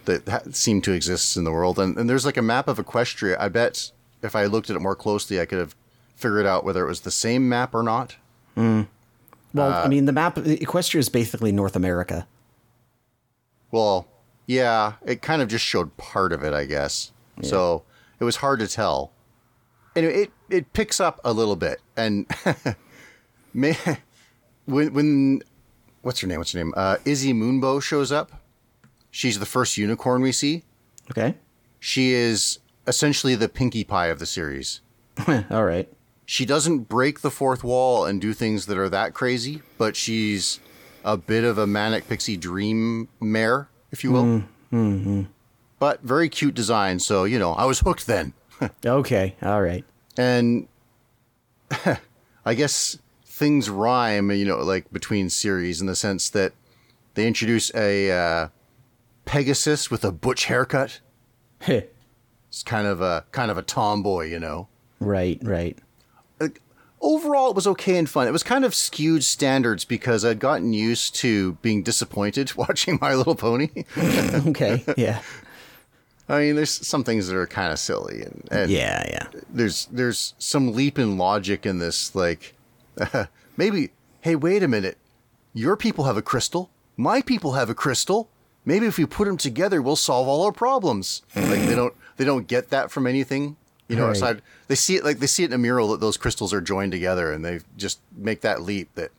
that 0.05 0.29
ha- 0.29 0.41
seem 0.51 0.81
to 0.83 0.91
exist 0.91 1.35
in 1.35 1.45
the 1.45 1.51
world. 1.51 1.79
And, 1.79 1.97
and 1.97 2.07
there's 2.07 2.23
like 2.23 2.37
a 2.37 2.43
map 2.43 2.67
of 2.67 2.77
Equestria. 2.77 3.35
I 3.39 3.49
bet 3.49 3.91
if 4.21 4.35
I 4.35 4.45
looked 4.45 4.69
at 4.69 4.75
it 4.75 4.79
more 4.81 4.95
closely, 4.95 5.39
I 5.39 5.45
could 5.45 5.59
have 5.59 5.75
figured 6.15 6.45
out 6.45 6.63
whether 6.63 6.85
it 6.85 6.87
was 6.87 7.01
the 7.01 7.11
same 7.11 7.49
map 7.49 7.73
or 7.73 7.83
not. 7.83 8.15
Well, 8.55 9.73
uh, 9.73 9.83
I 9.83 9.87
mean, 9.87 10.05
the 10.05 10.11
map 10.11 10.35
Equestria 10.35 10.99
is 10.99 11.09
basically 11.09 11.51
North 11.51 11.75
America. 11.75 12.27
Well, 13.71 14.07
yeah, 14.45 14.93
it 15.05 15.21
kind 15.21 15.41
of 15.41 15.47
just 15.47 15.65
showed 15.65 15.95
part 15.97 16.31
of 16.33 16.43
it, 16.43 16.53
I 16.53 16.65
guess. 16.65 17.11
So 17.41 17.83
it 18.19 18.23
was 18.23 18.37
hard 18.37 18.59
to 18.59 18.67
tell. 18.67 19.11
And 19.95 20.05
it 20.05 20.31
it 20.49 20.71
picks 20.73 20.99
up 20.99 21.19
a 21.23 21.33
little 21.33 21.55
bit, 21.55 21.81
and 21.97 22.25
may, 23.53 23.75
when 24.65 24.93
when 24.93 25.41
what's 26.01 26.21
her 26.21 26.27
name? 26.27 26.37
What's 26.37 26.53
her 26.53 26.59
name? 26.59 26.73
Uh, 26.77 26.97
Izzy 27.03 27.33
Moonbow 27.33 27.81
shows 27.81 28.11
up. 28.11 28.31
She's 29.09 29.39
the 29.39 29.45
first 29.45 29.77
unicorn 29.77 30.21
we 30.21 30.31
see. 30.31 30.63
Okay. 31.09 31.35
She 31.79 32.13
is 32.13 32.59
essentially 32.87 33.35
the 33.35 33.49
Pinkie 33.49 33.83
Pie 33.83 34.07
of 34.07 34.19
the 34.19 34.25
series. 34.25 34.81
All 35.49 35.65
right. 35.65 35.91
She 36.25 36.45
doesn't 36.45 36.87
break 36.87 37.21
the 37.21 37.31
fourth 37.31 37.63
wall 37.63 38.05
and 38.05 38.21
do 38.21 38.33
things 38.33 38.65
that 38.67 38.77
are 38.77 38.89
that 38.89 39.13
crazy, 39.13 39.61
but 39.77 39.95
she's 39.95 40.59
a 41.03 41.17
bit 41.17 41.43
of 41.43 41.57
a 41.57 41.67
manic 41.67 42.07
pixie 42.07 42.37
dream 42.37 43.09
mare, 43.19 43.67
if 43.91 44.03
you 44.03 44.11
will. 44.11 44.43
Mm-hmm. 44.71 45.23
But 45.79 46.01
very 46.03 46.29
cute 46.29 46.53
design, 46.53 46.99
so 46.99 47.23
you 47.25 47.37
know 47.39 47.53
I 47.53 47.65
was 47.65 47.79
hooked 47.79 48.07
then. 48.07 48.33
Okay. 48.85 49.35
All 49.41 49.59
right. 49.61 49.83
and 50.17 50.67
I 52.45 52.53
guess 52.53 52.99
things 53.25 53.71
rhyme, 53.71 54.29
you 54.29 54.45
know, 54.45 54.57
like 54.59 54.91
between 54.93 55.31
series 55.31 55.81
in 55.81 55.87
the 55.87 55.95
sense 55.95 56.29
that 56.29 56.53
they 57.15 57.25
introduce 57.25 57.73
a 57.73 58.11
uh, 58.11 58.47
Pegasus 59.25 59.89
with 59.89 60.05
a 60.05 60.11
butch 60.11 60.45
haircut. 60.45 60.99
It's 62.51 62.63
kind 62.63 62.85
of 62.85 62.99
a 63.01 63.23
kind 63.31 63.49
of 63.49 63.57
a 63.57 63.61
tomboy, 63.61 64.27
you 64.27 64.37
know. 64.39 64.67
right. 64.99 65.39
Right. 65.41 65.77
overall 67.01 67.49
it 67.49 67.55
was 67.55 67.65
okay 67.65 67.97
and 67.97 68.07
fun. 68.09 68.27
It 68.27 68.31
was 68.31 68.43
kind 68.43 68.63
of 68.65 68.75
skewed 68.75 69.23
standards 69.23 69.85
because 69.85 70.23
I'd 70.23 70.39
gotten 70.39 70.73
used 70.73 71.15
to 71.15 71.53
being 71.63 71.81
disappointed 71.81 72.53
watching 72.55 72.99
My 73.01 73.15
Little 73.15 73.35
Pony. 73.35 73.69
Okay. 73.97 74.83
Yeah. 74.97 75.21
I 76.29 76.39
mean, 76.39 76.55
there's 76.55 76.69
some 76.69 77.03
things 77.03 77.27
that 77.27 77.35
are 77.35 77.47
kind 77.47 77.73
of 77.73 77.79
silly, 77.79 78.21
and, 78.21 78.47
and 78.51 78.69
Yeah. 78.71 79.03
Yeah. 79.09 79.27
there's 79.49 79.87
there's 79.91 80.33
some 80.37 80.73
leap 80.73 80.99
in 80.99 81.17
logic 81.17 81.65
in 81.65 81.79
this. 81.79 82.13
Like, 82.15 82.53
maybe, 83.57 83.89
hey, 84.21 84.35
wait 84.35 84.61
a 84.63 84.67
minute, 84.67 84.97
your 85.53 85.75
people 85.75 86.03
have 86.05 86.17
a 86.17 86.21
crystal, 86.21 86.69
my 86.97 87.21
people 87.21 87.53
have 87.53 87.69
a 87.69 87.75
crystal. 87.75 88.29
Maybe 88.63 88.85
if 88.85 88.97
we 88.99 89.05
put 89.07 89.25
them 89.25 89.37
together, 89.37 89.81
we'll 89.81 89.95
solve 89.95 90.27
all 90.27 90.43
our 90.45 90.51
problems. 90.51 91.23
like 91.35 91.61
they 91.65 91.73
don't 91.75 91.95
they 92.21 92.25
don't 92.25 92.47
get 92.47 92.69
that 92.69 92.91
from 92.91 93.07
anything. 93.07 93.57
You 93.87 93.95
know, 93.95 94.05
Right. 94.05 94.15
aside 94.15 94.41
they 94.67 94.75
see 94.75 94.95
it 94.95 95.03
like 95.03 95.17
they 95.17 95.25
see 95.27 95.41
it 95.43 95.47
in 95.47 95.53
a 95.53 95.57
mural 95.57 95.89
that 95.89 95.99
those 95.99 96.17
crystals 96.17 96.53
are 96.53 96.61
joined 96.61 96.91
together, 96.91 97.31
and 97.33 97.43
they 97.43 97.61
just 97.75 97.99
make 98.15 98.41
that 98.41 98.61
leap 98.61 98.89
that, 98.93 99.09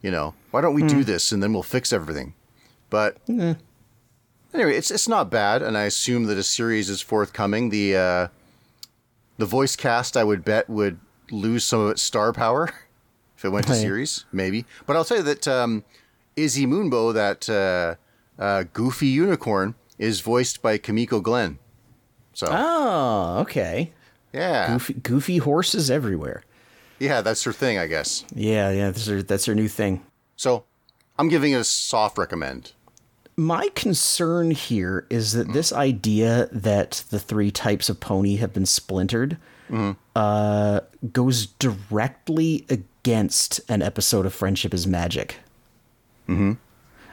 you 0.00 0.10
know, 0.10 0.32
why 0.52 0.62
don't 0.62 0.72
we 0.74 0.82
do 0.82 1.04
this 1.04 1.32
and 1.32 1.42
then 1.42 1.52
we'll 1.52 1.62
fix 1.62 1.92
everything. 1.92 2.32
But 2.88 3.18
anyway, 3.28 4.74
it's 4.76 4.90
it's 4.90 5.06
not 5.06 5.30
bad, 5.30 5.60
and 5.62 5.76
I 5.76 5.82
assume 5.84 6.24
that 6.24 6.38
a 6.38 6.42
series 6.42 6.88
is 6.88 7.00
forthcoming. 7.02 7.68
The 7.68 7.94
uh, 7.96 8.28
the 9.36 9.46
voice 9.46 9.76
cast, 9.76 10.16
I 10.16 10.24
would 10.24 10.44
bet, 10.44 10.68
would 10.70 10.98
lose 11.30 11.64
some 11.64 11.80
of 11.80 11.90
its 11.90 12.02
star 12.02 12.32
power 12.32 12.70
if 13.36 13.44
it 13.44 13.50
went 13.50 13.66
to 13.66 13.74
series, 13.74 14.24
maybe. 14.32 14.64
But 14.86 14.96
I'll 14.96 15.04
tell 15.04 15.18
you 15.18 15.22
that 15.24 15.46
um, 15.46 15.84
Izzy 16.36 16.66
Moonbow, 16.66 17.12
that 17.14 17.48
uh, 17.48 18.42
uh, 18.42 18.64
goofy 18.72 19.08
unicorn, 19.08 19.74
is 19.98 20.20
voiced 20.20 20.62
by 20.62 20.78
Kimiko 20.78 21.20
Glenn. 21.20 21.58
So 22.36 22.48
Oh, 22.50 23.38
okay. 23.40 23.92
yeah, 24.34 24.68
Goofy, 24.72 24.92
goofy 24.92 25.38
horses 25.38 25.90
everywhere. 25.90 26.42
yeah, 26.98 27.22
that's 27.22 27.42
her 27.44 27.52
thing, 27.52 27.78
I 27.78 27.86
guess. 27.86 28.24
Yeah, 28.34 28.70
yeah, 28.70 28.86
that's 28.90 29.06
her, 29.06 29.22
that's 29.22 29.46
her 29.46 29.54
new 29.54 29.68
thing. 29.68 30.04
So 30.36 30.64
I'm 31.18 31.28
giving 31.30 31.52
it 31.52 31.56
a 31.60 31.64
soft 31.64 32.18
recommend. 32.18 32.72
My 33.38 33.70
concern 33.74 34.50
here 34.50 35.06
is 35.08 35.32
that 35.32 35.54
this 35.54 35.72
idea 35.72 36.48
that 36.52 37.04
the 37.08 37.18
three 37.18 37.50
types 37.50 37.88
of 37.88 38.00
pony 38.00 38.36
have 38.36 38.52
been 38.52 38.66
splintered 38.66 39.38
uh, 40.14 40.80
goes 41.12 41.46
directly 41.46 42.66
against 42.68 43.60
an 43.70 43.80
episode 43.80 44.26
of 44.26 44.34
Friendship 44.34 44.74
is 44.74 44.86
Magic. 44.86 45.36
Mm-hmm. 46.28 46.52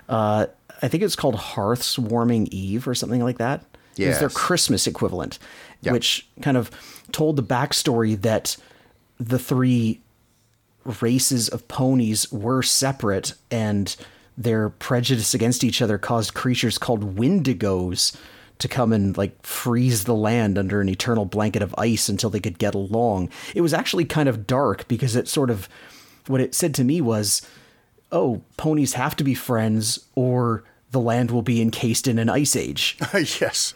Uh, 0.09 0.47
I 0.81 0.87
think 0.89 1.01
it's 1.03 1.15
called 1.15 1.35
Hearth's 1.35 1.97
Warming 1.97 2.47
Eve 2.51 2.87
or 2.89 2.95
something 2.95 3.23
like 3.23 3.37
that. 3.37 3.63
It 3.97 4.07
was 4.09 4.19
their 4.19 4.29
Christmas 4.29 4.87
equivalent, 4.87 5.39
Yeah. 5.81 5.91
which 5.91 6.27
kind 6.41 6.57
of 6.57 6.71
told 7.11 7.35
the 7.35 7.43
backstory 7.43 8.19
that 8.21 8.57
the 9.19 9.37
three 9.39 10.01
races 11.01 11.47
of 11.49 11.67
ponies 11.67 12.31
were 12.31 12.61
separate 12.61 13.33
and 13.49 13.95
their 14.37 14.69
prejudice 14.69 15.33
against 15.33 15.63
each 15.63 15.81
other 15.81 15.97
caused 15.97 16.33
creatures 16.33 16.77
called 16.77 17.15
windigos 17.17 18.15
to 18.59 18.67
come 18.67 18.91
and 18.91 19.17
like 19.17 19.45
freeze 19.45 20.03
the 20.05 20.13
land 20.15 20.57
under 20.57 20.81
an 20.81 20.89
eternal 20.89 21.25
blanket 21.25 21.61
of 21.61 21.73
ice 21.77 22.09
until 22.09 22.29
they 22.29 22.39
could 22.39 22.57
get 22.57 22.73
along. 22.75 23.29
It 23.55 23.61
was 23.61 23.73
actually 23.73 24.05
kind 24.05 24.27
of 24.27 24.47
dark 24.47 24.87
because 24.87 25.15
it 25.15 25.27
sort 25.27 25.49
of 25.49 25.69
what 26.27 26.41
it 26.41 26.55
said 26.55 26.73
to 26.75 26.83
me 26.83 26.99
was, 27.01 27.41
"Oh, 28.11 28.41
ponies 28.57 28.93
have 28.93 29.15
to 29.17 29.23
be 29.23 29.33
friends 29.33 29.99
or 30.15 30.63
the 30.93 31.01
land 31.01 31.29
will 31.29 31.41
be 31.41 31.61
encased 31.61 32.07
in 32.07 32.17
an 32.17 32.29
ice 32.29 32.55
age." 32.55 32.97
yes. 33.13 33.73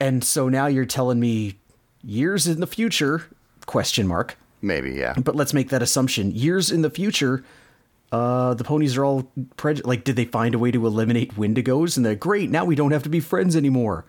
and 0.00 0.22
so 0.22 0.48
now 0.48 0.66
you're 0.66 0.86
telling 0.86 1.18
me 1.18 1.58
years 2.04 2.46
in 2.46 2.60
the 2.60 2.66
future 2.66 3.26
question 3.66 4.06
mark 4.06 4.38
Maybe, 4.62 4.92
yeah. 4.92 5.14
but 5.16 5.36
let's 5.36 5.52
make 5.52 5.68
that 5.70 5.82
assumption. 5.82 6.32
Years 6.32 6.70
in 6.70 6.82
the 6.82 6.90
future, 6.90 7.44
uh, 8.10 8.54
the 8.54 8.64
ponies 8.64 8.96
are 8.96 9.04
all 9.04 9.30
like, 9.84 10.04
did 10.04 10.16
they 10.16 10.24
find 10.24 10.54
a 10.54 10.58
way 10.58 10.70
to 10.70 10.86
eliminate 10.86 11.34
Wendigos? 11.36 11.96
And 11.96 12.04
they're 12.04 12.14
great. 12.14 12.50
Now 12.50 12.64
we 12.64 12.74
don't 12.74 12.90
have 12.90 13.02
to 13.04 13.08
be 13.08 13.20
friends 13.20 13.54
anymore. 13.54 14.04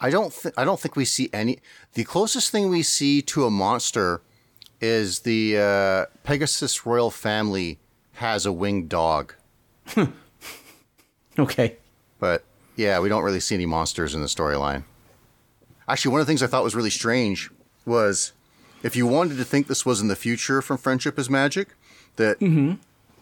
I 0.00 0.10
don't 0.10 0.32
th- 0.32 0.54
I 0.56 0.64
don't 0.64 0.78
think 0.78 0.94
we 0.94 1.04
see 1.04 1.28
any 1.32 1.58
the 1.94 2.04
closest 2.04 2.50
thing 2.52 2.68
we 2.68 2.84
see 2.84 3.20
to 3.22 3.46
a 3.46 3.50
monster 3.50 4.22
is 4.80 5.20
the 5.20 5.58
uh, 5.58 6.06
Pegasus 6.22 6.86
royal 6.86 7.10
family 7.10 7.80
has 8.14 8.46
a 8.46 8.52
winged 8.52 8.88
dog. 8.88 9.34
Okay. 11.38 11.76
But 12.18 12.44
yeah, 12.76 12.98
we 13.00 13.08
don't 13.08 13.22
really 13.22 13.40
see 13.40 13.54
any 13.54 13.66
monsters 13.66 14.14
in 14.14 14.20
the 14.20 14.26
storyline. 14.26 14.84
Actually, 15.88 16.12
one 16.12 16.20
of 16.20 16.26
the 16.26 16.30
things 16.30 16.42
I 16.42 16.46
thought 16.46 16.64
was 16.64 16.74
really 16.74 16.90
strange 16.90 17.50
was 17.86 18.32
if 18.82 18.94
you 18.94 19.06
wanted 19.06 19.38
to 19.38 19.44
think 19.44 19.66
this 19.66 19.86
was 19.86 20.00
in 20.00 20.08
the 20.08 20.16
future 20.16 20.60
from 20.62 20.76
Friendship 20.78 21.18
is 21.18 21.30
Magic, 21.30 21.68
that 22.16 22.38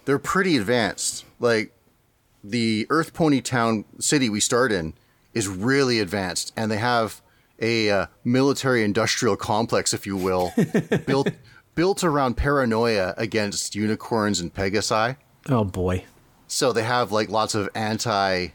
they're 0.04 0.18
pretty 0.18 0.56
advanced. 0.56 1.24
Like 1.40 1.72
the 2.42 2.86
Earth 2.90 3.14
Pony 3.14 3.40
Town 3.40 3.84
city 3.98 4.28
we 4.28 4.40
start 4.40 4.72
in 4.72 4.94
is 5.34 5.48
really 5.48 6.00
advanced, 6.00 6.52
and 6.56 6.70
they 6.70 6.78
have 6.78 7.20
a 7.60 7.90
uh, 7.90 8.06
military 8.24 8.84
industrial 8.84 9.36
complex, 9.36 9.94
if 9.94 10.06
you 10.06 10.16
will, 10.16 10.52
built 11.06 11.28
built 11.74 12.02
around 12.02 12.36
paranoia 12.36 13.14
against 13.16 13.74
unicorns 13.74 14.40
and 14.40 14.52
pegasi. 14.54 15.16
Oh 15.48 15.64
boy. 15.64 16.04
So 16.48 16.72
they 16.72 16.84
have 16.84 17.12
like 17.12 17.28
lots 17.28 17.54
of 17.54 17.68
anti 17.74 18.48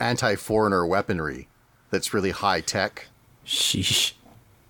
anti 0.00 0.34
foreigner 0.36 0.86
weaponry 0.86 1.48
that's 1.90 2.12
really 2.12 2.30
high 2.30 2.60
tech. 2.60 3.06
Sheesh. 3.46 4.12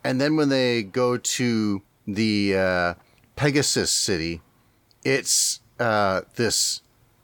And 0.04 0.20
then 0.20 0.36
when 0.36 0.48
they 0.48 0.82
go 0.82 1.16
to 1.16 1.82
the 2.06 2.56
uh, 2.56 2.94
Pegasus 3.36 3.90
City, 3.90 4.40
it's 5.04 5.60
uh, 5.78 6.22
this 6.36 6.80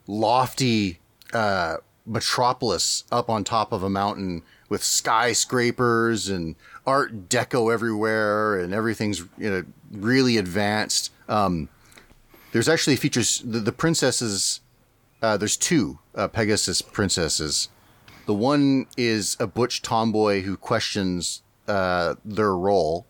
lofty 0.07 0.99
uh, 1.33 1.79
metropolis 2.07 3.05
up 3.11 3.31
on 3.31 3.45
top 3.45 3.73
of 3.73 3.83
a 3.83 3.91
mountain 3.91 4.43
with 4.69 4.83
skyscrapers 4.83 6.29
and 6.29 6.57
Art 6.87 7.29
Deco 7.29 7.73
everywhere, 7.73 8.59
and 8.59 8.75
everything's 8.75 9.21
you 9.39 9.51
know 9.51 9.65
really 9.91 10.37
advanced. 10.37 11.13
Um, 11.29 11.69
there's 12.53 12.69
actually 12.69 12.97
features 12.97 13.43
the, 13.45 13.61
the 13.61 13.73
princesses. 13.73 14.61
Uh, 15.25 15.39
there's 15.39 15.57
two 15.57 15.99
uh, 16.15 16.29
Pegasus 16.29 16.83
princesses. 16.83 17.71
The 18.27 18.35
one 18.35 18.87
is 18.99 19.39
a 19.41 19.47
butch 19.47 19.81
tomboy 19.81 20.43
who 20.43 20.59
questions 20.59 21.43
uh, 21.67 22.17
their 22.27 22.55
role. 22.55 23.07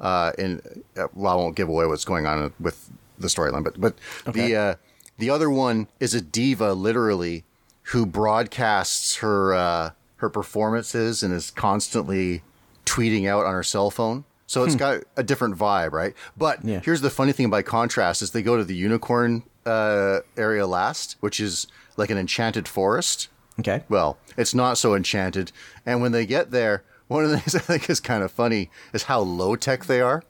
Uh, 0.00 0.32
in 0.36 0.60
uh, 0.96 1.06
well, 1.14 1.32
I 1.32 1.36
won't 1.36 1.54
give 1.54 1.68
away 1.68 1.86
what's 1.86 2.04
going 2.04 2.26
on 2.26 2.52
with 2.58 2.90
the 3.20 3.28
storyline, 3.28 3.62
but 3.62 3.80
but 3.80 3.94
the 4.32 4.56
uh, 4.56 4.74
the 5.18 5.30
other 5.30 5.48
one 5.48 5.86
is 6.00 6.12
a 6.12 6.20
diva, 6.20 6.72
literally, 6.74 7.44
who 7.92 8.04
broadcasts 8.04 9.16
her 9.16 9.54
uh, 9.54 9.90
her 10.16 10.28
performances 10.28 11.22
and 11.22 11.32
is 11.32 11.52
constantly 11.52 12.42
tweeting 12.84 13.28
out 13.28 13.46
on 13.46 13.52
her 13.54 13.62
cell 13.62 13.92
phone. 13.92 14.24
So 14.46 14.64
it's 14.64 14.74
got 14.76 15.02
a 15.16 15.22
different 15.22 15.56
vibe, 15.56 15.92
right? 15.92 16.14
But 16.36 16.64
Yeah. 16.64 16.80
here's 16.84 17.00
the 17.00 17.10
funny 17.10 17.32
thing 17.32 17.48
by 17.48 17.62
contrast 17.62 18.22
is 18.22 18.32
they 18.32 18.42
go 18.42 18.56
to 18.56 18.64
the 18.64 18.74
unicorn 18.76 19.44
uh, 19.66 20.20
area 20.36 20.66
last, 20.66 21.16
which 21.20 21.40
is 21.40 21.66
like 21.96 22.10
an 22.10 22.18
enchanted 22.18 22.66
forest. 22.68 23.28
Okay. 23.60 23.84
Well, 23.88 24.18
it's 24.36 24.54
not 24.54 24.78
so 24.78 24.94
enchanted. 24.94 25.52
And 25.86 26.02
when 26.02 26.12
they 26.12 26.26
get 26.26 26.50
there, 26.50 26.82
one 27.08 27.24
of 27.24 27.30
the 27.30 27.38
things 27.40 27.54
I 27.54 27.58
think 27.60 27.88
is 27.88 28.00
kind 28.00 28.22
of 28.22 28.30
funny 28.32 28.70
is 28.92 29.04
how 29.04 29.20
low 29.20 29.56
tech 29.56 29.84
they 29.86 30.00
are. 30.00 30.22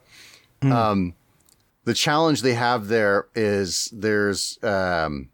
Um, 0.62 1.14
the 1.84 1.92
challenge 1.94 2.40
they 2.40 2.54
have 2.54 2.88
there 2.88 3.26
is 3.34 3.90
there's 3.92 4.58
um, 4.62 5.28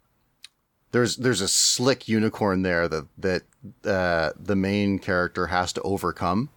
there's 0.90 1.16
there's 1.18 1.40
a 1.40 1.46
slick 1.46 2.08
unicorn 2.08 2.62
there 2.62 2.88
that 2.88 3.06
that 3.18 3.42
uh, 3.84 4.30
the 4.36 4.56
main 4.56 4.98
character 4.98 5.46
has 5.46 5.72
to 5.74 5.82
overcome, 5.82 6.48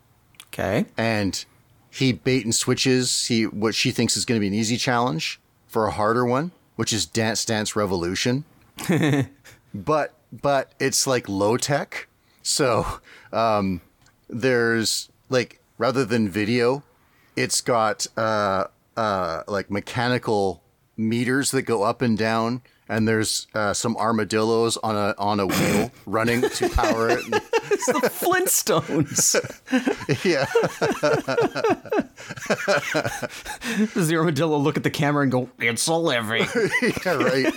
Okay. 0.48 0.86
and 0.98 1.46
he 1.92 2.14
bait 2.14 2.44
and 2.46 2.56
switches 2.56 3.28
he 3.28 3.46
what 3.46 3.76
she 3.76 3.92
thinks 3.92 4.18
is 4.18 4.26
going 4.26 4.38
to 4.38 4.42
be 4.42 4.48
an 4.48 4.56
easy 4.56 4.78
challenge 4.78 5.40
for 5.68 5.86
a 5.86 5.92
harder 5.92 6.26
one, 6.26 6.52
which 6.76 6.94
is 6.94 7.06
Dance 7.06 7.46
Dance 7.46 7.76
Revolution. 7.76 8.46
but 9.74 10.14
but 10.32 10.72
it's 10.80 11.06
like 11.06 11.30
low 11.30 11.58
tech. 11.58 12.08
So 12.42 12.86
um, 13.32 13.82
there's 14.30 15.10
like 15.30 15.62
rather 15.78 16.06
than 16.06 16.30
video, 16.30 16.84
it's 17.36 17.62
got 17.62 18.08
uh, 18.18 18.66
uh, 18.98 19.44
like 19.48 19.70
mechanical 19.70 20.62
meters 20.98 21.52
that 21.52 21.64
go 21.64 21.84
up 21.84 22.02
and 22.02 22.18
down, 22.18 22.62
and 22.90 23.08
there's 23.08 23.48
uh, 23.54 23.74
some 23.74 23.96
armadillos 23.98 24.78
on 24.78 24.96
a 24.96 25.16
on 25.18 25.40
a 25.40 25.48
wheel 25.48 25.92
running 26.06 26.42
to 26.42 26.70
power 26.70 27.10
it. 27.10 27.20
It's 27.72 27.86
the 27.88 28.10
Flintstones. 28.10 29.36
yeah, 30.26 30.46
Does 33.94 34.08
the 34.08 34.16
armadillo 34.18 34.58
look 34.58 34.78
at 34.78 34.84
the 34.84 34.90
camera 34.90 35.24
and 35.24 35.32
go, 35.32 35.50
"It's 35.60 35.88
a 35.88 35.96
living"? 35.96 36.46
yeah, 36.82 37.14
right. 37.14 37.54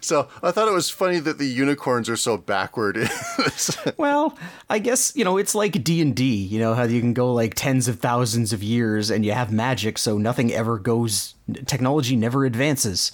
so 0.00 0.28
I 0.42 0.50
thought 0.50 0.68
it 0.68 0.74
was 0.74 0.90
funny 0.90 1.18
that 1.20 1.38
the 1.38 1.46
unicorns 1.46 2.08
are 2.08 2.16
so 2.16 2.36
backward. 2.36 2.96
in 2.96 3.08
this. 3.38 3.76
well, 3.96 4.38
I 4.70 4.78
guess 4.78 5.14
you 5.16 5.24
know 5.24 5.36
it's 5.36 5.54
like 5.54 5.82
D 5.84 6.00
and 6.00 6.14
D. 6.14 6.34
You 6.34 6.58
know 6.60 6.74
how 6.74 6.84
you 6.84 7.00
can 7.00 7.14
go 7.14 7.32
like 7.32 7.54
tens 7.54 7.88
of 7.88 7.98
thousands 7.98 8.52
of 8.52 8.62
years 8.62 9.10
and 9.10 9.24
you 9.24 9.32
have 9.32 9.52
magic, 9.52 9.98
so 9.98 10.18
nothing 10.18 10.52
ever 10.52 10.78
goes. 10.78 11.34
Technology 11.66 12.16
never 12.16 12.44
advances. 12.44 13.12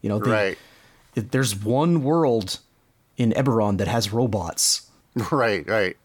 You 0.00 0.08
know, 0.08 0.18
the, 0.18 0.30
right, 0.30 0.58
there's 1.14 1.54
one 1.56 2.02
world 2.02 2.60
in 3.16 3.32
Eberron 3.32 3.78
that 3.78 3.88
has 3.88 4.12
robots. 4.12 4.90
right, 5.30 5.66
right. 5.66 5.96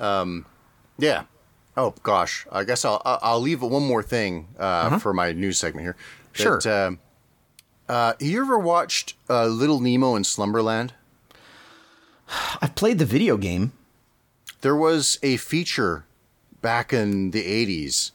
Um, 0.00 0.46
yeah. 0.98 1.24
Oh 1.76 1.94
gosh, 2.02 2.46
I 2.50 2.64
guess 2.64 2.84
I'll 2.84 3.00
I'll 3.04 3.40
leave 3.40 3.62
one 3.62 3.84
more 3.84 4.02
thing 4.02 4.48
uh, 4.58 4.98
for 4.98 5.12
my 5.12 5.32
news 5.32 5.58
segment 5.58 5.84
here. 5.84 5.96
Sure. 6.32 6.58
That, 6.58 6.86
um, 6.86 6.98
uh, 7.88 8.14
you 8.18 8.40
ever 8.40 8.58
watched 8.58 9.14
uh, 9.30 9.46
Little 9.46 9.80
Nemo 9.80 10.16
in 10.16 10.24
Slumberland? 10.24 10.92
I've 12.60 12.74
played 12.74 12.98
the 12.98 13.04
video 13.04 13.36
game. 13.36 13.72
There 14.60 14.74
was 14.74 15.18
a 15.22 15.36
feature 15.36 16.04
back 16.60 16.92
in 16.92 17.30
the 17.30 17.44
'80s. 17.44 18.10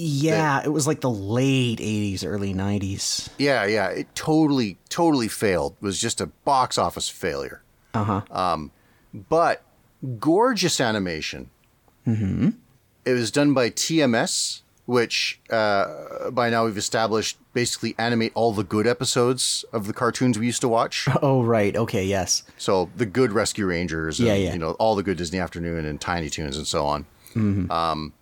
Yeah, 0.00 0.62
it 0.64 0.68
was 0.68 0.86
like 0.86 1.00
the 1.00 1.10
late 1.10 1.80
'80s, 1.80 2.24
early 2.24 2.54
'90s. 2.54 3.28
Yeah, 3.36 3.64
yeah. 3.66 3.88
It 3.88 4.06
totally, 4.14 4.76
totally 4.88 5.26
failed. 5.28 5.74
It 5.82 5.84
was 5.84 6.00
just 6.00 6.20
a 6.20 6.26
box 6.26 6.78
office 6.78 7.08
failure. 7.08 7.62
Uh 7.94 8.04
huh. 8.04 8.20
Um, 8.30 8.70
but 9.12 9.62
gorgeous 10.20 10.80
animation. 10.80 11.50
Mm-hmm. 12.06 12.50
It 13.04 13.12
was 13.12 13.30
done 13.32 13.54
by 13.54 13.70
TMS, 13.70 14.60
which 14.86 15.40
uh, 15.50 16.30
by 16.30 16.48
now 16.48 16.66
we've 16.66 16.76
established 16.78 17.36
basically 17.52 17.94
animate 17.98 18.30
all 18.34 18.52
the 18.52 18.62
good 18.62 18.86
episodes 18.86 19.64
of 19.72 19.86
the 19.88 19.92
cartoons 19.92 20.38
we 20.38 20.46
used 20.46 20.60
to 20.60 20.68
watch. 20.68 21.08
Oh, 21.22 21.42
right. 21.42 21.74
Okay, 21.74 22.04
yes. 22.04 22.44
So 22.56 22.88
the 22.96 23.06
good 23.06 23.32
Rescue 23.32 23.66
Rangers, 23.66 24.20
and, 24.20 24.28
Yeah, 24.28 24.34
yeah. 24.34 24.52
you 24.52 24.58
know, 24.60 24.72
all 24.72 24.94
the 24.94 25.02
good 25.02 25.16
Disney 25.18 25.40
Afternoon 25.40 25.84
and 25.84 26.00
Tiny 26.00 26.30
Toons 26.30 26.56
and 26.56 26.66
so 26.66 26.86
on. 26.86 27.04
Mm-hmm. 27.34 27.70
Um, 27.72 28.12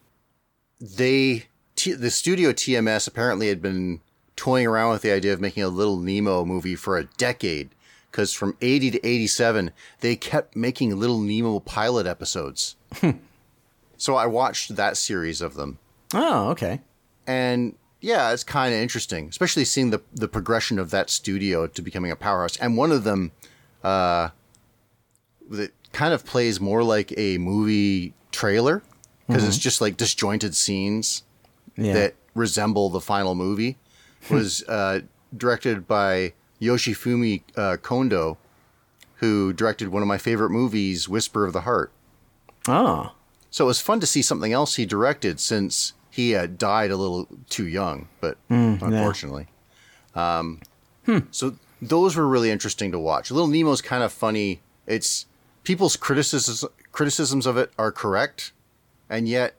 they, 0.80 1.44
T- 1.76 1.92
the 1.92 2.10
studio 2.10 2.50
TMS 2.52 3.06
apparently 3.06 3.48
had 3.48 3.62
been 3.62 4.00
toying 4.34 4.66
around 4.66 4.92
with 4.92 5.02
the 5.02 5.12
idea 5.12 5.32
of 5.32 5.40
making 5.40 5.62
a 5.62 5.68
Little 5.68 5.98
Nemo 5.98 6.44
movie 6.44 6.74
for 6.74 6.96
a 6.98 7.04
decade. 7.04 7.70
Because 8.10 8.32
from 8.32 8.56
80 8.62 8.92
to 8.92 9.06
87, 9.06 9.70
they 10.00 10.16
kept 10.16 10.56
making 10.56 10.98
Little 10.98 11.20
Nemo 11.20 11.60
pilot 11.60 12.06
episodes. 12.06 12.76
so 13.98 14.14
I 14.16 14.26
watched 14.26 14.76
that 14.76 14.96
series 14.96 15.40
of 15.42 15.54
them 15.54 15.78
Oh, 16.14 16.48
okay. 16.50 16.80
and 17.26 17.74
yeah, 18.00 18.30
it's 18.32 18.44
kind 18.44 18.72
of 18.74 18.80
interesting, 18.80 19.28
especially 19.28 19.64
seeing 19.64 19.90
the 19.90 20.00
the 20.14 20.28
progression 20.28 20.78
of 20.78 20.90
that 20.90 21.10
studio 21.10 21.66
to 21.66 21.82
becoming 21.82 22.10
a 22.10 22.16
powerhouse. 22.16 22.56
And 22.58 22.76
one 22.76 22.92
of 22.92 23.04
them, 23.04 23.32
uh, 23.82 24.28
that 25.50 25.72
kind 25.92 26.12
of 26.14 26.24
plays 26.24 26.60
more 26.60 26.82
like 26.84 27.12
a 27.18 27.38
movie 27.38 28.14
trailer 28.32 28.82
because 29.26 29.46
it's 29.48 29.58
just 29.58 29.80
like 29.80 29.96
disjointed 29.96 30.54
scenes 30.54 31.22
Yeah. 31.76 31.92
that 31.94 32.14
resemble 32.34 32.88
the 32.90 33.00
final 33.00 33.34
movie. 33.34 33.78
Was 34.30 34.62
uh, 34.64 35.00
directed 35.36 35.86
by 35.86 36.32
Yoshifumi 36.60 37.42
uh, 37.56 37.76
Kondo, 37.76 38.38
who 39.16 39.52
directed 39.52 39.88
one 39.88 40.02
of 40.02 40.08
my 40.08 40.18
favorite 40.18 40.50
movies, 40.50 41.08
Whisper 41.08 41.46
of 41.46 41.52
the 41.52 41.60
Heart. 41.62 41.92
oh, 42.66 43.12
So 43.50 43.64
it 43.64 43.68
was 43.68 43.80
fun 43.80 44.00
to 44.00 44.06
see 44.06 44.22
something 44.22 44.52
else 44.52 44.74
he 44.76 44.84
directed 44.86 45.38
since 45.38 45.92
he 46.10 46.32
died 46.32 46.90
a 46.90 46.96
little 46.96 47.28
too 47.48 47.66
young, 47.66 48.08
but 48.20 48.36
unfortunately. 48.48 49.46
Um, 50.14 50.60
So 51.30 51.54
those 51.80 52.16
were 52.16 52.26
really 52.26 52.50
interesting 52.50 52.90
to 52.92 52.98
watch. 52.98 53.30
Little 53.30 53.46
Nemo's 53.48 53.80
kind 53.82 54.02
of 54.02 54.12
funny. 54.12 54.60
It's 54.86 55.26
people's 55.62 55.94
criticisms 55.96 56.64
criticisms 56.90 57.46
of 57.46 57.56
it 57.56 57.70
are 57.78 57.92
correct, 57.92 58.52
and 59.10 59.28
yet 59.28 59.54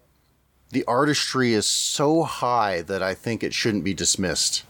the 0.71 0.83
artistry 0.85 1.53
is 1.53 1.65
so 1.65 2.23
high 2.23 2.81
that 2.83 3.01
I 3.01 3.13
think 3.13 3.43
it 3.43 3.53
shouldn't 3.53 3.83
be 3.83 3.93
dismissed. 3.93 4.63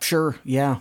sure. 0.00 0.36
Yeah. 0.44 0.78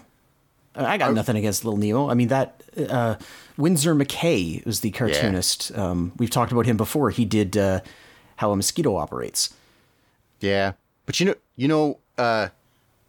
I 0.76 0.98
got 0.98 1.14
nothing 1.14 1.36
against 1.36 1.64
Little 1.64 1.78
Nemo. 1.78 2.10
I 2.10 2.16
mean, 2.16 2.30
that 2.30 2.64
uh, 2.90 3.16
Winsor 3.58 3.94
McCay 3.94 4.66
was 4.66 4.80
the 4.82 4.90
cartoonist. 4.90 5.72
Um, 5.78 6.14
we've 6.18 6.32
talked 6.32 6.52
about 6.52 6.66
him 6.66 6.78
before. 6.78 7.12
He 7.12 7.26
did 7.26 7.56
uh, 7.56 7.82
How 8.38 8.52
a 8.52 8.56
Mosquito 8.56 8.96
Operates. 8.96 9.54
Yeah, 10.40 10.74
but 11.06 11.20
you 11.20 11.28
know, 11.28 11.36
you 11.56 11.68
know, 11.68 12.00
uh, 12.18 12.48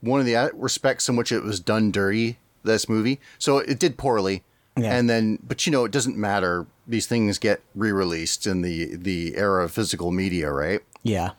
one 0.03 0.21
of 0.21 0.27
the 0.27 0.51
respects 0.55 1.09
in 1.09 1.17
which 1.17 1.33
it 1.33 1.43
was 1.43 1.59
done 1.59 1.91
dirty. 1.91 2.37
This 2.63 2.89
movie, 2.89 3.21
so 3.39 3.59
it 3.59 3.79
did 3.79 3.99
poorly, 3.99 4.43
Yeah. 4.79 4.95
and 4.97 5.09
then, 5.11 5.39
but 5.47 5.67
you 5.67 5.73
know, 5.73 5.85
it 5.85 5.93
doesn't 5.93 6.17
matter. 6.17 6.65
These 6.87 7.07
things 7.07 7.39
get 7.39 7.63
re-released 7.75 8.47
in 8.47 8.63
the 8.63 8.97
the 8.97 9.37
era 9.37 9.65
of 9.65 9.73
physical 9.73 10.11
media, 10.11 10.51
right? 10.51 10.81
Yeah. 11.03 11.31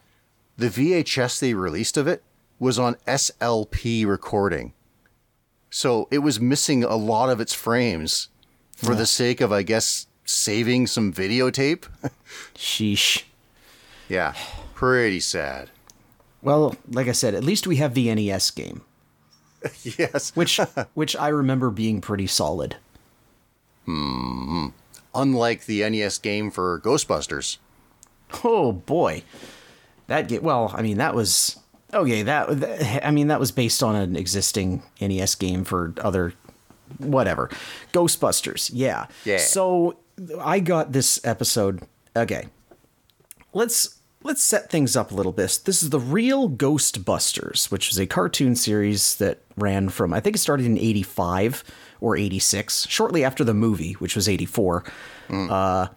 The 0.58 0.70
VHS 0.70 1.40
they 1.40 1.54
released 1.54 1.98
of 1.98 2.08
it 2.08 2.24
was 2.60 2.80
on 2.80 2.96
SLP 3.08 4.08
recording, 4.08 4.74
so 5.70 6.08
it 6.10 6.20
was 6.20 6.40
missing 6.40 6.84
a 6.84 6.96
lot 6.96 7.30
of 7.30 7.42
its 7.42 7.54
frames 7.54 8.30
for 8.76 8.96
the 8.96 9.06
sake 9.06 9.42
of, 9.42 9.52
I 9.52 9.64
guess, 9.64 10.08
saving 10.24 10.88
some 10.88 11.14
videotape. 11.14 11.86
Sheesh. 12.56 13.24
yeah, 14.10 14.34
pretty 14.74 15.20
sad. 15.20 15.70
Well, 16.42 16.76
like 16.90 17.08
I 17.08 17.12
said, 17.12 17.34
at 17.34 17.44
least 17.44 17.68
we 17.68 17.78
have 17.78 17.94
the 17.94 18.14
NES 18.14 18.52
game, 18.52 18.82
yes, 19.84 20.36
which 20.36 20.60
which 20.94 21.16
I 21.16 21.30
remember 21.30 21.70
being 21.70 22.02
pretty 22.02 22.28
solid. 22.28 22.78
Mm-hmm. 23.88 24.68
Unlike 25.16 25.66
the 25.66 25.88
NES 25.90 26.18
game 26.18 26.52
for 26.52 26.80
Ghostbusters. 26.82 27.58
Oh 28.44 28.72
boy, 28.72 29.24
that 30.08 30.28
get 30.28 30.44
well. 30.44 30.74
I 30.76 30.82
mean, 30.82 30.98
that 30.98 31.16
was 31.16 31.60
okay. 31.94 32.24
That, 32.24 32.60
that 32.60 33.06
I 33.08 33.12
mean, 33.12 33.28
that 33.28 33.40
was 33.40 33.52
based 33.52 33.82
on 33.82 33.96
an 33.96 34.16
existing 34.16 34.84
NES 35.00 35.36
game 35.36 35.64
for 35.64 35.94
other 36.02 36.34
whatever. 36.98 37.50
Ghostbusters, 37.94 38.72
yeah. 38.74 39.08
Yeah. 39.24 39.38
So 39.38 39.98
I 40.40 40.60
got 40.60 40.92
this 40.92 41.20
episode. 41.24 41.84
Okay, 42.16 42.48
let's 43.54 44.00
let's 44.24 44.44
set 44.44 44.70
things 44.70 44.96
up 44.96 45.12
a 45.12 45.16
little 45.16 45.32
bit. 45.32 45.62
This 45.66 45.84
is 45.84 45.90
the 45.90 46.00
real 46.00 46.50
Ghostbusters, 46.50 47.72
which 47.72 47.92
is 47.92 48.00
a 48.00 48.06
cartoon 48.06 48.56
series 48.56 49.16
that 49.18 49.40
ran 49.56 49.90
from 49.90 50.14
I 50.14 50.20
think 50.20 50.36
it 50.36 50.40
started 50.40 50.66
in 50.66 50.78
'85 50.78 51.64
or 52.02 52.18
'86, 52.18 52.88
shortly 52.88 53.24
after 53.24 53.44
the 53.44 53.54
movie, 53.54 53.94
which 53.94 54.16
was 54.16 54.28
'84. 54.30 54.84
Mm. 55.30 55.50
Uh, 55.50 55.90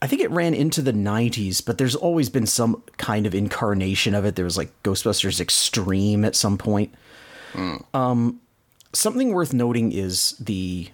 I 0.00 0.06
think 0.08 0.20
it 0.20 0.30
ran 0.32 0.52
into 0.52 0.82
the 0.82 0.92
90s, 0.92 1.64
but 1.64 1.78
there's 1.78 1.94
always 1.94 2.28
been 2.28 2.46
some 2.46 2.82
kind 2.96 3.24
of 3.24 3.36
incarnation 3.36 4.16
of 4.16 4.24
it. 4.24 4.34
There 4.34 4.44
was 4.44 4.56
like 4.58 4.72
Ghostbusters 4.82 5.40
Extreme 5.40 6.24
at 6.24 6.34
some 6.34 6.58
point. 6.58 6.92
Mm. 7.52 7.84
Um, 7.94 8.40
something 8.92 9.32
worth 9.32 9.52
noting 9.52 9.92
is 9.92 10.34
the 10.40 10.88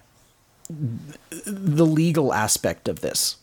the 1.46 1.87
legal 1.87 2.35
aspect 2.35 2.87
of 2.88 3.00
this. 3.00 3.37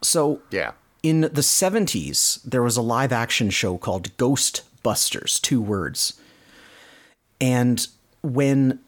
So 0.00 0.40
Yeah. 0.50 0.72
in 1.02 1.20
the 1.22 1.42
70s, 1.42 2.40
there 2.42 2.62
was 2.62 2.78
a 2.78 2.82
live 2.82 3.12
action 3.12 3.50
show 3.50 3.76
called 3.76 4.16
Ghostbusters, 4.16 5.38
two 5.42 5.60
words. 5.60 6.14
And 7.40 7.86
when 8.22 8.78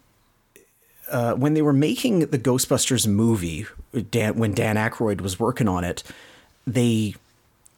uh, 1.10 1.34
when 1.34 1.54
they 1.54 1.62
were 1.62 1.72
making 1.72 2.20
the 2.20 2.38
Ghostbusters 2.38 3.06
movie, 3.06 3.66
Dan, 4.10 4.36
when 4.36 4.54
Dan 4.54 4.76
Aykroyd 4.76 5.20
was 5.20 5.38
working 5.38 5.68
on 5.68 5.84
it, 5.84 6.02
they 6.66 7.14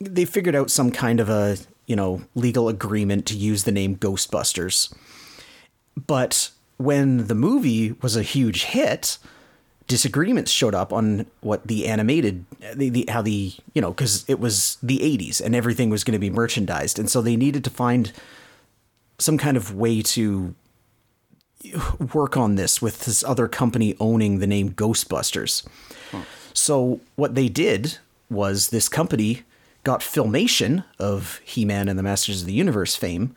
they 0.01 0.25
figured 0.25 0.55
out 0.55 0.71
some 0.71 0.91
kind 0.91 1.21
of 1.21 1.29
a 1.29 1.57
you 1.87 1.97
know 1.97 2.23
legal 2.35 2.69
agreement 2.69 3.27
to 3.27 3.37
use 3.37 3.65
the 3.65 3.73
name 3.73 3.97
Ghostbusters. 3.97 4.95
But 6.07 6.51
when 6.77 7.27
the 7.27 7.35
movie 7.35 7.93
was 8.03 8.17
a 8.17 8.23
huge 8.23 8.65
hit, 8.65 9.19
disagreements 9.87 10.51
showed 10.51 10.75
up 10.75 10.93
on 10.93 11.27
what 11.41 11.67
the 11.67 11.87
animated 11.87 12.45
the, 12.75 12.89
the 12.89 13.05
how 13.09 13.23
the 13.23 13.53
you 13.73 13.81
know 13.81 13.91
because 13.91 14.25
it 14.29 14.41
was 14.41 14.79
the 14.83 14.99
80s 14.99 15.41
and 15.41 15.55
everything 15.55 15.91
was 15.91 16.05
going 16.05 16.13
to 16.13 16.19
be 16.19 16.31
merchandised 16.31 16.99
and 16.99 17.09
so 17.09 17.23
they 17.23 17.37
needed 17.37 17.63
to 17.65 17.71
find 17.71 18.13
some 19.19 19.39
kind 19.39 19.57
of 19.57 19.75
way 19.75 20.03
to 20.03 20.55
work 22.15 22.37
on 22.37 22.57
this 22.57 22.81
with 22.83 23.05
this 23.05 23.25
other 23.25 23.49
company 23.49 23.95
owning 24.01 24.39
the 24.39 24.47
name 24.47 24.71
Ghostbusters. 24.73 25.67
So 26.53 27.01
what 27.17 27.35
they 27.35 27.49
did 27.49 27.99
was 28.31 28.69
this 28.69 28.89
company 28.89 29.43
got 29.85 30.01
Filmation 30.01 30.85
of 30.99 31.41
He-Man 31.45 31.89
and 31.89 31.99
the 31.99 32.03
Masters 32.03 32.41
of 32.41 32.47
the 32.47 32.53
Universe 32.53 32.97
fame 32.97 33.37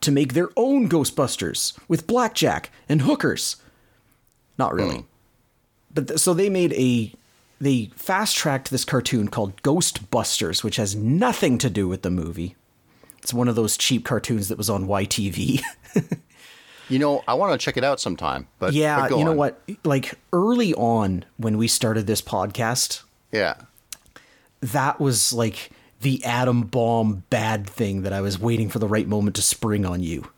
to 0.00 0.12
make 0.12 0.34
their 0.34 0.50
own 0.56 0.88
Ghostbusters 0.88 1.78
with 1.88 2.06
blackjack 2.06 2.70
and 2.88 3.02
hookers. 3.02 3.56
Not 4.58 4.74
really. 4.74 5.06
But 5.92 6.08
th- 6.08 6.20
so 6.20 6.34
they 6.34 6.50
made 6.50 6.72
a 6.74 7.12
they 7.58 7.90
fast-tracked 7.94 8.70
this 8.70 8.84
cartoon 8.84 9.28
called 9.28 9.62
Ghostbusters, 9.62 10.62
which 10.62 10.76
has 10.76 10.94
nothing 10.94 11.56
to 11.58 11.70
do 11.70 11.88
with 11.88 12.02
the 12.02 12.10
movie. 12.10 12.54
It's 13.22 13.32
one 13.32 13.48
of 13.48 13.56
those 13.56 13.78
cheap 13.78 14.04
cartoons 14.04 14.48
that 14.48 14.58
was 14.58 14.68
on 14.68 14.86
YTV. 14.86 15.62
You 16.88 16.98
know, 17.00 17.22
I 17.26 17.34
want 17.34 17.58
to 17.58 17.64
check 17.64 17.76
it 17.76 17.84
out 17.84 18.00
sometime. 18.00 18.46
But 18.58 18.72
Yeah, 18.72 19.08
but 19.08 19.18
you 19.18 19.24
know 19.24 19.32
on. 19.32 19.36
what? 19.36 19.60
Like 19.84 20.14
early 20.32 20.72
on 20.74 21.24
when 21.36 21.58
we 21.58 21.66
started 21.68 22.06
this 22.06 22.22
podcast, 22.22 23.02
Yeah. 23.32 23.54
that 24.60 25.00
was 25.00 25.32
like 25.32 25.70
the 26.00 26.24
atom 26.24 26.62
bomb 26.62 27.24
bad 27.30 27.66
thing 27.68 28.02
that 28.02 28.12
I 28.12 28.20
was 28.20 28.38
waiting 28.38 28.68
for 28.68 28.78
the 28.78 28.86
right 28.86 29.08
moment 29.08 29.34
to 29.36 29.42
spring 29.42 29.84
on 29.84 30.00
you. 30.02 30.30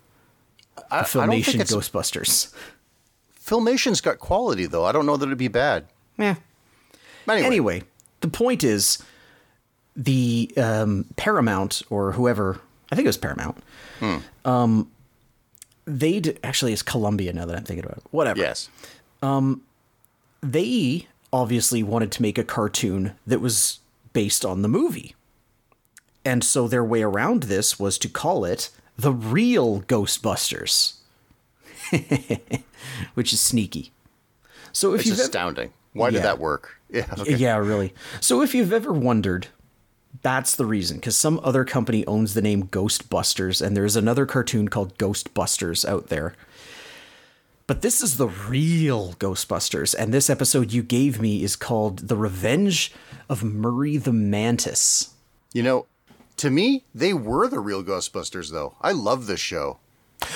I, 0.90 1.02
The 1.02 1.20
I 1.20 1.26
don't 1.26 1.30
think 1.30 1.44
Filmation 1.46 1.60
it's 1.60 1.74
Ghostbusters. 1.74 2.54
Filmation's 3.34 4.00
got 4.00 4.18
quality 4.18 4.66
though. 4.66 4.84
I 4.84 4.92
don't 4.92 5.04
know 5.06 5.16
that 5.16 5.26
it'd 5.26 5.36
be 5.38 5.48
bad. 5.48 5.86
Yeah. 6.18 6.36
Anyway, 7.28 7.46
Anyway, 7.46 7.82
the 8.20 8.28
point 8.28 8.64
is 8.64 8.98
the 9.96 10.50
um, 10.56 11.04
Paramount 11.16 11.82
or 11.90 12.12
whoever, 12.12 12.60
I 12.90 12.96
think 12.96 13.04
it 13.04 13.08
was 13.10 13.18
Paramount. 13.18 13.58
Um, 14.46 14.90
they 15.88 16.20
d- 16.20 16.36
actually 16.44 16.72
it's 16.72 16.82
Columbia 16.82 17.32
now 17.32 17.46
that 17.46 17.56
I'm 17.56 17.64
thinking 17.64 17.84
about 17.84 17.98
it. 17.98 18.04
Whatever. 18.10 18.38
yes. 18.40 18.68
Um, 19.22 19.62
they 20.42 21.06
obviously 21.32 21.82
wanted 21.82 22.12
to 22.12 22.22
make 22.22 22.38
a 22.38 22.44
cartoon 22.44 23.12
that 23.26 23.40
was 23.40 23.80
based 24.12 24.44
on 24.44 24.62
the 24.62 24.68
movie. 24.68 25.14
And 26.24 26.44
so 26.44 26.68
their 26.68 26.84
way 26.84 27.02
around 27.02 27.44
this 27.44 27.78
was 27.78 27.98
to 27.98 28.08
call 28.08 28.44
it 28.44 28.70
the 28.96 29.12
real 29.12 29.80
Ghostbusters, 29.82 30.94
which 33.14 33.32
is 33.32 33.40
sneaky. 33.40 33.92
So 34.72 34.94
if 34.94 35.00
It's 35.00 35.08
you've 35.08 35.18
ever, 35.18 35.24
astounding. 35.24 35.72
Why 35.92 36.08
Yeah. 36.08 36.12
did 36.12 36.22
that 36.24 36.38
work? 36.38 36.74
Yeah. 36.90 37.04
Okay. 37.18 37.34
yeah, 37.36 37.56
really. 37.58 37.92
So 38.20 38.40
if 38.40 38.54
you've 38.54 38.72
ever 38.72 38.94
wondered 38.94 39.48
That's 40.22 40.56
the 40.56 40.66
reason, 40.66 40.96
because 40.96 41.16
some 41.16 41.38
other 41.44 41.64
company 41.64 42.04
owns 42.06 42.34
the 42.34 42.42
name 42.42 42.64
Ghostbusters, 42.64 43.64
and 43.64 43.76
there's 43.76 43.94
another 43.96 44.26
cartoon 44.26 44.68
called 44.68 44.98
Ghostbusters 44.98 45.88
out 45.88 46.08
there. 46.08 46.34
But 47.66 47.82
this 47.82 48.02
is 48.02 48.16
the 48.16 48.28
real 48.28 49.12
Ghostbusters, 49.14 49.94
and 49.96 50.12
this 50.12 50.30
episode 50.30 50.72
you 50.72 50.82
gave 50.82 51.20
me 51.20 51.42
is 51.44 51.54
called 51.54 52.08
The 52.08 52.16
Revenge 52.16 52.92
of 53.28 53.44
Murray 53.44 53.96
the 53.98 54.12
Mantis. 54.12 55.14
You 55.52 55.62
know, 55.62 55.86
to 56.38 56.50
me, 56.50 56.84
they 56.94 57.12
were 57.12 57.46
the 57.46 57.60
real 57.60 57.84
Ghostbusters, 57.84 58.50
though. 58.50 58.74
I 58.80 58.92
love 58.92 59.26
this 59.26 59.40
show. 59.40 59.78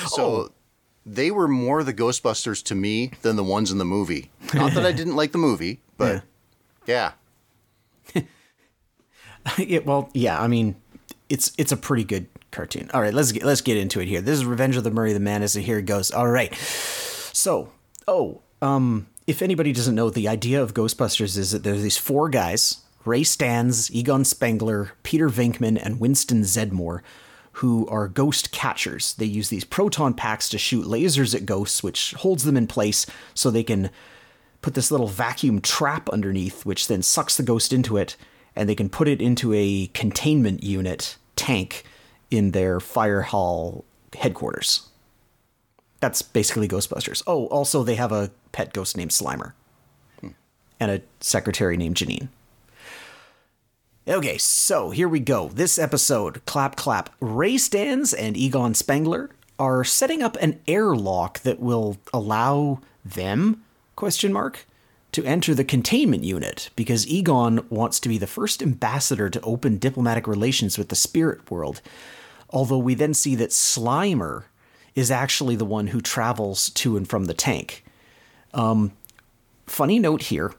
So 0.07 0.23
Oh. 0.23 0.49
they 1.05 1.31
were 1.31 1.47
more 1.47 1.83
the 1.83 1.93
Ghostbusters 1.93 2.63
to 2.65 2.75
me 2.75 3.11
than 3.23 3.35
the 3.35 3.43
ones 3.43 3.71
in 3.71 3.79
the 3.79 3.85
movie. 3.85 4.31
Not 4.53 4.73
that 4.75 4.85
I 4.85 4.91
didn't 4.99 5.15
like 5.15 5.31
the 5.31 5.37
movie, 5.39 5.81
but 5.97 6.23
yeah. 6.85 7.13
yeah, 8.15 8.21
well, 9.85 10.09
yeah, 10.13 10.41
I 10.41 10.47
mean, 10.47 10.75
it's 11.29 11.51
it's 11.57 11.71
a 11.71 11.77
pretty 11.77 12.03
good 12.03 12.27
cartoon. 12.51 12.89
All 12.93 13.01
right, 13.01 13.13
let's 13.13 13.31
get 13.31 13.43
let's 13.43 13.61
get 13.61 13.77
into 13.77 13.99
it 13.99 14.07
here. 14.07 14.21
This 14.21 14.37
is 14.39 14.45
Revenge 14.45 14.77
of 14.77 14.83
the 14.83 14.91
Murray 14.91 15.13
the 15.13 15.19
Mantis, 15.19 15.55
and 15.55 15.63
here 15.63 15.79
it 15.79 15.85
goes. 15.85 16.11
All 16.11 16.27
right, 16.27 16.53
so 16.55 17.71
oh, 18.07 18.41
um, 18.61 19.07
if 19.27 19.41
anybody 19.41 19.73
doesn't 19.73 19.95
know, 19.95 20.09
the 20.09 20.27
idea 20.27 20.61
of 20.61 20.73
Ghostbusters 20.73 21.37
is 21.37 21.51
that 21.51 21.63
there's 21.63 21.81
these 21.81 21.97
four 21.97 22.29
guys: 22.29 22.81
Ray 23.05 23.21
Stantz, 23.21 23.91
Egon 23.91 24.25
Spengler, 24.25 24.91
Peter 25.03 25.29
Venkman, 25.29 25.83
and 25.83 25.99
Winston 25.99 26.41
Zeddemore. 26.41 27.01
Who 27.57 27.87
are 27.87 28.07
ghost 28.07 28.51
catchers? 28.51 29.13
They 29.13 29.25
use 29.25 29.49
these 29.49 29.63
proton 29.63 30.15
packs 30.15 30.49
to 30.49 30.57
shoot 30.57 30.87
lasers 30.87 31.35
at 31.35 31.45
ghosts, 31.45 31.83
which 31.83 32.13
holds 32.13 32.45
them 32.45 32.57
in 32.57 32.65
place 32.65 33.05
so 33.35 33.51
they 33.51 33.63
can 33.63 33.91
put 34.63 34.73
this 34.73 34.89
little 34.89 35.07
vacuum 35.07 35.61
trap 35.61 36.09
underneath, 36.09 36.65
which 36.65 36.87
then 36.87 37.03
sucks 37.03 37.37
the 37.37 37.43
ghost 37.43 37.71
into 37.71 37.95
it, 37.95 38.17
and 38.55 38.67
they 38.67 38.75
can 38.75 38.89
put 38.89 39.07
it 39.07 39.21
into 39.21 39.53
a 39.53 39.87
containment 39.93 40.63
unit 40.63 41.17
tank 41.35 41.83
in 42.29 42.51
their 42.51 42.79
fire 42.79 43.21
hall 43.21 43.85
headquarters. 44.15 44.89
That's 45.99 46.21
basically 46.21 46.67
Ghostbusters. 46.67 47.23
Oh, 47.25 47.47
also 47.47 47.83
they 47.83 47.95
have 47.95 48.11
a 48.11 48.31
pet 48.51 48.73
ghost 48.73 48.97
named 48.97 49.11
Slimer, 49.11 49.53
hmm. 50.19 50.29
and 50.79 50.91
a 50.91 51.01
secretary 51.19 51.77
named 51.77 51.95
Janine. 51.95 52.27
Okay, 54.05 54.37
so 54.37 54.89
here 54.89 55.07
we 55.07 55.21
go. 55.21 55.47
This 55.47 55.79
episode, 55.79 56.45
clap 56.45 56.75
clap. 56.75 57.09
Ray 57.21 57.55
Stantz 57.55 58.13
and 58.17 58.35
Egon 58.35 58.73
Spengler 58.73 59.29
are 59.57 59.85
setting 59.85 60.21
up 60.21 60.35
an 60.41 60.59
airlock 60.67 61.39
that 61.43 61.61
will 61.61 61.97
allow 62.13 62.81
them 63.05 63.63
question 63.95 64.33
mark 64.33 64.65
to 65.13 65.23
enter 65.23 65.55
the 65.55 65.63
containment 65.63 66.23
unit 66.23 66.69
because 66.75 67.07
Egon 67.07 67.65
wants 67.69 67.99
to 68.01 68.09
be 68.09 68.17
the 68.17 68.27
first 68.27 68.61
ambassador 68.61 69.29
to 69.29 69.41
open 69.41 69.77
diplomatic 69.77 70.27
relations 70.27 70.77
with 70.77 70.89
the 70.89 70.95
spirit 70.95 71.49
world. 71.49 71.81
Although 72.49 72.79
we 72.79 72.93
then 72.93 73.13
see 73.13 73.35
that 73.35 73.51
Slimer 73.51 74.43
is 74.95 75.09
actually 75.09 75.55
the 75.55 75.65
one 75.65 75.87
who 75.87 76.01
travels 76.01 76.69
to 76.71 76.97
and 76.97 77.07
from 77.07 77.25
the 77.25 77.33
tank. 77.33 77.83
Um, 78.53 78.91
funny 79.65 79.97
note 79.99 80.23
here 80.23 80.53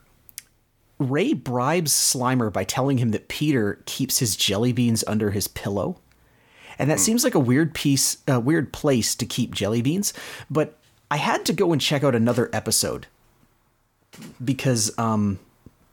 Ray 0.99 1.33
bribes 1.33 1.93
Slimer 1.93 2.53
by 2.53 2.65
telling 2.65 2.99
him 2.99 3.11
that 3.11 3.29
Peter 3.29 3.83
keeps 3.87 4.19
his 4.19 4.37
jelly 4.37 4.73
beans 4.73 5.05
under 5.07 5.33
his 5.33 5.49
pillow. 5.49 5.99
And 6.79 6.91
that 6.91 7.01
seems 7.01 7.23
like 7.23 7.35
a 7.35 7.41
weird 7.41 7.75
piece, 7.75 8.19
a 8.27 8.41
weird 8.41 8.73
place 8.73 9.15
to 9.17 9.27
keep 9.27 9.55
jelly 9.55 9.83
beans. 9.83 10.13
But 10.51 10.77
I 11.11 11.17
had 11.17 11.45
to 11.47 11.53
go 11.53 11.73
and 11.73 11.81
check 11.81 12.03
out 12.03 12.15
another 12.15 12.51
episode 12.53 13.07
because 14.45 14.97
um, 14.99 15.39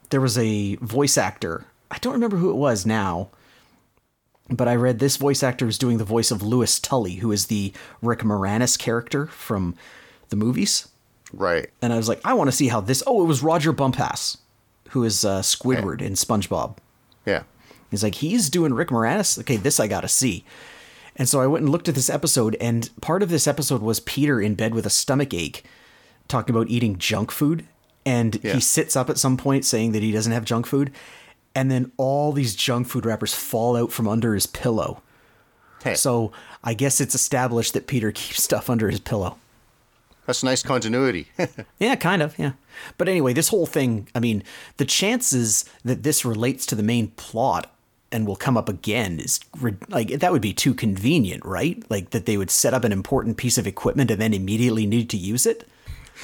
there 0.09 0.21
was 0.21 0.37
a 0.37 0.75
voice 0.75 1.17
actor. 1.17 1.65
I 1.89 1.97
don't 1.99 2.13
remember 2.13 2.37
who 2.37 2.49
it 2.49 2.55
was 2.55 2.85
now, 2.85 3.29
but 4.49 4.67
I 4.67 4.75
read 4.75 4.99
this 4.99 5.17
voice 5.17 5.43
actor 5.43 5.67
is 5.67 5.77
doing 5.77 5.97
the 5.97 6.03
voice 6.03 6.31
of 6.31 6.41
Louis 6.41 6.79
Tully, 6.79 7.15
who 7.15 7.31
is 7.31 7.47
the 7.47 7.73
Rick 8.01 8.19
Moranis 8.19 8.77
character 8.77 9.27
from 9.27 9.75
the 10.29 10.35
movies. 10.35 10.87
Right. 11.33 11.69
And 11.81 11.93
I 11.93 11.97
was 11.97 12.09
like, 12.09 12.21
I 12.25 12.33
want 12.33 12.49
to 12.49 12.55
see 12.55 12.67
how 12.67 12.81
this. 12.81 13.03
Oh, 13.07 13.23
it 13.23 13.27
was 13.27 13.43
Rodger 13.43 13.73
Bumpass, 13.73 14.37
who 14.89 15.03
is 15.03 15.23
uh, 15.23 15.41
Squidward 15.41 16.01
in 16.01 16.13
SpongeBob. 16.13 16.77
Yeah. 17.25 17.43
He's 17.89 18.03
like, 18.03 18.15
he's 18.15 18.49
doing 18.49 18.73
Rick 18.73 18.89
Moranis. 18.89 19.39
Okay, 19.39 19.57
this 19.57 19.79
I 19.79 19.87
got 19.87 20.01
to 20.01 20.07
see. 20.07 20.43
And 21.15 21.27
so 21.27 21.41
I 21.41 21.47
went 21.47 21.63
and 21.63 21.71
looked 21.71 21.89
at 21.89 21.95
this 21.95 22.09
episode, 22.09 22.55
and 22.61 22.89
part 23.01 23.21
of 23.21 23.29
this 23.29 23.47
episode 23.47 23.81
was 23.81 23.99
Peter 23.99 24.41
in 24.41 24.55
bed 24.55 24.73
with 24.73 24.85
a 24.85 24.89
stomach 24.89 25.33
ache, 25.33 25.65
talking 26.29 26.55
about 26.55 26.69
eating 26.69 26.97
junk 26.97 27.31
food. 27.31 27.65
And 28.05 28.39
Yeah. 28.43 28.53
he 28.53 28.59
sits 28.59 28.95
up 28.95 29.09
at 29.09 29.17
some 29.17 29.37
point 29.37 29.65
saying 29.65 29.91
that 29.91 30.01
he 30.01 30.11
doesn't 30.11 30.31
have 30.31 30.45
junk 30.45 30.65
food. 30.65 30.91
And 31.53 31.69
then 31.69 31.91
all 31.97 32.31
these 32.31 32.55
junk 32.55 32.87
food 32.87 33.05
wrappers 33.05 33.33
fall 33.33 33.75
out 33.75 33.91
from 33.91 34.07
under 34.07 34.33
his 34.33 34.47
pillow. 34.47 35.01
Hey, 35.83 35.95
So 35.95 36.31
I 36.63 36.73
guess 36.73 37.01
it's 37.01 37.15
established 37.15 37.73
that 37.73 37.87
Peter 37.87 38.11
keeps 38.13 38.41
stuff 38.43 38.69
under 38.69 38.89
his 38.89 38.99
pillow. 38.99 39.37
that's 40.25 40.43
nice 40.43 40.63
continuity. 40.63 41.27
Yeah, 41.79 41.95
kind 41.95 42.21
of, 42.21 42.37
yeah. 42.39 42.53
But 42.97 43.09
anyway, 43.09 43.33
this 43.33 43.49
whole 43.49 43.65
thing, 43.65 44.07
I 44.15 44.19
mean, 44.19 44.43
the 44.77 44.85
chances 44.85 45.65
that 45.83 46.03
this 46.03 46.23
relates 46.23 46.65
to 46.67 46.75
the 46.75 46.83
main 46.83 47.09
plot 47.09 47.73
and 48.13 48.25
will 48.27 48.35
come 48.35 48.55
up 48.57 48.69
again 48.69 49.19
is 49.19 49.39
like 49.89 50.19
that 50.19 50.31
would 50.31 50.41
be 50.41 50.53
too 50.53 50.73
convenient, 50.73 51.43
right? 51.45 51.83
Like 51.89 52.11
that 52.11 52.25
they 52.27 52.37
would 52.37 52.51
set 52.51 52.73
up 52.73 52.83
an 52.83 52.91
important 52.91 53.37
piece 53.37 53.57
of 53.57 53.65
equipment 53.67 54.11
and 54.11 54.21
then 54.21 54.33
immediately 54.33 54.85
need 54.85 55.09
to 55.09 55.17
use 55.17 55.45
it. 55.45 55.67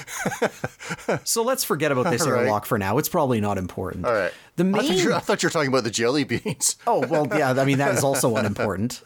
so 1.23 1.43
let's 1.43 1.63
forget 1.63 1.91
about 1.91 2.09
this 2.11 2.25
right. 2.25 2.41
airlock 2.43 2.65
for 2.65 2.77
now. 2.77 2.97
It's 2.97 3.09
probably 3.09 3.41
not 3.41 3.57
important. 3.57 4.05
All 4.05 4.13
right. 4.13 4.31
The 4.55 4.63
I 4.65 4.71
thought, 4.71 4.81
main 4.83 4.97
you, 4.97 5.13
I 5.13 5.19
thought 5.19 5.43
you 5.43 5.47
were 5.47 5.51
talking 5.51 5.69
about 5.69 5.83
the 5.83 5.91
jelly 5.91 6.23
beans. 6.23 6.75
Oh, 6.87 7.05
well, 7.07 7.27
yeah, 7.37 7.51
I 7.51 7.65
mean, 7.65 7.77
that 7.79 7.93
is 7.95 8.03
also 8.03 8.35
unimportant. 8.37 9.01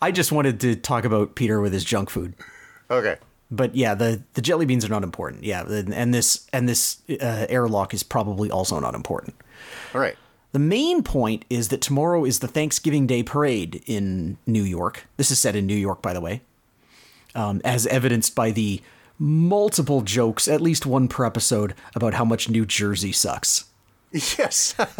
I 0.00 0.10
just 0.12 0.30
wanted 0.30 0.60
to 0.60 0.76
talk 0.76 1.04
about 1.04 1.34
Peter 1.34 1.60
with 1.60 1.72
his 1.72 1.84
junk 1.84 2.10
food. 2.10 2.34
Okay. 2.90 3.16
but 3.50 3.74
yeah, 3.74 3.94
the 3.94 4.22
the 4.34 4.42
jelly 4.42 4.66
beans 4.66 4.84
are 4.84 4.88
not 4.88 5.02
important. 5.02 5.44
Yeah, 5.44 5.62
and 5.66 6.12
this 6.12 6.46
and 6.52 6.68
this 6.68 7.00
uh, 7.08 7.46
airlock 7.48 7.94
is 7.94 8.02
probably 8.02 8.50
also 8.50 8.78
not 8.80 8.94
important. 8.94 9.36
All 9.94 10.00
right. 10.00 10.16
The 10.52 10.58
main 10.58 11.02
point 11.02 11.46
is 11.48 11.68
that 11.68 11.80
tomorrow 11.80 12.26
is 12.26 12.40
the 12.40 12.48
Thanksgiving 12.48 13.06
Day 13.06 13.22
parade 13.22 13.82
in 13.86 14.36
New 14.46 14.62
York. 14.62 15.06
This 15.16 15.30
is 15.30 15.38
set 15.38 15.56
in 15.56 15.66
New 15.66 15.74
York, 15.76 16.02
by 16.02 16.12
the 16.12 16.20
way, 16.20 16.42
um, 17.34 17.62
as 17.64 17.86
evidenced 17.86 18.34
by 18.34 18.50
the 18.50 18.82
multiple 19.18 20.00
jokes, 20.02 20.48
at 20.48 20.60
least 20.60 20.86
one 20.86 21.08
per 21.08 21.24
episode, 21.24 21.74
about 21.94 22.14
how 22.14 22.24
much 22.24 22.48
New 22.48 22.66
Jersey 22.66 23.12
sucks. 23.12 23.66
Yes. 24.12 24.74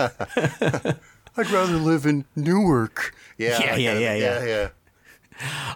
I'd 1.36 1.50
rather 1.50 1.76
live 1.76 2.06
in 2.06 2.24
Newark. 2.36 3.14
Yeah. 3.38 3.58
Yeah, 3.60 3.76
yeah, 3.76 3.92
it. 3.92 4.00
yeah, 4.00 4.14
yeah. 4.14 4.44
yeah. 4.44 4.68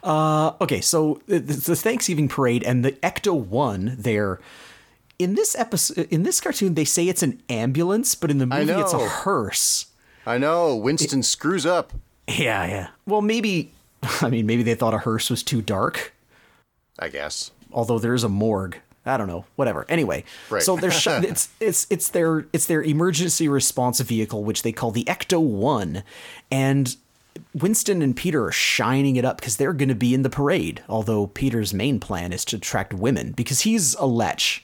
Uh, 0.02 0.52
okay, 0.60 0.80
so 0.80 1.20
it's 1.26 1.66
the 1.66 1.76
Thanksgiving 1.76 2.28
parade 2.28 2.62
and 2.62 2.84
the 2.84 2.92
Ecto 2.92 3.34
One 3.34 3.96
there. 3.98 4.40
In 5.18 5.34
this 5.34 5.56
episode, 5.56 6.08
in 6.10 6.22
this 6.24 6.40
cartoon, 6.40 6.74
they 6.74 6.84
say 6.84 7.08
it's 7.08 7.22
an 7.22 7.42
ambulance, 7.48 8.14
but 8.14 8.30
in 8.30 8.38
the 8.38 8.46
movie, 8.46 8.72
it's 8.72 8.92
a 8.92 9.08
hearse. 9.08 9.86
I 10.26 10.38
know. 10.38 10.76
Winston 10.76 11.22
screws 11.22 11.64
up. 11.64 11.92
Yeah, 12.28 12.66
yeah. 12.66 12.88
Well, 13.06 13.22
maybe, 13.22 13.72
I 14.20 14.28
mean, 14.28 14.46
maybe 14.46 14.62
they 14.62 14.74
thought 14.74 14.94
a 14.94 14.98
hearse 14.98 15.30
was 15.30 15.42
too 15.42 15.62
dark, 15.62 16.12
I 16.98 17.08
guess. 17.08 17.50
Although 17.76 18.00
there 18.00 18.14
is 18.14 18.24
a 18.24 18.28
morgue. 18.28 18.78
I 19.08 19.16
don't 19.16 19.28
know. 19.28 19.44
Whatever. 19.54 19.86
Anyway, 19.88 20.24
Right. 20.50 20.60
so 20.62 20.74
they're 20.74 20.90
sh- 20.90 21.06
it's 21.08 21.48
it's 21.60 21.86
it's 21.90 22.08
their 22.08 22.46
it's 22.52 22.66
their 22.66 22.82
emergency 22.82 23.46
response 23.46 24.00
vehicle, 24.00 24.42
which 24.42 24.62
they 24.62 24.72
call 24.72 24.90
the 24.90 25.04
Ecto 25.04 25.40
One, 25.40 26.02
and 26.50 26.96
Winston 27.54 28.02
and 28.02 28.16
Peter 28.16 28.46
are 28.46 28.50
shining 28.52 29.14
it 29.14 29.24
up 29.24 29.38
because 29.38 29.58
they're 29.58 29.72
going 29.74 29.90
to 29.90 29.94
be 29.94 30.12
in 30.14 30.22
the 30.22 30.30
parade. 30.30 30.82
Although 30.88 31.28
Peter's 31.28 31.72
main 31.72 32.00
plan 32.00 32.32
is 32.32 32.44
to 32.46 32.56
attract 32.56 32.92
women 32.94 33.30
because 33.32 33.60
he's 33.60 33.94
a 33.96 34.06
lech, 34.06 34.62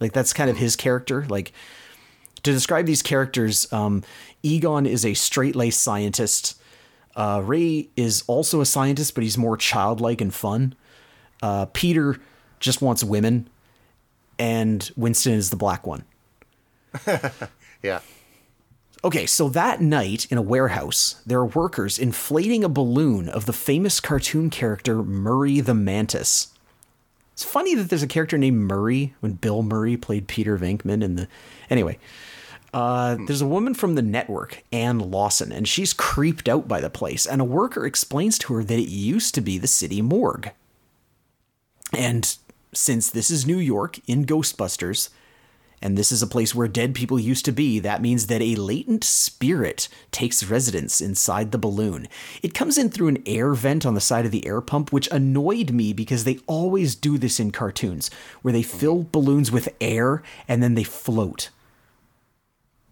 like 0.00 0.12
that's 0.12 0.32
kind 0.32 0.50
of 0.50 0.56
his 0.56 0.74
character. 0.74 1.24
Like 1.28 1.52
to 2.42 2.50
describe 2.52 2.86
these 2.86 3.02
characters, 3.02 3.72
um, 3.72 4.02
Egon 4.42 4.86
is 4.86 5.04
a 5.04 5.14
straight 5.14 5.54
laced 5.54 5.80
scientist. 5.82 6.60
Uh, 7.14 7.40
Ray 7.44 7.88
is 7.96 8.24
also 8.26 8.60
a 8.60 8.66
scientist, 8.66 9.14
but 9.14 9.22
he's 9.22 9.38
more 9.38 9.56
childlike 9.56 10.20
and 10.20 10.34
fun. 10.34 10.74
Uh, 11.42 11.66
Peter 11.72 12.18
just 12.60 12.82
wants 12.82 13.04
women, 13.04 13.48
and 14.38 14.90
Winston 14.96 15.34
is 15.34 15.50
the 15.50 15.56
black 15.56 15.86
one. 15.86 16.04
Yeah. 17.82 18.00
Okay, 19.04 19.26
so 19.26 19.48
that 19.50 19.80
night 19.80 20.26
in 20.30 20.38
a 20.38 20.42
warehouse, 20.42 21.22
there 21.24 21.38
are 21.38 21.46
workers 21.46 21.98
inflating 21.98 22.64
a 22.64 22.68
balloon 22.68 23.28
of 23.28 23.46
the 23.46 23.52
famous 23.52 24.00
cartoon 24.00 24.50
character 24.50 25.02
Murray 25.02 25.60
the 25.60 25.74
Mantis. 25.74 26.52
It's 27.32 27.44
funny 27.44 27.74
that 27.76 27.90
there's 27.90 28.02
a 28.02 28.08
character 28.08 28.36
named 28.36 28.62
Murray 28.62 29.14
when 29.20 29.34
Bill 29.34 29.62
Murray 29.62 29.96
played 29.96 30.26
Peter 30.26 30.58
Venkman 30.58 31.04
in 31.04 31.14
the. 31.14 31.28
Anyway, 31.70 31.98
uh, 32.74 33.16
there's 33.26 33.42
a 33.42 33.46
woman 33.46 33.74
from 33.74 33.94
the 33.94 34.02
network, 34.02 34.64
Ann 34.72 34.98
Lawson, 34.98 35.52
and 35.52 35.68
she's 35.68 35.92
creeped 35.92 36.48
out 36.48 36.66
by 36.66 36.80
the 36.80 36.90
place. 36.90 37.26
And 37.26 37.40
a 37.40 37.44
worker 37.44 37.86
explains 37.86 38.38
to 38.40 38.54
her 38.54 38.64
that 38.64 38.78
it 38.78 38.88
used 38.88 39.34
to 39.36 39.40
be 39.40 39.58
the 39.58 39.68
city 39.68 40.02
morgue. 40.02 40.50
And 41.92 42.36
since 42.72 43.10
this 43.10 43.30
is 43.30 43.46
New 43.46 43.58
York 43.58 43.98
in 44.06 44.24
Ghostbusters, 44.24 45.10
and 45.82 45.96
this 45.96 46.10
is 46.10 46.22
a 46.22 46.26
place 46.26 46.54
where 46.54 46.68
dead 46.68 46.94
people 46.94 47.18
used 47.18 47.44
to 47.44 47.52
be. 47.52 47.78
That 47.78 48.02
means 48.02 48.26
that 48.26 48.42
a 48.42 48.56
latent 48.56 49.04
spirit 49.04 49.88
takes 50.10 50.42
residence 50.42 51.00
inside 51.00 51.52
the 51.52 51.58
balloon. 51.58 52.08
It 52.42 52.54
comes 52.54 52.78
in 52.78 52.90
through 52.90 53.08
an 53.08 53.22
air 53.26 53.52
vent 53.54 53.84
on 53.84 53.94
the 53.94 54.00
side 54.00 54.24
of 54.24 54.30
the 54.30 54.46
air 54.46 54.60
pump, 54.60 54.92
which 54.92 55.08
annoyed 55.12 55.70
me 55.70 55.92
because 55.92 56.24
they 56.24 56.38
always 56.46 56.94
do 56.94 57.18
this 57.18 57.38
in 57.38 57.50
cartoons, 57.50 58.10
where 58.42 58.52
they 58.52 58.62
hmm. 58.62 58.78
fill 58.78 59.06
balloons 59.12 59.52
with 59.52 59.68
air 59.80 60.22
and 60.48 60.62
then 60.62 60.74
they 60.74 60.84
float. 60.84 61.50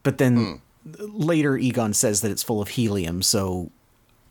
But 0.02 0.18
then 0.18 0.60
hmm. 0.84 0.92
later, 0.98 1.56
Egon 1.56 1.94
says 1.94 2.20
that 2.20 2.30
it's 2.30 2.42
full 2.42 2.60
of 2.60 2.68
helium, 2.68 3.22
so 3.22 3.70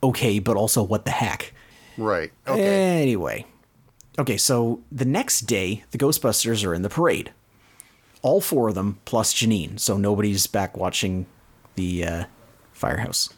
okay, 0.04 0.38
but 0.39 0.58
also 0.58 0.84
what 0.84 1.06
the 1.06 1.12
heck? 1.12 1.54
Right. 1.98 2.32
Okay. 2.48 3.02
Anyway. 3.02 3.46
Okay, 4.20 4.38
so 4.38 4.82
the 4.91 5.05
next 5.05 5.41
day, 5.41 5.84
the 5.91 5.97
Ghostbusters 5.97 6.66
are 6.66 6.74
in 6.74 6.84
the 6.84 6.89
parade. 6.89 7.32
All 8.22 8.41
four 8.41 8.70
of 8.70 8.76
them, 8.76 8.99
plus 9.05 9.34
Janine, 9.34 9.80
so 9.80 9.97
nobody's 9.97 10.45
back 10.45 10.78
watching 10.78 11.26
the 11.76 12.05
uh, 12.05 12.24
firehouse. 12.72 13.30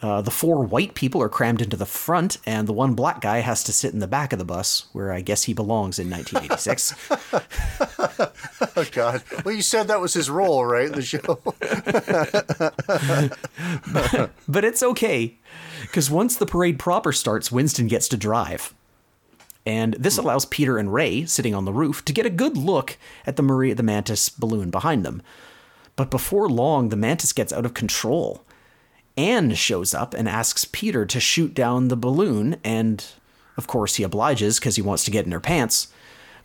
Uh, 0.00 0.20
the 0.20 0.30
four 0.30 0.64
white 0.64 0.94
people 0.94 1.22
are 1.22 1.28
crammed 1.28 1.60
into 1.60 1.76
the 1.76 1.86
front, 1.86 2.38
and 2.46 2.66
the 2.66 2.72
one 2.72 2.94
black 2.94 3.20
guy 3.20 3.38
has 3.38 3.62
to 3.64 3.72
sit 3.72 3.92
in 3.92 3.98
the 3.98 4.06
back 4.08 4.32
of 4.32 4.38
the 4.38 4.44
bus, 4.44 4.86
where 4.92 5.12
I 5.12 5.20
guess 5.20 5.44
he 5.44 5.54
belongs 5.54 5.98
in 5.98 6.10
1986. 6.10 6.94
oh 8.76 8.84
God. 8.92 9.22
Well, 9.44 9.54
you 9.54 9.62
said 9.62 9.88
that 9.88 10.00
was 10.00 10.14
his 10.14 10.28
role, 10.30 10.64
right, 10.64 10.86
in 10.86 10.92
the 10.92 11.02
show. 11.02 11.40
but 14.48 14.64
it's 14.64 14.82
okay, 14.82 15.38
because 15.82 16.10
once 16.10 16.36
the 16.36 16.46
parade 16.46 16.80
proper 16.80 17.12
starts, 17.12 17.52
Winston 17.52 17.86
gets 17.88 18.08
to 18.08 18.16
drive. 18.16 18.74
And 19.64 19.94
this 19.94 20.16
hmm. 20.16 20.22
allows 20.22 20.44
Peter 20.46 20.78
and 20.78 20.92
Ray, 20.92 21.24
sitting 21.24 21.54
on 21.54 21.64
the 21.64 21.72
roof, 21.72 22.04
to 22.04 22.12
get 22.12 22.26
a 22.26 22.30
good 22.30 22.56
look 22.56 22.96
at 23.26 23.36
the 23.36 23.42
Murray 23.42 23.72
the 23.72 23.82
Mantis 23.82 24.28
balloon 24.28 24.70
behind 24.70 25.04
them. 25.04 25.22
But 25.96 26.10
before 26.10 26.48
long, 26.48 26.88
the 26.88 26.96
Mantis 26.96 27.32
gets 27.32 27.52
out 27.52 27.66
of 27.66 27.74
control. 27.74 28.44
Anne 29.16 29.54
shows 29.54 29.92
up 29.92 30.14
and 30.14 30.28
asks 30.28 30.64
Peter 30.64 31.04
to 31.04 31.20
shoot 31.20 31.54
down 31.54 31.88
the 31.88 31.96
balloon, 31.96 32.56
and 32.64 33.04
of 33.56 33.66
course 33.66 33.96
he 33.96 34.02
obliges 34.02 34.58
because 34.58 34.76
he 34.76 34.82
wants 34.82 35.04
to 35.04 35.10
get 35.10 35.26
in 35.26 35.32
her 35.32 35.40
pants. 35.40 35.88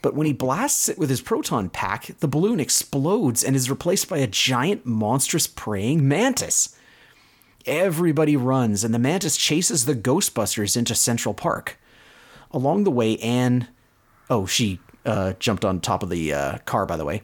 But 0.01 0.13
when 0.13 0.27
he 0.27 0.33
blasts 0.33 0.89
it 0.89 0.97
with 0.97 1.09
his 1.09 1.21
proton 1.21 1.69
pack, 1.69 2.17
the 2.19 2.27
balloon 2.27 2.59
explodes 2.59 3.43
and 3.43 3.55
is 3.55 3.69
replaced 3.69 4.09
by 4.09 4.17
a 4.17 4.27
giant, 4.27 4.85
monstrous 4.85 5.47
praying 5.47 6.07
mantis. 6.07 6.75
Everybody 7.65 8.37
runs, 8.37 8.83
and 8.83 8.93
the 8.93 8.99
mantis 8.99 9.37
chases 9.37 9.85
the 9.85 9.95
Ghostbusters 9.95 10.77
into 10.77 10.93
Central 10.93 11.33
Park. 11.33 11.79
Along 12.51 12.83
the 12.83 12.91
way, 12.91 13.17
Anne. 13.17 13.67
Oh, 14.29 14.45
she 14.45 14.79
uh, 15.05 15.33
jumped 15.39 15.63
on 15.65 15.79
top 15.79 16.03
of 16.03 16.09
the 16.09 16.33
uh, 16.33 16.57
car, 16.59 16.85
by 16.85 16.97
the 16.97 17.05
way. 17.05 17.23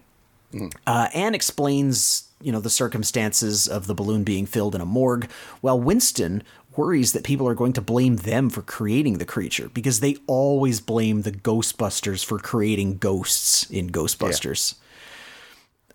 Uh, 0.85 1.07
Anne 1.15 1.33
explains, 1.33 2.29
you 2.39 2.51
know, 2.51 2.59
the 2.59 2.69
circumstances 2.69 3.67
of 3.67 3.87
the 3.87 3.95
balloon 3.95 4.23
being 4.23 4.45
filled 4.45 4.75
in 4.75 4.81
a 4.81 4.85
morgue, 4.85 5.27
while 5.61 5.79
Winston 5.79 6.43
worries 6.75 7.13
that 7.13 7.23
people 7.23 7.47
are 7.47 7.55
going 7.55 7.73
to 7.73 7.81
blame 7.81 8.17
them 8.17 8.49
for 8.49 8.61
creating 8.61 9.17
the 9.17 9.25
creature 9.25 9.69
because 9.73 9.99
they 9.99 10.15
always 10.27 10.79
blame 10.79 11.21
the 11.21 11.31
Ghostbusters 11.31 12.23
for 12.23 12.37
creating 12.39 12.97
ghosts 12.97 13.69
in 13.69 13.89
Ghostbusters. 13.89 14.75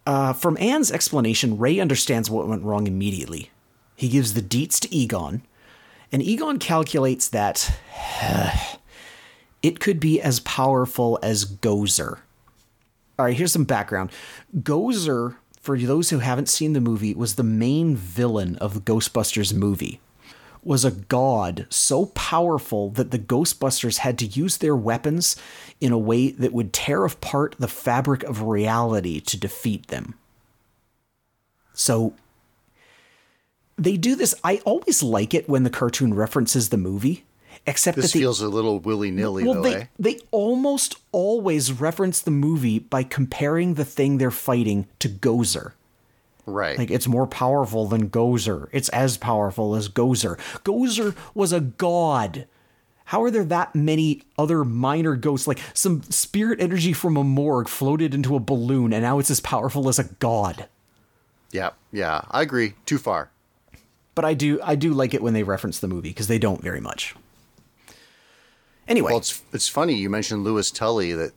Uh, 0.06 0.32
from 0.32 0.56
Anne's 0.58 0.90
explanation, 0.90 1.58
Ray 1.58 1.78
understands 1.78 2.30
what 2.30 2.48
went 2.48 2.64
wrong 2.64 2.86
immediately. 2.86 3.50
He 3.94 4.08
gives 4.08 4.34
the 4.34 4.42
deets 4.42 4.80
to 4.80 4.94
Egon, 4.94 5.42
and 6.10 6.22
Egon 6.22 6.58
calculates 6.58 7.28
that 7.28 7.78
it 9.62 9.80
could 9.80 10.00
be 10.00 10.20
as 10.20 10.40
powerful 10.40 11.18
as 11.22 11.44
Gozer. 11.44 12.18
All 13.18 13.24
right, 13.24 13.36
here's 13.36 13.52
some 13.52 13.64
background. 13.64 14.10
Gozer, 14.56 15.36
for 15.60 15.76
those 15.76 16.10
who 16.10 16.20
haven't 16.20 16.48
seen 16.48 16.72
the 16.72 16.80
movie, 16.80 17.14
was 17.14 17.34
the 17.34 17.42
main 17.42 17.96
villain 17.96 18.56
of 18.56 18.74
the 18.74 18.80
Ghostbusters 18.80 19.52
movie. 19.52 20.00
Was 20.62 20.84
a 20.84 20.90
god 20.90 21.66
so 21.70 22.06
powerful 22.06 22.90
that 22.90 23.10
the 23.10 23.18
Ghostbusters 23.18 23.98
had 23.98 24.18
to 24.18 24.26
use 24.26 24.58
their 24.58 24.76
weapons 24.76 25.36
in 25.80 25.92
a 25.92 25.98
way 25.98 26.30
that 26.30 26.52
would 26.52 26.72
tear 26.72 27.04
apart 27.04 27.56
the 27.58 27.68
fabric 27.68 28.22
of 28.24 28.42
reality 28.42 29.20
to 29.20 29.36
defeat 29.36 29.86
them. 29.86 30.14
So 31.72 32.14
they 33.76 33.96
do 33.96 34.16
this. 34.16 34.34
I 34.42 34.60
always 34.64 35.02
like 35.02 35.32
it 35.32 35.48
when 35.48 35.62
the 35.62 35.70
cartoon 35.70 36.12
references 36.12 36.68
the 36.68 36.76
movie, 36.76 37.24
except 37.68 37.96
This 37.96 38.12
they 38.12 38.20
feels 38.20 38.40
a 38.40 38.48
little 38.48 38.80
willy 38.80 39.10
nilly, 39.10 39.44
well, 39.44 39.54
though, 39.54 39.62
they 39.62 39.74
eh? 39.74 39.84
they 39.98 40.18
almost 40.30 40.96
always 41.12 41.72
reference 41.72 42.20
the 42.20 42.30
movie 42.30 42.78
by 42.78 43.02
comparing 43.02 43.74
the 43.74 43.84
thing 43.84 44.18
they're 44.18 44.30
fighting 44.30 44.86
to 44.98 45.08
Gozer. 45.08 45.72
Right. 46.46 46.78
Like 46.78 46.90
it's 46.90 47.06
more 47.06 47.26
powerful 47.26 47.86
than 47.86 48.08
Gozer. 48.08 48.68
It's 48.72 48.88
as 48.88 49.18
powerful 49.18 49.74
as 49.74 49.88
Gozer. 49.88 50.38
Gozer 50.64 51.14
was 51.34 51.52
a 51.52 51.60
god. 51.60 52.46
How 53.06 53.22
are 53.22 53.30
there 53.30 53.44
that 53.44 53.74
many 53.74 54.22
other 54.38 54.64
minor 54.64 55.14
ghosts? 55.16 55.46
Like 55.46 55.60
some 55.74 56.02
spirit 56.04 56.60
energy 56.60 56.92
from 56.92 57.16
a 57.16 57.24
morgue 57.24 57.68
floated 57.68 58.14
into 58.14 58.34
a 58.34 58.40
balloon, 58.40 58.92
and 58.92 59.02
now 59.02 59.18
it's 59.18 59.30
as 59.30 59.40
powerful 59.40 59.88
as 59.88 59.98
a 59.98 60.04
god. 60.20 60.68
yeah. 61.52 61.70
Yeah. 61.92 62.22
I 62.30 62.42
agree. 62.42 62.74
Too 62.86 62.98
far. 62.98 63.30
But 64.14 64.24
I 64.24 64.34
do 64.34 64.58
I 64.62 64.74
do 64.74 64.92
like 64.94 65.14
it 65.14 65.22
when 65.22 65.32
they 65.34 65.42
reference 65.44 65.78
the 65.80 65.88
movie 65.88 66.10
because 66.10 66.26
they 66.28 66.38
don't 66.38 66.60
very 66.62 66.80
much. 66.80 67.14
Anyway, 68.88 69.10
Well, 69.10 69.18
it's 69.18 69.42
it's 69.52 69.68
funny 69.68 69.94
you 69.94 70.08
mentioned 70.10 70.44
Louis 70.44 70.70
Tully 70.70 71.12
that 71.12 71.32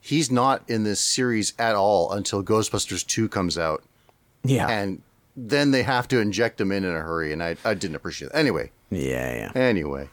he's 0.00 0.30
not 0.30 0.62
in 0.68 0.84
this 0.84 1.00
series 1.00 1.52
at 1.58 1.74
all 1.74 2.12
until 2.12 2.42
Ghostbusters 2.42 3.06
2 3.06 3.28
comes 3.28 3.56
out. 3.58 3.82
yeah, 4.44 4.68
And 4.68 5.02
then 5.36 5.70
they 5.70 5.82
have 5.84 6.08
to 6.08 6.18
inject 6.18 6.60
him 6.60 6.72
in 6.72 6.84
in 6.84 6.90
a 6.94 7.00
hurry, 7.00 7.32
and 7.32 7.42
I, 7.42 7.56
I 7.64 7.74
didn't 7.74 7.96
appreciate 7.96 8.28
it. 8.28 8.34
Anyway. 8.36 8.70
yeah, 8.90 9.50
yeah. 9.54 9.60
Anyway. 9.60 10.08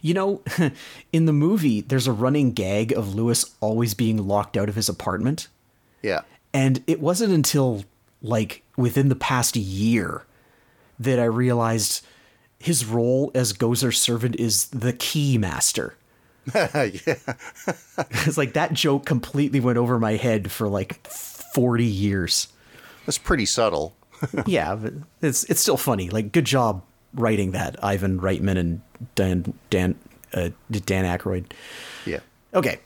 You 0.00 0.14
know, 0.14 0.42
in 1.12 1.26
the 1.26 1.32
movie, 1.32 1.82
there's 1.82 2.06
a 2.06 2.12
running 2.12 2.52
gag 2.52 2.92
of 2.92 3.14
Louis 3.14 3.44
always 3.60 3.92
being 3.94 4.26
locked 4.26 4.56
out 4.56 4.68
of 4.70 4.74
his 4.74 4.88
apartment. 4.88 5.48
Yeah. 6.02 6.22
And 6.54 6.82
it 6.86 7.00
wasn't 7.00 7.32
until, 7.32 7.84
like, 8.22 8.62
within 8.76 9.10
the 9.10 9.14
past 9.14 9.56
year 9.56 10.24
that 10.98 11.18
I 11.18 11.24
realized 11.24 12.04
his 12.64 12.86
role 12.86 13.30
as 13.34 13.52
Gozer's 13.52 14.00
servant 14.00 14.36
is 14.40 14.68
the 14.68 14.94
key 14.94 15.36
master. 15.36 15.96
yeah. 16.54 16.88
It's 16.96 18.38
like 18.38 18.54
that 18.54 18.72
joke 18.72 19.04
completely 19.04 19.60
went 19.60 19.76
over 19.76 19.98
my 19.98 20.12
head 20.12 20.50
for 20.50 20.66
like 20.66 21.06
40 21.06 21.84
years. 21.84 22.48
That's 23.04 23.18
pretty 23.18 23.44
subtle. 23.44 23.94
yeah, 24.46 24.74
but 24.76 24.94
it's 25.20 25.44
it's 25.44 25.60
still 25.60 25.76
funny. 25.76 26.08
Like, 26.08 26.32
good 26.32 26.46
job 26.46 26.82
writing 27.12 27.50
that, 27.50 27.82
Ivan 27.84 28.18
Reitman 28.18 28.56
and 28.56 28.80
Dan 29.14 29.52
Dan 29.68 29.96
uh, 30.32 30.48
Dan 30.70 31.04
Aykroyd. 31.04 31.52
Yeah. 32.06 32.20
Okay. 32.54 32.78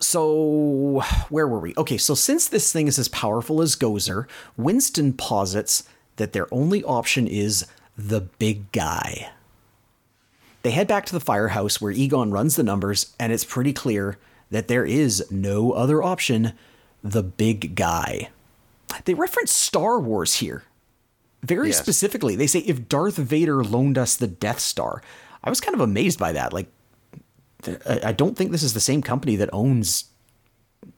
So, 0.00 1.02
where 1.28 1.46
were 1.46 1.58
we? 1.58 1.74
Okay, 1.76 1.98
so 1.98 2.14
since 2.14 2.48
this 2.48 2.72
thing 2.72 2.86
is 2.86 2.98
as 2.98 3.08
powerful 3.08 3.60
as 3.60 3.76
Gozer, 3.76 4.26
Winston 4.56 5.12
posits 5.12 5.84
that 6.16 6.32
their 6.32 6.46
only 6.54 6.82
option 6.84 7.26
is 7.26 7.66
the 7.98 8.20
big 8.22 8.70
guy. 8.72 9.30
They 10.62 10.70
head 10.70 10.86
back 10.88 11.04
to 11.06 11.12
the 11.12 11.20
firehouse 11.20 11.80
where 11.80 11.92
Egon 11.92 12.30
runs 12.30 12.56
the 12.56 12.62
numbers, 12.62 13.14
and 13.18 13.32
it's 13.32 13.44
pretty 13.44 13.72
clear 13.72 14.16
that 14.50 14.68
there 14.68 14.84
is 14.84 15.24
no 15.30 15.72
other 15.72 16.02
option 16.02 16.52
the 17.02 17.22
big 17.22 17.74
guy. 17.74 18.30
They 19.04 19.14
reference 19.14 19.52
Star 19.52 20.00
Wars 20.00 20.34
here. 20.36 20.64
Very 21.42 21.68
Yes. 21.68 21.78
specifically, 21.78 22.34
they 22.34 22.46
say 22.46 22.60
if 22.60 22.88
Darth 22.88 23.16
Vader 23.16 23.62
loaned 23.62 23.98
us 23.98 24.16
the 24.16 24.26
Death 24.26 24.58
Star. 24.60 25.02
I 25.44 25.50
was 25.50 25.60
kind 25.60 25.74
of 25.74 25.80
amazed 25.80 26.18
by 26.18 26.32
that. 26.32 26.52
Like, 26.52 26.66
I 27.86 28.12
don't 28.12 28.36
think 28.36 28.50
this 28.50 28.62
is 28.62 28.74
the 28.74 28.80
same 28.80 29.02
company 29.02 29.36
that 29.36 29.50
owns 29.52 30.04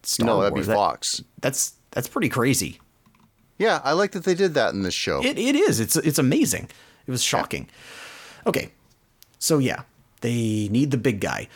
Star 0.02 0.26
no, 0.26 0.36
Wars. 0.36 0.44
that'd 0.44 0.54
be 0.54 0.66
That- 0.66 0.74
Fox. 0.76 1.22
that's 1.40 1.72
that's 1.90 2.08
pretty 2.08 2.28
crazy. 2.28 2.80
Yeah, 3.58 3.80
I 3.84 3.92
like 3.92 4.12
that 4.12 4.24
they 4.24 4.34
did 4.34 4.54
that 4.54 4.72
in 4.72 4.82
this 4.82 4.94
show. 4.94 5.22
It 5.22 5.38
it 5.38 5.54
is. 5.54 5.80
It's 5.80 5.96
it's 5.96 6.18
amazing. 6.18 6.68
It 7.10 7.12
was 7.12 7.24
shocking. 7.24 7.68
Okay. 8.46 8.70
So 9.40 9.58
yeah, 9.58 9.82
they 10.20 10.68
need 10.70 10.92
the 10.92 10.96
big 10.96 11.20
guy. 11.20 11.48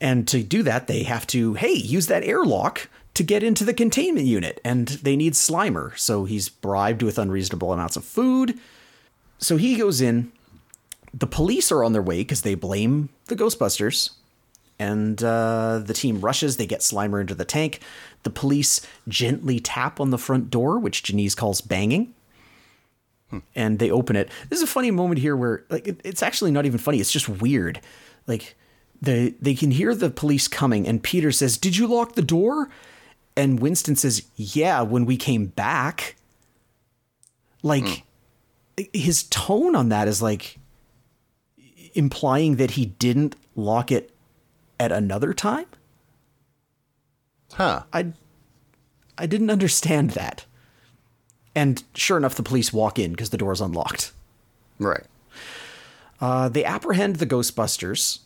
And 0.00 0.28
to 0.28 0.44
do 0.44 0.62
that, 0.62 0.86
they 0.86 1.02
have 1.02 1.26
to, 1.28 1.54
hey, 1.54 1.72
use 1.72 2.06
that 2.06 2.22
airlock 2.22 2.88
to 3.14 3.24
get 3.24 3.42
into 3.42 3.64
the 3.64 3.74
containment 3.74 4.26
unit. 4.26 4.60
And 4.64 4.86
they 4.86 5.16
need 5.16 5.32
Slimer. 5.32 5.98
So 5.98 6.26
he's 6.26 6.48
bribed 6.48 7.02
with 7.02 7.18
unreasonable 7.18 7.72
amounts 7.72 7.96
of 7.96 8.04
food. 8.04 8.56
So 9.38 9.56
he 9.56 9.76
goes 9.76 10.00
in. 10.00 10.30
The 11.12 11.26
police 11.26 11.72
are 11.72 11.82
on 11.82 11.92
their 11.92 12.02
way 12.02 12.18
because 12.18 12.42
they 12.42 12.54
blame 12.54 13.08
the 13.26 13.34
Ghostbusters. 13.34 14.10
And 14.78 15.20
uh, 15.24 15.80
the 15.84 15.94
team 15.94 16.20
rushes. 16.20 16.56
They 16.56 16.66
get 16.66 16.82
Slimer 16.82 17.20
into 17.20 17.34
the 17.34 17.44
tank. 17.44 17.80
The 18.22 18.30
police 18.30 18.80
gently 19.08 19.58
tap 19.58 19.98
on 19.98 20.10
the 20.10 20.18
front 20.18 20.50
door, 20.50 20.78
which 20.78 21.02
Janice 21.02 21.34
calls 21.34 21.60
banging 21.60 22.13
and 23.54 23.78
they 23.78 23.90
open 23.90 24.16
it. 24.16 24.30
There's 24.48 24.62
a 24.62 24.66
funny 24.66 24.90
moment 24.90 25.20
here 25.20 25.36
where 25.36 25.64
like 25.68 25.88
it, 25.88 26.00
it's 26.04 26.22
actually 26.22 26.50
not 26.50 26.66
even 26.66 26.78
funny. 26.78 27.00
It's 27.00 27.12
just 27.12 27.28
weird. 27.28 27.80
Like 28.26 28.56
they 29.00 29.34
they 29.40 29.54
can 29.54 29.70
hear 29.70 29.94
the 29.94 30.10
police 30.10 30.48
coming, 30.48 30.86
and 30.86 31.02
Peter 31.02 31.32
says, 31.32 31.58
"Did 31.58 31.76
you 31.76 31.86
lock 31.86 32.14
the 32.14 32.22
door?" 32.22 32.68
And 33.36 33.60
Winston 33.60 33.96
says, 33.96 34.22
Yeah, 34.36 34.82
when 34.82 35.04
we 35.06 35.16
came 35.16 35.46
back. 35.46 36.16
Like, 37.62 38.04
hmm. 38.76 38.82
his 38.92 39.24
tone 39.24 39.74
on 39.74 39.88
that 39.88 40.06
is 40.06 40.20
like 40.20 40.58
implying 41.94 42.56
that 42.56 42.72
he 42.72 42.86
didn't 42.86 43.36
lock 43.56 43.90
it 43.90 44.14
at 44.78 44.92
another 44.92 45.32
time. 45.32 45.66
Huh. 47.54 47.84
I, 47.92 48.12
I 49.16 49.26
didn't 49.26 49.50
understand 49.50 50.10
that. 50.10 50.44
And 51.54 51.82
sure 51.94 52.16
enough, 52.16 52.34
the 52.34 52.42
police 52.42 52.72
walk 52.72 52.98
in 52.98 53.12
because 53.12 53.30
the 53.30 53.36
door 53.36 53.52
is 53.52 53.60
unlocked. 53.60 54.12
Right. 54.78 55.04
Uh, 56.20 56.48
they 56.48 56.64
apprehend 56.64 57.16
the 57.16 57.26
Ghostbusters, 57.26 58.20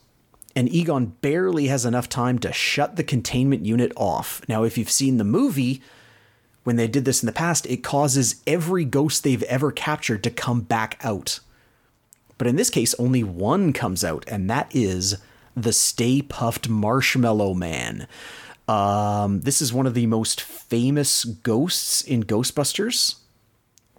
and 0.54 0.68
Egon 0.68 1.16
barely 1.20 1.66
has 1.66 1.84
enough 1.84 2.08
time 2.08 2.38
to 2.40 2.52
shut 2.52 2.96
the 2.96 3.04
containment 3.04 3.66
unit 3.66 3.92
off. 3.96 4.40
Now, 4.48 4.64
if 4.64 4.78
you've 4.78 4.90
seen 4.90 5.18
the 5.18 5.24
movie, 5.24 5.82
when 6.64 6.76
they 6.76 6.86
did 6.86 7.04
this 7.04 7.22
in 7.22 7.26
the 7.26 7.32
past, 7.32 7.66
it 7.66 7.78
causes 7.78 8.42
every 8.46 8.84
ghost 8.84 9.24
they've 9.24 9.42
ever 9.44 9.72
captured 9.72 10.22
to 10.24 10.30
come 10.30 10.60
back 10.60 10.98
out. 11.02 11.40
But 12.36 12.46
in 12.46 12.56
this 12.56 12.70
case, 12.70 12.94
only 12.98 13.24
one 13.24 13.72
comes 13.72 14.04
out, 14.04 14.24
and 14.28 14.48
that 14.48 14.74
is 14.74 15.16
the 15.56 15.72
Stay 15.72 16.22
Puft 16.22 16.68
Marshmallow 16.68 17.54
Man. 17.54 18.06
Um, 18.68 19.40
this 19.40 19.62
is 19.62 19.72
one 19.72 19.86
of 19.86 19.94
the 19.94 20.06
most 20.06 20.42
famous 20.42 21.24
ghosts 21.24 22.02
in 22.02 22.22
Ghostbusters. 22.22 23.16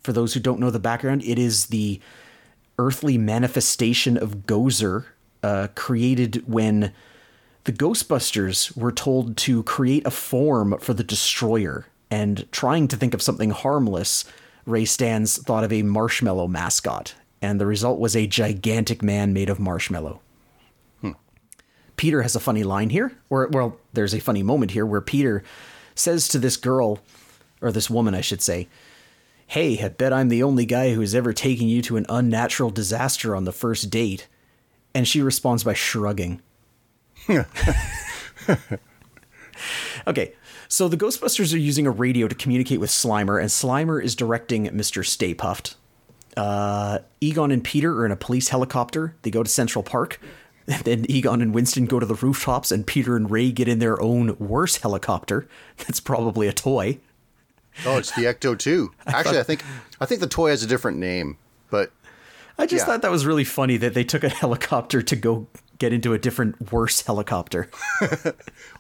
For 0.02 0.14
those 0.14 0.34
who 0.34 0.40
don't 0.40 0.60
know 0.60 0.70
the 0.70 0.80
background, 0.80 1.24
it 1.24 1.40
is 1.40 1.68
the 1.68 2.00
earthly 2.78 3.18
manifestation 3.18 4.16
of 4.16 4.46
Gozer, 4.46 5.06
uh, 5.42 5.68
created 5.76 6.48
when 6.48 6.94
the 7.64 7.74
Ghostbusters 7.74 8.78
were 8.78 8.92
told 8.92 9.36
to 9.38 9.64
create 9.64 10.06
a 10.06 10.12
form 10.12 10.78
for 10.80 10.94
the 10.94 11.04
Destroyer. 11.04 11.88
And 12.12 12.50
trying 12.52 12.88
to 12.88 12.98
think 12.98 13.14
of 13.14 13.22
something 13.22 13.52
harmless, 13.52 14.26
Ray 14.66 14.84
Stantz 14.84 15.44
thought 15.44 15.64
of 15.64 15.74
a 15.74 15.84
marshmallow 15.84 16.48
mascot. 16.48 17.16
And 17.42 17.60
the 17.60 17.66
result 17.66 18.00
was 18.00 18.16
a 18.16 18.28
gigantic 18.28 19.02
man 19.02 19.34
made 19.34 19.50
of 19.50 19.60
marshmallow. 19.60 20.22
Peter 22.00 22.22
has 22.22 22.34
a 22.34 22.40
funny 22.40 22.64
line 22.64 22.90
here, 22.92 23.12
or 23.30 23.50
well, 23.52 23.76
there's 23.92 24.14
a 24.16 24.22
funny 24.22 24.42
moment 24.42 24.72
here 24.72 24.86
where 24.86 25.02
Peter 25.02 25.44
says 25.96 26.30
to 26.30 26.40
this 26.40 26.56
girl, 26.56 27.00
or 27.62 27.74
this 27.74 27.90
woman, 27.90 28.16
I 28.16 28.22
should 28.22 28.42
say, 28.42 28.70
Hey, 29.48 29.84
I 29.84 29.90
bet 29.90 30.14
I'm 30.14 30.30
the 30.30 30.42
only 30.42 30.66
guy 30.66 30.94
who 30.94 31.02
has 31.02 31.14
ever 31.14 31.34
taken 31.34 31.68
you 31.68 31.82
to 31.82 31.98
an 31.98 32.06
unnatural 32.08 32.70
disaster 32.70 33.36
on 33.36 33.44
the 33.44 33.52
first 33.52 33.90
date. 33.90 34.30
And 34.96 35.06
she 35.06 35.22
responds 35.22 35.66
by 35.66 35.74
shrugging. 35.74 36.42
okay, 40.08 40.34
so 40.70 40.88
the 40.88 40.96
Ghostbusters 40.96 41.54
are 41.54 41.58
using 41.58 41.86
a 41.86 41.92
radio 41.92 42.30
to 42.30 42.36
communicate 42.36 42.80
with 42.80 42.92
Slimer, 42.92 43.42
and 43.42 43.50
Slimer 43.50 44.02
is 44.02 44.16
directing 44.16 44.68
Mr. 44.68 45.06
Stay 45.06 45.36
Puft. 45.36 45.76
Uh, 46.38 47.00
Egon 47.20 47.52
and 47.52 47.62
Peter 47.62 47.94
are 48.00 48.06
in 48.06 48.14
a 48.14 48.16
police 48.16 48.48
helicopter. 48.48 49.16
They 49.24 49.32
go 49.32 49.44
to 49.44 49.50
Central 49.50 49.84
Park. 49.84 50.22
And 50.70 50.82
then 50.84 51.06
Egon 51.10 51.42
and 51.42 51.54
Winston 51.54 51.86
go 51.86 52.00
to 52.00 52.06
the 52.06 52.16
rooftops, 52.16 52.72
and 52.72 52.86
Peter 52.88 53.16
and 53.16 53.30
Ray 53.30 53.52
get 53.52 53.68
in 53.68 53.80
their 53.80 54.02
own 54.02 54.38
worse 54.40 54.78
helicopter. 54.78 55.48
That's 55.78 56.00
probably 56.00 56.48
a 56.48 56.54
toy. 56.54 57.00
Oh, 57.86 57.98
it's 57.98 58.12
the 58.12 58.24
Ecto 58.24 58.58
2. 58.58 58.92
Actually, 59.08 59.40
I 59.40 59.44
think 59.44 59.64
I 60.00 60.06
think 60.06 60.22
the 60.22 60.28
toy 60.28 60.50
has 60.50 60.64
a 60.64 60.68
different 60.68 60.98
name, 60.98 61.38
but 61.70 61.92
I 62.58 62.66
just 62.66 62.82
Yeah. 62.82 62.86
thought 62.86 63.02
that 63.04 63.12
was 63.12 63.26
really 63.26 63.44
funny 63.46 63.78
that 63.78 63.94
they 63.94 64.04
took 64.04 64.24
a 64.24 64.30
helicopter 64.30 65.02
to 65.02 65.16
go 65.16 65.48
get 65.78 65.94
into 65.94 66.14
a 66.14 66.20
different, 66.20 66.74
worse 66.74 67.02
helicopter. 67.04 67.70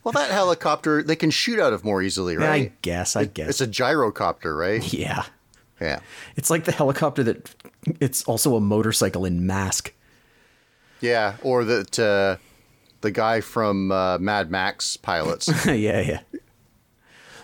well, 0.04 0.12
that 0.12 0.32
helicopter 0.32 1.02
they 1.02 1.16
can 1.16 1.32
shoot 1.32 1.58
out 1.60 1.72
of 1.72 1.86
more 1.86 2.02
easily, 2.02 2.36
right? 2.36 2.50
I 2.50 2.72
guess, 2.82 3.16
I 3.16 3.24
guess. 3.26 3.50
It's 3.50 3.62
a 3.62 3.68
gyrocopter, 3.68 4.58
right? 4.58 4.92
yeah. 4.94 5.24
Yeah. 5.80 6.02
It's 6.36 6.50
like 6.50 6.66
the 6.66 6.74
helicopter 6.74 7.24
that 7.24 7.56
it's 8.02 8.24
also 8.26 8.58
a 8.58 8.60
motorcycle 8.60 9.24
in 9.24 9.48
mask. 9.48 9.94
Yeah, 11.02 11.38
or 11.44 11.64
that 11.64 12.00
uh, 12.00 12.38
the 13.02 13.12
guy 13.12 13.42
from 13.42 13.92
uh, 13.92 14.18
Mad 14.18 14.52
Max 14.52 14.98
pilots. 14.98 15.50
yeah, 15.66 16.02
yeah. 16.02 16.20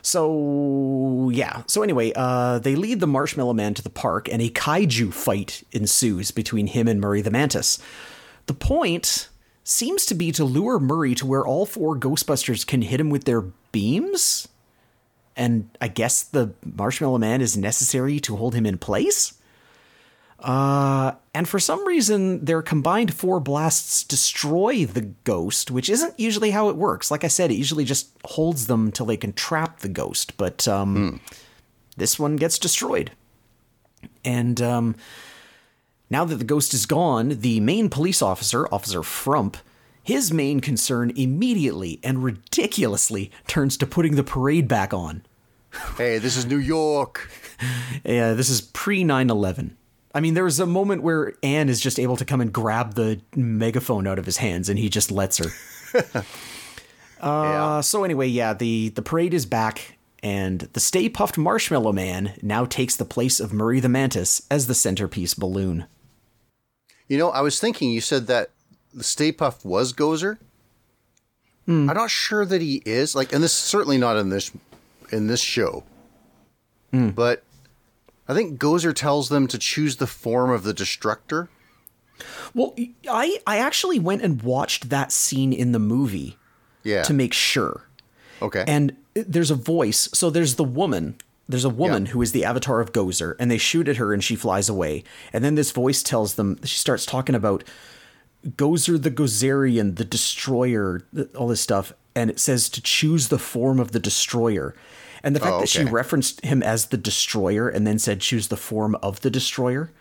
So 0.02 1.32
yeah. 1.34 1.64
So 1.68 1.82
anyway, 1.82 2.14
uh, 2.16 2.60
they 2.60 2.76
lead 2.76 3.00
the 3.00 3.08
Marshmallow 3.08 3.54
Man 3.54 3.74
to 3.74 3.82
the 3.82 3.90
park, 3.90 4.30
and 4.32 4.42
a 4.42 4.50
kaiju 4.50 5.14
fight 5.14 5.64
ensues 5.72 6.32
between 6.32 6.68
him 6.68 6.88
and 6.88 7.02
Murray 7.02 7.22
the 7.22 7.32
Mantis. 7.32 7.80
The 8.46 8.54
point 8.54 9.30
seems 9.64 10.06
to 10.06 10.14
be 10.14 10.32
to 10.34 10.46
lure 10.46 10.80
Murray 10.80 11.16
to 11.16 11.26
where 11.26 11.46
all 11.46 11.66
four 11.66 11.98
Ghostbusters 11.98 12.68
can 12.68 12.84
hit 12.84 13.00
him 13.00 13.10
with 13.10 13.24
their 13.24 13.42
beams, 13.72 14.48
and 15.36 15.70
I 15.82 15.88
guess 15.88 16.22
the 16.22 16.54
Marshmallow 16.64 17.18
Man 17.18 17.42
is 17.42 17.58
necessary 17.58 18.20
to 18.22 18.36
hold 18.36 18.54
him 18.54 18.66
in 18.66 18.78
place. 18.78 19.34
Uh, 20.40 21.14
and 21.36 21.50
for 21.50 21.60
some 21.60 21.86
reason, 21.86 22.46
their 22.46 22.62
combined 22.62 23.14
four 23.14 23.42
blasts 23.42 24.06
destroy 24.06 24.86
the 24.86 25.02
ghost, 25.02 25.70
which 25.70 25.90
isn't 25.90 26.18
usually 26.18 26.52
how 26.52 26.70
it 26.70 26.78
works. 26.78 27.12
Like 27.12 27.26
I 27.26 27.28
said, 27.28 27.52
it 27.52 27.56
usually 27.56 27.84
just 27.84 28.08
holds 28.24 28.68
them 28.68 28.90
till 28.90 29.06
they 29.06 29.18
can 29.18 29.34
trap 29.34 29.80
the 29.80 29.90
ghost, 29.90 30.38
but 30.38 30.66
um, 30.66 31.20
this 31.98 32.18
one 32.18 32.38
gets 32.38 32.58
destroyed. 32.58 33.12
And 34.24 34.62
um, 34.62 34.96
now 36.10 36.24
that 36.24 36.38
the 36.38 36.46
ghost 36.46 36.74
is 36.74 36.86
gone, 36.86 37.28
the 37.42 37.60
main 37.60 37.90
police 37.90 38.22
officer, 38.22 38.66
Officer 38.74 39.04
Frump, 39.04 39.58
his 40.02 40.32
main 40.32 40.62
concern 40.62 41.12
immediately 41.18 42.00
and 42.02 42.24
ridiculously 42.24 43.30
turns 43.46 43.76
to 43.76 43.86
putting 43.86 44.16
the 44.16 44.24
parade 44.24 44.70
back 44.70 44.94
on. 44.94 45.26
hey, 45.98 46.18
this 46.18 46.38
is 46.38 46.46
New 46.46 46.60
York. 46.60 47.30
Yeah, 48.04 48.34
this 48.34 48.50
is 48.50 48.60
pre 48.60 49.06
9 49.06 49.30
11. 49.30 49.78
I 50.16 50.22
mean, 50.22 50.34
there 50.34 50.46
was 50.46 50.62
a 50.62 50.66
moment 50.66 51.04
where 51.04 51.34
Anne 51.44 51.68
is 51.68 51.82
just 51.82 52.00
able 52.00 52.16
to 52.16 52.24
come 52.24 52.40
and 52.40 52.52
grab 52.52 52.94
the 52.94 53.20
megaphone 53.36 54.08
out 54.08 54.18
of 54.18 54.26
his 54.26 54.38
hands, 54.38 54.70
and 54.70 54.80
he 54.80 54.88
just 54.88 55.12
lets 55.12 55.38
her. 55.40 55.52
yeah. 56.14 56.24
Uh, 57.20 57.82
so 57.82 58.06
anyway, 58.06 58.28
yeah, 58.28 58.54
the 58.54 58.90
the 58.90 59.02
parade 59.02 59.34
is 59.34 59.46
back, 59.46 59.98
and 60.24 60.62
the 60.72 60.80
Stay 60.80 61.10
Puft 61.10 61.38
Marshmallow 61.38 61.92
Man 61.92 62.34
now 62.42 62.64
takes 62.64 62.96
the 62.96 63.04
place 63.04 63.42
of 63.42 63.52
Murray 63.52 63.82
the 63.82 63.90
Mantis 63.90 64.42
as 64.50 64.68
the 64.68 64.74
centerpiece 64.74 65.34
balloon. 65.34 65.86
You 67.10 67.18
know, 67.18 67.30
I 67.32 67.42
was 67.42 67.60
thinking 67.60 67.92
you 67.92 68.00
said 68.02 68.28
that 68.28 68.52
the 68.94 69.04
Stay 69.04 69.34
Puft 69.34 69.66
was 69.66 69.92
Gozer. 69.92 70.38
I'm 71.90 71.96
not 71.98 72.10
sure 72.10 72.46
that 72.46 72.62
he 72.62 72.82
is. 72.86 73.16
Like, 73.16 73.34
and 73.34 73.44
this 73.44 73.52
is 73.52 73.58
certainly 73.58 73.98
not 73.98 74.16
in 74.16 74.30
this 74.30 74.50
in 75.12 75.28
this 75.28 75.42
show. 75.42 75.84
But 77.10 77.44
I 78.28 78.34
think 78.34 78.60
Gozer 78.60 78.94
tells 78.94 79.30
them 79.30 79.48
to 79.48 79.58
choose 79.58 79.98
the 79.98 80.08
form 80.08 80.50
of 80.50 80.64
the 80.64 80.74
destructor. 80.74 81.50
Well, 82.54 82.74
I 83.10 83.40
I 83.46 83.58
actually 83.58 84.00
went 84.00 84.22
and 84.24 84.42
watched 84.42 84.90
that 84.90 85.12
scene 85.12 85.52
in 85.54 85.72
the 85.74 85.80
movie 85.80 86.38
Yeah. 86.84 87.04
to 87.04 87.14
make 87.14 87.34
sure. 87.34 87.84
okay. 88.42 88.64
And 88.68 88.92
uh, 89.18 89.24
there's 89.28 89.52
a 89.52 89.56
voice. 89.56 90.08
So 90.14 90.30
there's 90.30 90.56
the 90.56 90.64
woman. 90.64 91.16
There's 91.48 91.66
a 91.66 91.70
woman 91.70 92.06
Yeah. 92.06 92.12
who 92.14 92.22
is 92.22 92.32
the 92.32 92.46
avatar 92.46 92.80
of 92.80 92.92
Gozer, 92.94 93.36
and 93.40 93.52
they 93.52 93.58
shoot 93.60 93.88
at 93.88 93.98
her 93.98 94.14
and 94.14 94.24
she 94.24 94.36
flies 94.36 94.70
away. 94.70 95.04
And 95.34 95.44
then 95.44 95.56
this 95.56 95.72
voice 95.72 96.02
tells 96.02 96.34
them, 96.36 96.58
she 96.64 96.78
starts 96.78 97.06
talking 97.06 97.36
about 97.36 97.64
Gozer 98.48 99.02
the 99.02 99.12
Gozerian, 99.12 99.96
the 99.98 100.06
destroyer, 100.06 101.02
all 101.36 101.48
this 101.48 101.62
stuff. 101.62 101.94
And 102.16 102.30
it 102.30 102.40
says 102.40 102.70
to 102.70 102.82
choose 102.82 103.28
the 103.28 103.38
form 103.38 103.80
of 103.80 103.92
the 103.92 104.00
destroyer. 104.00 104.74
And 105.26 105.36
the 105.36 105.40
fact 105.42 105.54
Oh, 105.54 105.60
that 105.62 105.70
she 105.70 105.84
referenced 105.84 106.46
him 106.46 106.62
as 106.64 106.86
the 106.86 106.98
destroyer 106.98 107.68
and 107.68 107.86
then 107.86 108.00
said 108.00 108.22
choose 108.22 108.48
the 108.48 108.56
form 108.56 108.96
of 109.04 109.20
the 109.22 109.30
destroyer, 109.32 109.92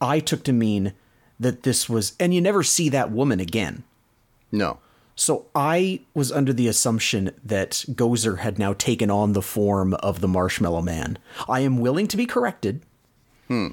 I 0.00 0.18
took 0.18 0.42
to 0.44 0.52
mean 0.52 0.94
that 1.38 1.62
this 1.64 1.88
was, 1.88 2.14
and 2.18 2.34
you 2.34 2.40
never 2.40 2.62
see 2.64 2.88
that 2.88 3.12
woman 3.12 3.38
again. 3.40 3.84
no. 4.50 4.78
So 5.16 5.46
I 5.54 6.00
was 6.12 6.32
under 6.32 6.52
the 6.52 6.66
assumption 6.66 7.30
that 7.44 7.84
Gozer 7.90 8.38
had 8.38 8.58
now 8.58 8.72
taken 8.72 9.12
on 9.12 9.32
the 9.32 9.42
form 9.42 9.94
of 9.94 10.20
the 10.20 10.26
Marshmallow 10.26 10.82
Man. 10.82 11.18
I 11.48 11.60
am 11.60 11.78
willing 11.78 12.08
to 12.08 12.16
be 12.16 12.26
corrected. 12.26 12.80
Hmm. 13.46 13.68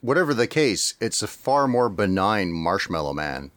Whatever 0.00 0.34
the 0.34 0.46
case, 0.46 0.94
it's 1.00 1.20
a 1.20 1.26
far 1.26 1.66
more 1.66 1.88
benign 1.88 2.52
Marshmallow 2.52 3.14
Man. 3.14 3.50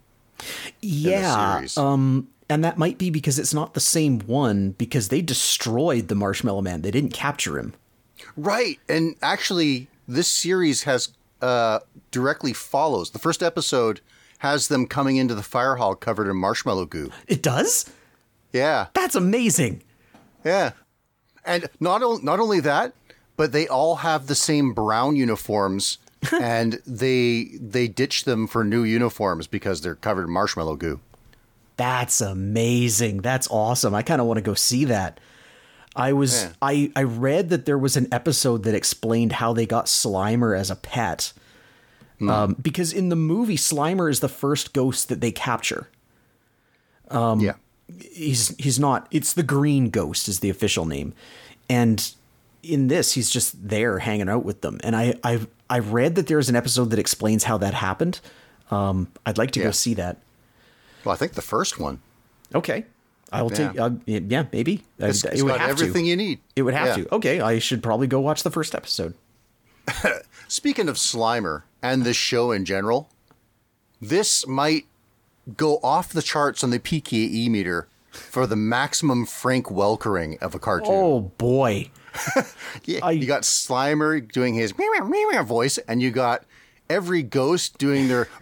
Yeah. 0.82 1.62
Um 1.78 2.30
and 2.50 2.64
that 2.64 2.78
might 2.78 2.98
be 2.98 3.10
because 3.10 3.38
it's 3.38 3.54
not 3.54 3.74
the 3.74 3.80
same 3.80 4.20
one 4.22 4.72
because 4.72 5.10
they 5.10 5.22
destroyed 5.22 6.08
the 6.08 6.16
Marshmallow 6.16 6.62
Man. 6.62 6.82
They 6.82 6.92
didn't 6.92 7.14
capture 7.14 7.58
him. 7.58 7.74
Right. 8.36 8.80
And 8.90 9.16
actually, 9.22 9.88
this 10.08 10.28
series 10.28 10.84
has 10.84 11.10
uh, 11.42 11.80
directly 12.12 12.54
follows. 12.54 13.12
The 13.12 13.20
first 13.20 13.44
episode 13.44 14.02
has 14.40 14.68
them 14.68 14.88
coming 14.88 15.18
into 15.18 15.36
the 15.36 15.44
fire 15.44 15.76
hall 15.76 15.96
covered 15.96 16.30
in 16.30 16.38
marshmallow 16.38 16.86
goo. 16.86 17.12
It 17.28 17.42
does? 17.42 17.90
Yeah. 18.54 18.88
That's 18.94 19.16
amazing. 19.16 19.84
Yeah. 20.44 20.72
And 21.46 21.70
not, 21.80 22.02
o- 22.02 22.20
not 22.24 22.40
only 22.40 22.60
that, 22.62 22.94
but 23.38 23.52
they 23.52 23.68
all 23.68 23.98
have 23.98 24.28
the 24.28 24.36
same 24.36 24.74
brown 24.74 25.16
uniforms 25.16 25.98
and 26.42 26.82
they 26.86 27.46
they 27.62 27.88
ditch 27.88 28.26
them 28.26 28.46
for 28.46 28.66
new 28.66 28.84
uniforms 28.84 29.48
because 29.48 29.80
they're 29.80 29.96
covered 29.96 30.26
in 30.26 30.32
marshmallow 30.32 30.76
goo. 30.76 31.00
That's 31.80 32.20
amazing. 32.22 33.22
That's 33.22 33.48
awesome. 33.50 33.96
I 33.96 34.02
kind 34.04 34.20
of 34.22 34.28
want 34.28 34.38
to 34.38 34.42
go 34.44 34.54
see 34.54 34.86
that. 34.86 35.20
I 35.96 36.14
was 36.14 36.44
Yeah. 36.44 36.52
I 36.62 36.92
I 36.96 37.04
read 37.04 37.50
that 37.50 37.66
there 37.66 37.78
was 37.78 37.98
an 37.98 38.08
episode 38.12 38.64
that 38.64 38.76
explained 38.76 39.32
how 39.34 39.54
they 39.54 39.66
got 39.66 39.86
Slimer 39.88 40.58
as 40.58 40.70
a 40.70 40.76
pet. 40.76 41.34
Hmm. 42.20 42.30
Um, 42.30 42.56
because 42.62 42.92
in 42.94 43.08
the 43.10 43.16
movie, 43.16 43.56
Slimer 43.58 44.12
is 44.12 44.20
the 44.20 44.28
first 44.30 44.74
ghost 44.74 45.08
that 45.10 45.22
they 45.22 45.32
capture. 45.32 45.88
Um, 47.10 47.40
yeah. 47.40 47.54
He's 48.12 48.56
he's 48.58 48.78
not. 48.80 49.08
It's 49.10 49.34
the 49.34 49.42
Green 49.42 49.90
Ghost 49.90 50.28
is 50.28 50.42
the 50.42 50.50
official 50.52 50.86
name, 50.86 51.14
and 51.70 52.12
in 52.62 52.88
this, 52.88 53.14
he's 53.14 53.30
just 53.32 53.68
there 53.70 53.98
hanging 54.00 54.30
out 54.30 54.46
with 54.46 54.62
them. 54.62 54.80
And 54.84 54.96
I 54.96 55.16
I 55.24 55.40
I 55.70 55.80
read 55.80 56.14
that 56.16 56.28
there's 56.28 56.50
an 56.50 56.56
episode 56.56 56.92
that 56.92 57.00
explains 57.00 57.46
how 57.46 57.58
that 57.58 57.74
happened. 57.74 58.20
Um, 58.70 59.08
I'd 59.26 59.40
like 59.40 59.52
to 59.52 59.60
Yeah. 59.60 59.68
go 59.68 59.72
see 59.72 59.96
that. 59.96 60.18
Well, 61.04 61.14
I 61.14 61.18
think 61.18 61.34
the 61.34 61.42
first 61.42 61.80
one. 61.80 62.02
Okay, 62.54 62.86
I 63.32 63.42
will 63.42 63.50
take. 63.52 63.74
Yeah. 63.74 63.86
Uh, 63.86 63.90
yeah, 64.06 64.46
maybe 64.52 64.84
It's, 64.98 65.24
it 65.24 65.34
it's 65.34 65.44
would 65.44 65.50
got 65.50 65.60
have 65.60 65.70
everything 65.72 66.04
to. 66.06 66.10
you 66.10 66.16
need. 66.16 66.40
It 66.56 66.64
would 66.64 66.74
have 66.74 66.98
Yeah. 66.98 67.04
to. 67.06 67.16
Okay, 67.16 67.42
I 67.42 67.60
should 67.60 67.82
probably 67.84 68.08
go 68.08 68.20
watch 68.20 68.44
the 68.44 68.52
first 68.52 68.74
episode. 68.76 69.14
Speaking 70.48 70.88
of 70.90 70.96
Slimer 70.98 71.64
and 71.82 72.04
this 72.04 72.18
show 72.18 72.52
in 72.52 72.66
general, 72.66 73.10
this 74.02 74.46
might 74.48 74.86
go 75.58 75.80
off 75.84 76.12
the 76.14 76.22
charts 76.22 76.64
on 76.64 76.70
the 76.70 76.80
PKE 76.80 77.50
meter 77.50 77.88
for 78.12 78.46
the 78.48 78.56
maximum 78.56 79.26
Frank 79.26 79.68
Welkering 79.68 80.38
of 80.42 80.54
a 80.56 80.60
cartoon. 80.60 80.90
Oh 80.92 81.20
boy. 81.38 81.90
yeah, 82.86 83.00
I- 83.04 83.12
you 83.12 83.26
got 83.28 83.44
Slimer 83.44 84.20
doing 84.32 84.54
his 84.56 84.78
meow, 84.78 84.88
meow, 85.06 85.30
meow 85.32 85.44
voice, 85.44 85.78
and 85.80 86.02
you 86.02 86.12
got 86.12 86.44
every 86.90 87.22
ghost 87.24 87.78
doing 87.78 88.08
their 88.08 88.26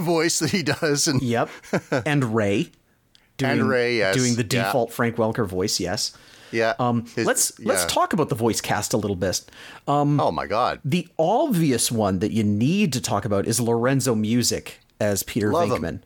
voice 0.00 0.38
that 0.38 0.50
he 0.50 0.62
does. 0.62 1.06
And 1.08 1.20
Yep. 1.22 1.48
And 2.06 2.34
Ray. 2.34 2.70
Doing, 3.36 3.64
Ray, 3.66 3.98
yes. 3.98 4.14
Doing 4.16 4.34
the 4.36 4.42
Yeah. 4.42 4.64
default 4.66 4.92
Frank 4.92 5.16
Welker 5.16 5.46
voice, 5.46 5.80
yes. 5.80 6.12
yeah, 6.52 6.74
Um, 6.78 7.04
his- 7.16 7.26
let's 7.26 7.58
let's 7.58 7.84
talk 7.86 8.12
about 8.12 8.28
the 8.28 8.36
voice 8.36 8.60
cast 8.60 8.92
a 8.94 8.96
little 8.96 9.16
bit. 9.16 9.42
Oh 9.88 10.04
my 10.04 10.46
God, 10.46 10.78
The 10.84 11.08
obvious 11.18 11.90
one 11.90 12.20
that 12.20 12.30
you 12.30 12.44
need 12.44 12.92
to 12.92 13.00
talk 13.00 13.24
about 13.24 13.46
is 13.48 13.58
Lorenzo 13.60 14.14
Music 14.14 14.78
as 15.00 15.24
Peter 15.24 15.50
Love 15.50 15.70
him. 15.72 15.82
Venkman. 15.82 16.00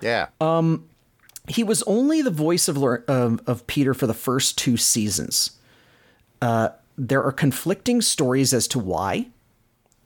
yeah, 0.00 0.26
Uh, 0.40 0.76
He 1.48 1.64
was 1.64 1.82
only 1.82 2.22
the 2.22 2.30
voice 2.30 2.68
of 2.68 2.76
um, 3.08 3.40
of 3.48 3.66
Peter 3.66 3.92
for 3.94 4.06
the 4.06 4.14
first 4.14 4.56
two 4.56 4.76
seasons. 4.76 5.50
Uh, 6.40 6.68
there 6.96 7.24
are 7.24 7.32
conflicting 7.32 8.00
stories 8.00 8.54
as 8.54 8.68
to 8.68 8.78
why. 8.78 9.26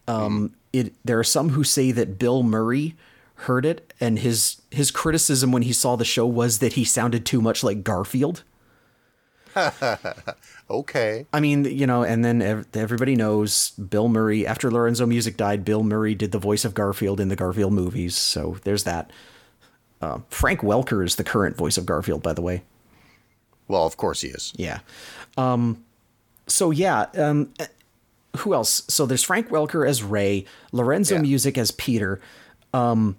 Um, 0.09 0.55
it 0.73 0.95
there 1.05 1.19
are 1.19 1.25
some 1.25 1.51
who 1.51 1.65
say 1.65 1.93
that 1.93 2.19
Bill 2.19 2.43
Murray 2.43 2.95
heard 3.41 3.67
it, 3.67 3.93
and 4.01 4.19
his 4.19 4.63
his 4.71 4.91
criticism 4.91 5.53
when 5.53 5.63
he 5.63 5.73
saw 5.73 5.97
the 5.97 6.05
show 6.05 6.27
was 6.27 6.59
that 6.59 6.75
he 6.75 6.85
sounded 6.85 7.27
too 7.27 7.41
much 7.41 7.63
like 7.65 7.85
Garfield. 7.85 8.45
okay, 10.71 11.27
I 11.33 11.41
mean, 11.41 11.65
you 11.65 11.87
know, 11.87 12.03
and 12.03 12.25
then 12.25 12.43
ev- 12.43 12.67
everybody 12.75 13.17
knows 13.17 13.71
Bill 13.71 14.09
Murray. 14.09 14.47
After 14.47 14.71
Lorenzo 14.71 15.07
Music 15.07 15.37
died, 15.37 15.65
Bill 15.65 15.83
Murray 15.83 16.15
did 16.15 16.33
the 16.33 16.39
voice 16.39 16.65
of 16.65 16.75
Garfield 16.75 17.21
in 17.21 17.29
the 17.29 17.37
Garfield 17.37 17.73
movies. 17.73 18.15
So 18.17 18.59
there's 18.65 18.85
that. 18.85 19.11
Uh, 20.03 20.19
Frank 20.29 20.61
Welker 20.61 21.03
is 21.03 21.17
the 21.17 21.25
current 21.25 21.57
voice 21.57 21.79
of 21.79 21.87
Garfield, 21.87 22.23
by 22.23 22.35
the 22.35 22.43
way. 22.43 22.63
well, 23.67 23.87
of 23.87 23.97
course 23.97 24.21
he 24.21 24.29
is. 24.29 24.53
Yeah. 24.57 24.81
Um, 25.39 25.83
so 26.47 26.71
yeah. 26.71 27.07
Um, 27.15 27.53
who 28.37 28.55
else? 28.55 28.83
So 28.89 29.07
there's 29.07 29.23
Frank 29.23 29.49
Welker 29.49 29.89
as 29.89 30.03
Ray, 30.03 30.45
Lorenzo 30.73 31.17
Yeah. 31.17 31.23
Music 31.23 31.59
as 31.59 31.71
Peter, 31.73 32.21
um, 32.73 33.17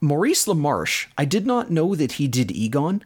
Maurice 0.00 0.46
LaMarche. 0.46 1.06
I 1.16 1.24
did 1.24 1.46
not 1.46 1.70
know 1.70 1.94
that 1.94 2.12
he 2.12 2.28
did 2.28 2.50
Egon. 2.50 3.04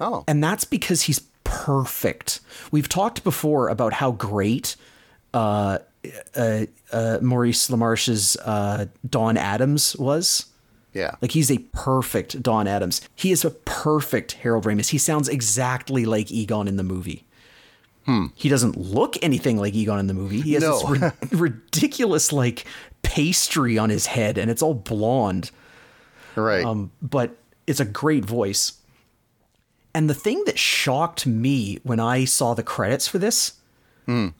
Oh, 0.00 0.24
And 0.28 0.42
that's 0.42 0.64
because 0.64 1.02
he's 1.02 1.20
perfect. 1.44 2.40
We've 2.70 2.88
talked 2.88 3.22
before 3.24 3.68
about 3.68 3.92
how 3.94 4.12
great 4.12 4.76
uh, 5.34 5.78
uh, 6.34 6.66
uh, 6.92 7.18
Maurice 7.20 7.68
LaMarche's 7.68 8.36
uh, 8.36 8.86
Don 9.08 9.36
Adams 9.36 9.94
was. 9.96 10.46
yeah, 10.94 11.16
Like 11.20 11.32
he's 11.32 11.50
a 11.50 11.58
perfect 11.72 12.42
Don 12.42 12.66
Adams. 12.66 13.02
He 13.14 13.30
is 13.30 13.44
a 13.44 13.50
perfect 13.50 14.32
Harold 14.32 14.64
Ramis. 14.64 14.88
He 14.88 14.98
sounds 14.98 15.28
exactly 15.28 16.04
like 16.06 16.30
Egon 16.32 16.66
in 16.66 16.76
the 16.76 16.82
movie. 16.82 17.26
He 18.34 18.48
doesn't 18.48 18.76
look 18.76 19.16
anything 19.22 19.56
like 19.56 19.74
Egon 19.74 19.98
in 19.98 20.06
the 20.06 20.14
movie. 20.14 20.40
He 20.40 20.54
has 20.54 20.62
No. 20.62 20.94
this 20.94 21.12
ri- 21.32 21.38
ridiculous 21.38 22.32
like 22.32 22.64
pastry 23.02 23.78
on 23.78 23.90
his 23.90 24.06
head, 24.06 24.38
and 24.38 24.50
it's 24.50 24.62
all 24.62 24.74
blonde 24.74 25.50
right. 26.36 26.64
um, 26.64 26.90
but 27.02 27.36
it's 27.66 27.80
a 27.80 27.84
great 27.84 28.24
voice. 28.24 28.74
And 29.94 30.08
the 30.08 30.14
thing 30.14 30.42
that 30.46 30.58
shocked 30.58 31.26
me 31.26 31.78
when 31.82 31.98
I 32.00 32.24
saw 32.24 32.54
the 32.54 32.62
credits 32.62 33.08
for 33.08 33.18
this, 33.18 33.54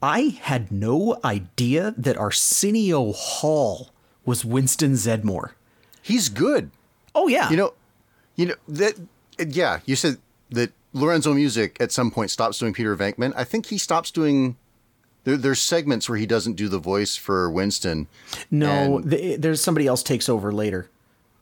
I 0.03 0.37
had 0.43 0.73
no 0.73 1.21
idea 1.25 1.95
that 1.97 2.17
Arsenio 2.17 3.13
Hall 3.13 3.91
was 4.25 4.45
Winston 4.45 4.95
Zeddemore. 4.95 5.53
He's 6.03 6.29
good. 6.29 6.73
Oh 7.15 7.29
yeah, 7.29 7.51
You 7.51 7.57
know, 7.57 7.75
you 8.35 8.47
know 8.47 8.55
that. 8.67 8.95
Yeah, 9.39 9.79
you 9.87 9.95
said 9.95 10.19
that 10.51 10.73
Lorenzo 10.93 11.33
Music 11.33 11.77
at 11.81 11.93
some 11.93 12.11
point 12.11 12.31
stops 12.31 12.59
doing 12.59 12.73
Peter 12.73 12.97
Venkman. 12.97 13.33
I 13.37 13.45
think 13.45 13.67
he 13.67 13.79
stops 13.79 14.11
doing. 14.11 14.57
There, 15.25 15.37
there's 15.37 15.61
segments 15.61 16.09
where 16.09 16.19
he 16.19 16.27
doesn't 16.27 16.55
do 16.55 16.69
the 16.69 16.79
voice 16.79 17.17
for 17.17 17.51
Winston. 17.51 18.09
no, 18.51 18.99
and- 18.99 19.11
th- 19.11 19.41
there's 19.41 19.61
somebody 19.61 19.87
else 19.87 20.03
takes 20.03 20.29
over 20.29 20.53
later. 20.53 20.89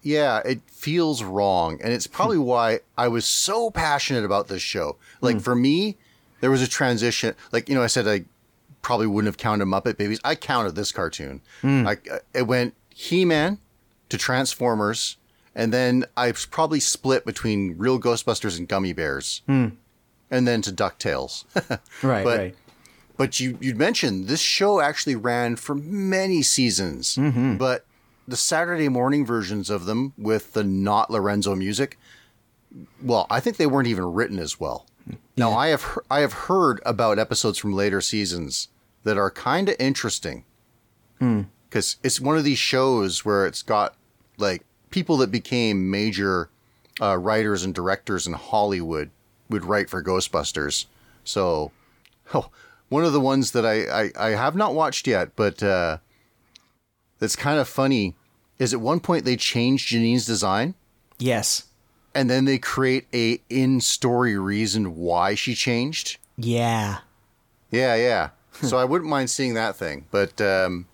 Yeah, 0.03 0.39
it 0.45 0.61
feels 0.67 1.23
wrong, 1.23 1.81
and 1.83 1.93
it's 1.93 2.07
probably 2.07 2.37
hmm. 2.37 2.45
why 2.45 2.81
I 2.97 3.09
was 3.09 3.25
so 3.25 3.71
passionate 3.71 4.25
about 4.25 4.49
this 4.49 4.63
show. 4.63 4.97
Like 5.21 5.37
hmm. 5.37 5.41
for 5.41 5.55
me, 5.55 5.97
there 6.41 6.51
was 6.51 6.63
a 6.63 6.69
transition. 6.69 7.35
Like 7.53 7.69
you 7.69 7.75
know, 7.75 7.83
I 7.83 7.89
said 7.89 8.07
I 8.07 8.25
probably 8.81 9.07
wouldn't 9.07 9.29
have 9.29 9.37
counted 9.39 9.67
Muppet 9.67 9.97
Babies. 9.97 10.21
I 10.25 10.35
counted 10.35 10.75
this 10.75 10.93
cartoon. 10.93 11.41
Hmm. 11.61 11.85
Like 11.85 12.09
uh, 12.11 12.21
it 12.33 12.47
went 12.47 12.75
He 12.95 13.25
Man 13.25 13.59
to 14.09 14.17
Transformers, 14.17 15.18
and 15.59 15.73
then 15.75 16.05
I 16.17 16.33
probably 16.33 16.81
split 16.81 17.27
between 17.27 17.75
Real 17.77 17.99
Ghostbusters 18.01 18.57
and 18.59 18.67
Gummi 18.67 18.97
Bears, 18.97 19.43
and 19.47 19.77
then 20.31 20.63
to 20.63 20.73
Ducktales. 20.73 21.45
Right, 22.03 22.25
But- 22.25 22.39
right. 22.39 22.55
But 23.19 23.41
you 23.41 23.59
you 23.61 23.75
mentioned 23.75 24.29
this 24.29 24.41
show 24.41 24.81
actually 24.81 25.17
ran 25.17 25.57
for 25.57 25.75
many 25.75 26.41
seasons, 26.41 27.17
Mm-hmm. 27.17 27.57
but 27.57 27.85
the 28.29 28.37
Saturday 28.37 28.89
morning 28.89 29.27
versions 29.27 29.71
of 29.71 29.87
them 29.87 30.13
with 30.17 30.53
the 30.53 30.63
not 30.63 31.11
Lorenzo 31.11 31.57
Music, 31.57 31.99
well, 33.03 33.27
I 33.29 33.41
think 33.41 33.57
they 33.57 33.67
weren't 33.67 33.89
even 33.89 34.05
written 34.13 34.39
as 34.39 34.61
well. 34.61 34.87
Now 35.37 35.51
I 35.53 35.69
have 35.69 35.83
he- 35.83 36.01
I 36.11 36.21
have 36.21 36.33
heard 36.47 36.81
about 36.87 37.19
episodes 37.19 37.59
from 37.59 37.73
later 37.73 38.01
seasons 38.01 38.69
that 39.03 39.19
are 39.19 39.31
kind 39.33 39.69
of 39.69 39.75
interesting 39.81 40.45
Hmm. 41.19 41.43
because 41.69 41.97
it's 42.05 42.21
one 42.21 42.37
of 42.39 42.45
these 42.45 42.59
shows 42.59 43.25
where 43.25 43.47
it's 43.47 43.63
got 43.63 43.97
like 44.37 44.63
people 44.91 45.17
that 45.19 45.31
became 45.31 45.91
major 45.91 46.49
uh, 47.01 47.17
writers 47.17 47.63
and 47.65 47.75
directors 47.75 48.27
in 48.27 48.33
Hollywood 48.33 49.11
would 49.49 49.65
write 49.65 49.89
for 49.89 50.03
Ghostbusters. 50.03 50.87
So, 51.25 51.73
oh, 52.35 52.51
one 52.89 53.05
of 53.05 53.13
the 53.13 53.21
ones 53.21 53.53
that 53.53 53.65
I, 53.67 54.05
I, 54.05 54.11
I 54.19 54.31
have 54.31 54.57
not 54.57 54.75
watched 54.75 55.07
yet, 55.07 55.37
but 55.37 55.63
uh, 55.63 55.99
that's 57.19 57.37
kind 57.37 57.59
of 57.59 57.69
funny 57.69 58.15
is 58.59 58.73
at 58.75 58.81
one 58.81 59.01
point 59.01 59.25
they 59.25 59.37
changed 59.37 59.89
Janine's 59.89 60.25
design 60.27 60.75
Yes. 61.19 61.65
and 62.15 62.29
then 62.29 62.45
they 62.45 62.59
create 62.59 63.07
a 63.15 63.41
in-story 63.49 64.37
reason 64.39 64.97
why 64.97 65.35
she 65.35 65.55
changed. 65.55 66.17
Yeah. 66.37 66.99
Yeah, 67.71 67.95
yeah. 67.95 68.31
so 68.63 68.79
I 68.79 68.85
wouldn't 68.85 69.11
mind 69.11 69.31
seeing 69.31 69.55
that 69.55 69.77
thing, 69.77 70.07
but 70.11 70.41
um, 70.41 70.87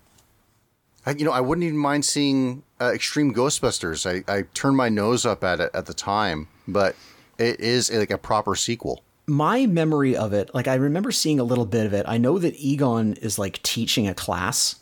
I, 1.05 1.11
you 1.11 1.25
know, 1.25 1.31
I 1.31 1.39
wouldn't 1.39 1.63
even 1.65 1.77
mind 1.77 2.05
seeing 2.05 2.61
uh, 2.81 2.91
Extreme 2.93 3.33
Ghostbusters. 3.33 4.05
I, 4.05 4.31
I 4.31 4.43
turned 4.53 4.77
my 4.77 4.89
nose 4.89 5.25
up 5.25 5.43
at 5.43 5.59
it 5.59 5.71
at 5.73 5.85
the 5.85 5.93
time, 5.93 6.47
but 6.67 6.95
it 7.37 7.59
is 7.59 7.91
like 7.91 8.11
a 8.11 8.17
proper 8.17 8.55
sequel. 8.55 9.03
My 9.27 9.65
memory 9.65 10.15
of 10.15 10.33
it, 10.33 10.53
like 10.53 10.67
I 10.67 10.75
remember 10.75 11.11
seeing 11.11 11.39
a 11.39 11.43
little 11.43 11.65
bit 11.65 11.85
of 11.85 11.93
it. 11.93 12.05
I 12.07 12.17
know 12.17 12.37
that 12.37 12.55
Egon 12.57 13.13
is 13.13 13.39
like 13.39 13.61
teaching 13.63 14.07
a 14.07 14.13
class, 14.13 14.75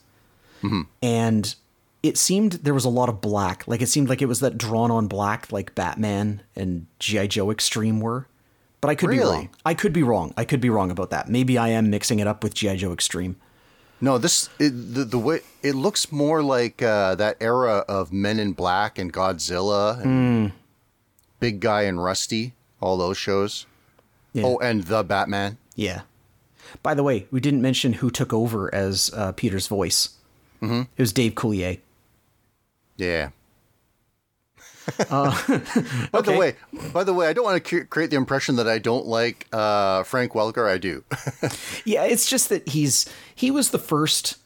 and 1.02 1.56
it 2.02 2.18
seemed 2.18 2.54
there 2.54 2.74
was 2.74 2.84
a 2.86 2.90
lot 2.90 3.08
of 3.10 3.22
black. 3.22 3.66
Like 3.68 3.82
it 3.82 3.88
seemed 3.88 4.10
like 4.10 4.22
it 4.22 4.26
was 4.26 4.42
that 4.42 4.58
drawn 4.58 4.92
on 4.92 5.08
black, 5.08 5.52
like 5.52 5.76
Batman 5.76 6.42
and 6.56 6.88
GI 7.00 7.30
Joe 7.30 7.52
Extreme 7.52 8.02
were. 8.02 8.28
But 8.82 8.90
I 8.90 8.96
could 8.96 9.12
be 9.12 9.20
wrong. 9.20 9.50
I 9.66 9.74
could 9.74 9.94
be 9.94 10.04
wrong. 10.04 10.34
I 10.36 10.44
could 10.44 10.60
be 10.60 10.70
wrong 10.70 10.92
about 10.92 11.10
that. 11.12 11.30
Maybe 11.30 11.58
I 11.58 11.70
am 11.70 11.90
mixing 11.90 12.20
it 12.20 12.28
up 12.28 12.44
with 12.44 12.54
GI 12.54 12.76
Joe 12.78 12.92
Extreme. 12.92 13.38
No, 14.04 14.18
this 14.18 14.50
it, 14.60 14.72
the 14.72 15.06
the 15.06 15.18
way 15.18 15.40
it 15.62 15.76
looks 15.76 16.12
more 16.12 16.44
like 16.44 16.82
uh, 16.82 17.16
that 17.16 17.38
era 17.40 17.86
of 17.88 18.12
Men 18.12 18.38
in 18.38 18.52
Black 18.52 19.00
and 19.00 19.14
Godzilla 19.14 20.04
and 20.04 20.52
Big 21.40 21.62
Guy 21.62 21.84
and 21.84 22.04
Rusty, 22.04 22.52
all 22.82 22.98
those 22.98 23.18
shows. 23.18 23.66
Yeah. 24.34 24.44
Oh, 24.44 24.58
and 24.58 24.84
the 24.84 25.06
Batman. 25.06 25.58
Yeah. 25.78 26.02
By 26.82 26.96
the 26.96 27.04
way, 27.04 27.28
we 27.32 27.40
didn't 27.40 27.62
mention 27.62 27.94
who 27.94 28.12
took 28.12 28.34
over 28.34 28.74
as 28.76 29.10
uh, 29.16 29.32
Peter's 29.32 29.68
voice. 29.68 30.10
Mm-hmm. 30.62 30.82
It 30.98 31.02
was 31.02 31.14
Dave 31.14 31.34
Coulier. 31.36 31.80
Yeah. 32.98 33.30
By 35.10 36.22
the 36.22 36.36
way, 36.38 36.56
by 36.92 37.04
the 37.04 37.14
way, 37.14 37.28
I 37.28 37.34
don't 37.34 37.46
want 37.46 37.64
to 37.64 37.86
create 37.86 38.10
the 38.10 38.18
impression 38.18 38.58
that 38.58 38.68
I 38.68 38.80
don't 38.80 39.06
like 39.06 39.48
uh, 39.54 40.04
Frank 40.04 40.34
Welker. 40.34 40.68
I 40.70 40.78
do. 40.78 41.04
Yeah, 41.86 42.04
it's 42.04 42.30
just 42.30 42.50
that 42.50 42.68
he's 42.70 43.06
he 43.34 43.50
was 43.52 43.70
the 43.72 43.80
first 43.80 44.38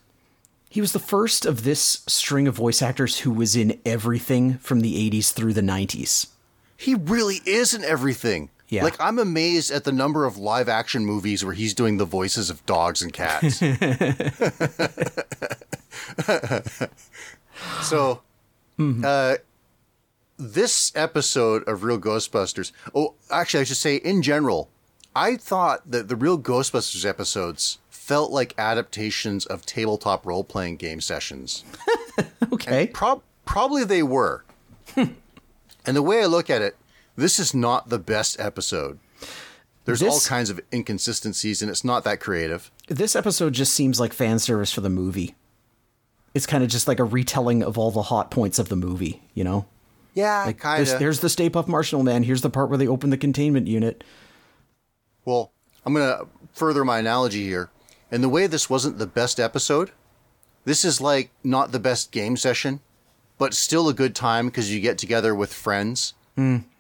he 0.69 0.81
was 0.81 0.91
the 0.91 0.99
first 0.99 1.45
of 1.45 1.63
this 1.63 2.03
string 2.07 2.47
of 2.47 2.55
voice 2.55 2.81
actors 2.81 3.19
who 3.19 3.31
was 3.31 3.55
in 3.55 3.79
everything 3.85 4.57
from 4.59 4.81
the 4.81 5.09
80s 5.09 5.31
through 5.33 5.53
the 5.53 5.61
90s. 5.61 6.27
he 6.75 6.93
really 6.95 7.37
is 7.45 7.73
in 7.73 7.83
everything. 7.83 8.49
Yeah. 8.69 8.83
Like 8.83 8.99
I'm 8.99 9.17
amazed 9.17 9.71
at 9.71 9.85
the 9.85 9.91
number 9.93 10.25
of 10.25 10.37
live 10.37 10.67
action 10.69 11.05
movies 11.05 11.43
where 11.45 11.53
he's 11.53 11.73
doing 11.73 11.97
the 11.97 12.05
voices 12.05 12.49
of 12.49 12.65
dogs 12.65 13.01
and 13.01 13.13
cats. 13.13 13.59
so, 17.81 18.21
uh, 18.79 19.35
this 20.37 20.91
episode 20.95 21.67
of 21.67 21.83
Real 21.83 21.99
Ghostbusters. 21.99 22.71
Oh, 22.93 23.15
actually, 23.31 23.61
I 23.61 23.63
should 23.65 23.77
say 23.77 23.95
in 23.97 24.21
general, 24.21 24.69
I 25.15 25.35
thought 25.35 25.89
that 25.89 26.07
the 26.07 26.15
Real 26.15 26.37
Ghostbusters 26.37 27.05
episodes 27.05 27.79
felt 27.89 28.31
like 28.31 28.53
adaptations 28.57 29.45
of 29.45 29.65
tabletop 29.65 30.25
role 30.25 30.43
playing 30.43 30.77
game 30.77 31.01
sessions. 31.01 31.63
Okay. 32.51 32.87
Prob- 32.87 33.23
probably 33.45 33.83
they 33.83 34.01
were. 34.01 34.43
and 34.95 35.15
the 35.85 36.01
way 36.01 36.21
I 36.21 36.27
look 36.27 36.49
at 36.49 36.61
it, 36.61 36.77
this 37.15 37.39
is 37.39 37.53
not 37.53 37.89
the 37.89 37.99
best 37.99 38.39
episode. 38.39 38.99
There's 39.85 40.01
all 40.01 40.19
kinds 40.21 40.49
of 40.49 40.59
inconsistencies, 40.73 41.61
and 41.61 41.69
it's 41.69 41.83
not 41.83 42.03
that 42.05 42.19
creative. 42.19 42.71
This 42.87 43.15
episode 43.15 43.53
just 43.53 43.73
seems 43.73 43.99
like 43.99 44.13
fan 44.13 44.39
service 44.39 44.71
for 44.71 44.81
the 44.81 44.89
movie. 44.89 45.35
It's 46.33 46.45
kind 46.45 46.63
of 46.63 46.69
just 46.69 46.87
like 46.87 46.99
a 46.99 47.03
retelling 47.03 47.63
of 47.63 47.77
all 47.77 47.91
the 47.91 48.03
hot 48.03 48.31
points 48.31 48.59
of 48.59 48.69
the 48.69 48.75
movie, 48.75 49.21
you 49.33 49.43
know? 49.43 49.65
Yeah, 50.17 50.45
Like 50.45 50.57
kind 50.59 50.79
there's, 50.79 50.93
of. 50.93 50.99
there's 50.99 51.19
the 51.19 51.29
Stay 51.29 51.47
Puft 51.49 51.67
Marshmallow 51.67 52.03
Man. 52.03 52.23
Here's 52.23 52.41
the 52.41 52.49
part 52.49 52.69
where 52.69 52.77
they 52.77 52.87
open 52.87 53.11
the 53.11 53.17
containment 53.17 53.67
unit. 53.67 54.03
Well, 55.25 55.51
I'm 55.85 55.93
going 55.93 56.07
to 56.07 56.27
further 56.53 56.83
my 56.83 56.99
analogy 56.99 57.43
here. 57.43 57.69
And 58.11 58.23
the 58.23 58.29
way 58.29 58.47
this 58.47 58.69
wasn't 58.69 58.97
the 58.97 59.05
best 59.05 59.39
episode, 59.39 59.91
this 60.65 60.83
is 60.83 60.99
like 60.99 61.29
not 61.43 61.71
the 61.71 61.79
best 61.79 62.11
game 62.11 62.35
session, 62.35 62.79
but 63.37 63.53
still 63.53 63.89
a 63.89 63.93
good 63.93 64.15
time 64.15 64.47
because 64.47 64.73
you 64.73 64.79
get 64.79 64.97
together 64.97 65.35
with 65.35 65.53
friends. 65.53 66.13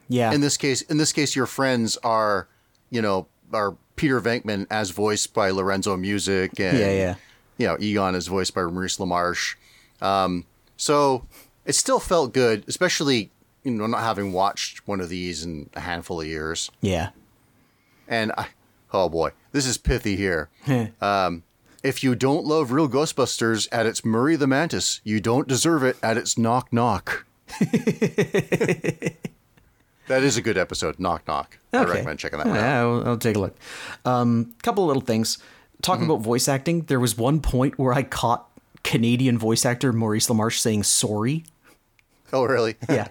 Yeah. 0.09 0.31
in 0.31 0.41
this 0.41 0.55
case 0.55 0.81
in 0.83 0.97
this 0.97 1.11
case 1.11 1.35
your 1.35 1.47
friends 1.47 1.97
are 2.03 2.47
you 2.91 3.01
know 3.01 3.25
are 3.51 3.75
peter 3.95 4.21
venkman 4.21 4.67
as 4.69 4.91
voiced 4.91 5.33
by 5.33 5.49
lorenzo 5.49 5.97
music 5.97 6.59
and 6.59 6.77
Yeah, 6.77 6.91
yeah. 6.93 7.15
you 7.57 7.65
know 7.67 7.75
egon 7.79 8.13
is 8.13 8.27
voiced 8.27 8.53
by 8.53 8.61
maurice 8.65 8.97
lamarche 8.99 9.55
um, 9.99 10.45
so 10.77 11.25
it 11.67 11.75
still 11.75 11.99
felt 11.99 12.33
good 12.33 12.63
especially 12.67 13.29
you 13.63 13.71
know 13.71 13.85
not 13.85 13.99
having 14.01 14.31
watched 14.33 14.87
one 14.87 14.99
of 14.99 15.09
these 15.09 15.43
in 15.43 15.69
a 15.75 15.81
handful 15.81 16.19
of 16.21 16.25
years 16.27 16.71
yeah. 16.81 17.09
and 18.07 18.31
I, 18.37 18.47
oh 18.93 19.09
boy 19.09 19.31
this 19.51 19.65
is 19.67 19.77
pithy 19.77 20.15
here 20.15 20.49
um, 21.01 21.43
if 21.83 22.03
you 22.03 22.15
don't 22.15 22.45
love 22.45 22.71
real 22.71 22.89
ghostbusters 22.89 23.67
at 23.71 23.85
its 23.85 24.03
murray 24.03 24.35
the 24.35 24.47
mantis 24.47 25.01
you 25.03 25.19
don't 25.19 25.47
deserve 25.47 25.83
it 25.83 25.97
at 26.01 26.17
its 26.17 26.37
knock 26.37 26.71
knock 26.73 27.25
that 30.07 30.23
is 30.23 30.37
a 30.37 30.41
good 30.41 30.57
episode 30.57 30.99
knock 30.99 31.27
knock 31.27 31.59
i 31.73 31.77
Okay. 31.81 31.91
recommend 31.91 32.19
checking 32.19 32.39
that 32.39 32.47
one 32.47 32.57
out 32.57 32.61
Yeah, 32.61 32.79
I'll, 32.81 33.07
I'll 33.09 33.17
take 33.17 33.35
a 33.35 33.39
look. 33.39 33.55
Um, 34.05 34.53
couple 34.63 34.83
of 34.83 34.87
little 34.87 35.01
things. 35.01 35.37
Talking 35.81 36.03
Mm-hmm. 36.03 36.11
about 36.11 36.23
voice 36.23 36.47
acting, 36.47 36.81
there 36.83 36.99
was 36.99 37.17
one 37.17 37.39
point 37.39 37.77
where 37.77 37.93
I 37.93 38.01
caught 38.03 38.49
Canadian 38.83 39.37
voice 39.37 39.63
actor 39.65 39.93
Maurice 39.93 40.27
LaMarche 40.27 40.57
saying 40.59 40.83
sorry. 40.83 41.43
oh 42.33 42.43
really 42.43 42.75
Yeah. 42.89 43.07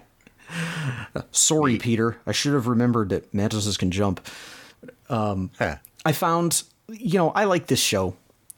sorry, 1.31 1.77
Peter. 1.77 2.17
I 2.25 2.31
should 2.31 2.53
have 2.53 2.67
remembered 2.67 3.09
that 3.09 3.33
mantises 3.33 3.77
can 3.77 3.91
jump. 3.91 4.25
Huh. 5.09 5.47
I 6.05 6.11
found, 6.11 6.63
you 6.89 7.17
know, 7.17 7.29
I 7.31 7.45
like 7.45 7.67
this 7.67 7.79
show. 7.79 8.15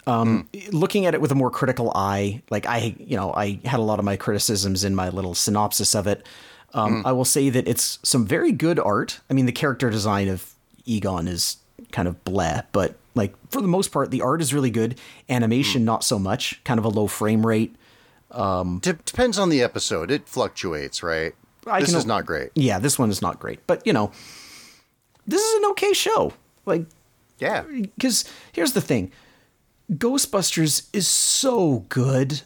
Um, 0.08 0.50
Looking 0.72 1.06
at 1.06 1.14
it 1.14 1.22
with 1.22 1.32
a 1.32 1.36
more 1.36 1.52
critical 1.52 1.92
eye, 1.94 2.42
like 2.50 2.66
I, 2.66 2.96
you 3.00 3.16
know, 3.16 3.32
I 3.34 3.60
had 3.66 3.80
a 3.80 3.84
lot 3.84 4.00
of 4.00 4.06
my 4.06 4.18
criticisms 4.18 4.84
in 4.84 4.96
my 4.96 5.10
little 5.10 5.36
synopsis 5.36 5.94
of 5.94 6.08
it. 6.08 6.26
Um, 6.74 7.04
I 7.06 7.12
will 7.12 7.26
say 7.26 7.50
that 7.50 7.68
it's 7.68 8.00
some 8.04 8.26
very 8.26 8.52
good 8.52 8.80
art. 8.80 9.20
I 9.30 9.34
mean, 9.34 9.46
the 9.46 9.52
character 9.52 9.90
design 9.90 10.28
of 10.28 10.54
Egon 10.86 11.28
is 11.28 11.58
kind 11.92 12.08
of 12.08 12.24
bleh, 12.24 12.66
but 12.72 12.96
like 13.16 13.34
for 13.50 13.62
the 13.62 13.68
most 13.68 13.92
part, 13.92 14.12
the 14.12 14.22
art 14.22 14.42
is 14.42 14.54
really 14.54 14.70
good. 14.70 15.00
Animation, 15.30 15.84
not 15.86 16.04
so 16.04 16.20
much. 16.20 16.64
Kind 16.64 16.80
of 16.80 16.86
a 16.86 16.90
low 16.90 17.08
frame 17.08 17.46
rate. 17.46 17.76
Um, 18.32 18.80
De- 18.80 18.94
depends 18.94 19.40
on 19.40 19.50
the 19.50 19.62
episode. 19.62 20.12
It 20.12 20.28
fluctuates 20.28 21.02
right? 21.02 21.34
I 21.66 21.80
this 21.82 21.90
can- 21.90 22.00
is 22.00 22.06
not 22.06 22.26
great. 22.26 22.52
Yeah, 22.56 22.80
this 22.80 22.98
one 23.00 23.10
is 23.10 23.22
not 23.22 23.40
great, 23.40 23.66
but 23.68 23.86
you 23.86 23.94
know, 23.94 24.12
this 25.28 25.42
is 25.42 25.54
an 25.64 25.66
okay 25.72 25.94
show. 25.94 26.34
Like 26.66 26.86
yeah. 27.40 27.64
because 27.64 28.26
here's 28.52 28.74
the 28.74 28.82
thing. 28.82 29.12
Ghostbusters 29.92 30.88
is 30.94 31.08
so 31.08 31.86
good 31.90 32.42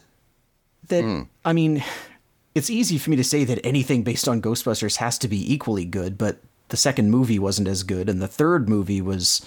that 0.88 1.02
hmm. 1.02 1.22
i 1.44 1.52
mean 1.52 1.82
it's 2.54 2.70
easy 2.70 2.98
for 2.98 3.10
me 3.10 3.16
to 3.16 3.24
say 3.24 3.44
that 3.44 3.64
anything 3.64 4.02
based 4.02 4.28
on 4.28 4.40
ghostbusters 4.40 4.96
has 4.96 5.18
to 5.18 5.28
be 5.28 5.52
equally 5.52 5.84
good 5.84 6.16
but 6.16 6.38
the 6.68 6.76
second 6.76 7.10
movie 7.10 7.38
wasn't 7.38 7.66
as 7.68 7.82
good 7.82 8.08
and 8.08 8.20
the 8.22 8.28
third 8.28 8.68
movie 8.68 9.00
was 9.00 9.44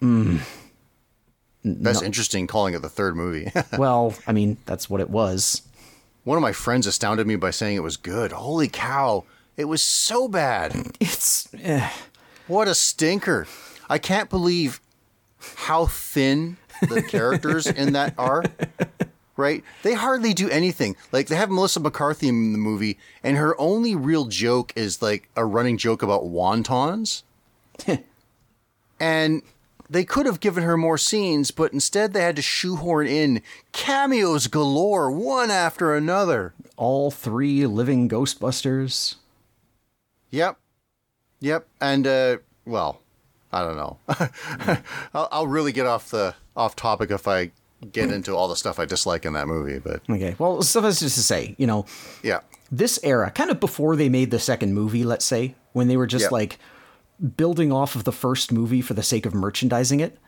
hmm, 0.00 0.38
that's 1.64 2.02
interesting 2.02 2.46
calling 2.46 2.74
it 2.74 2.82
the 2.82 2.88
third 2.88 3.16
movie 3.16 3.50
well 3.78 4.14
i 4.26 4.32
mean 4.32 4.56
that's 4.66 4.90
what 4.90 5.00
it 5.00 5.08
was 5.10 5.62
one 6.24 6.36
of 6.36 6.42
my 6.42 6.52
friends 6.52 6.86
astounded 6.86 7.26
me 7.26 7.36
by 7.36 7.50
saying 7.50 7.76
it 7.76 7.82
was 7.82 7.96
good 7.96 8.32
holy 8.32 8.68
cow 8.68 9.24
it 9.56 9.64
was 9.64 9.82
so 9.82 10.28
bad 10.28 10.74
it's 11.00 11.48
eh, 11.62 11.88
What 12.46 12.68
a 12.68 12.74
stinker. 12.74 13.46
I 13.88 13.98
can't 13.98 14.28
believe 14.28 14.80
how 15.56 15.86
thin 15.86 16.56
the 16.82 17.02
characters 17.08 17.66
in 17.66 17.92
that 17.94 18.14
are. 18.18 18.42
Right? 19.36 19.62
They 19.82 19.94
hardly 19.94 20.34
do 20.34 20.48
anything. 20.50 20.96
Like 21.12 21.28
they 21.28 21.36
have 21.36 21.50
Melissa 21.50 21.80
McCarthy 21.80 22.28
in 22.28 22.52
the 22.52 22.58
movie 22.58 22.98
and 23.22 23.36
her 23.36 23.58
only 23.60 23.94
real 23.94 24.26
joke 24.26 24.72
is 24.76 25.00
like 25.00 25.28
a 25.36 25.44
running 25.44 25.78
joke 25.78 26.02
about 26.02 26.24
wontons. 26.24 27.22
and 29.00 29.42
they 29.88 30.04
could 30.04 30.26
have 30.26 30.40
given 30.40 30.64
her 30.64 30.76
more 30.76 30.98
scenes, 30.98 31.50
but 31.50 31.72
instead 31.72 32.12
they 32.12 32.22
had 32.22 32.36
to 32.36 32.42
shoehorn 32.42 33.06
in 33.06 33.42
cameos 33.72 34.46
galore 34.46 35.10
one 35.10 35.50
after 35.50 35.94
another. 35.94 36.54
all 36.76 37.10
three 37.10 37.66
living 37.66 38.08
ghostbusters 38.08 39.16
Yep. 40.34 40.58
Yep. 41.40 41.68
And 41.80 42.06
uh 42.06 42.38
well, 42.66 43.00
I 43.52 43.62
don't 43.62 43.76
know. 43.76 43.98
I'll, 45.14 45.28
I'll 45.30 45.46
really 45.46 45.70
get 45.70 45.86
off 45.86 46.10
the 46.10 46.34
off 46.56 46.74
topic 46.74 47.10
if 47.10 47.28
I 47.28 47.52
get 47.92 48.10
into 48.10 48.34
all 48.34 48.48
the 48.48 48.56
stuff 48.56 48.80
I 48.80 48.84
dislike 48.84 49.24
in 49.24 49.34
that 49.34 49.46
movie, 49.46 49.78
but 49.78 50.00
okay 50.10 50.34
well 50.38 50.62
suffice 50.62 51.00
just 51.00 51.16
to 51.16 51.22
say 51.22 51.54
you 51.58 51.66
know 51.66 51.86
yeah. 52.22 52.40
this 52.72 52.98
era, 53.04 53.30
kind 53.30 53.50
of 53.50 53.60
before 53.60 53.94
they 53.94 54.08
made 54.08 54.30
the 54.30 54.38
second 54.40 54.74
movie, 54.74 55.04
let's 55.04 55.24
say, 55.24 55.54
when 55.72 55.86
they 55.86 55.96
were 55.96 56.06
just 56.06 56.32
like 56.32 56.58
building 57.36 57.72
off 57.72 57.94
of 57.94 58.04
the 58.04 58.12
first 58.12 58.50
movie 58.52 58.80
for 58.80 58.94
the 58.94 59.02
sake 59.02 59.26
of 59.26 59.34
merchandising 59.34 60.00
it, 60.00 60.18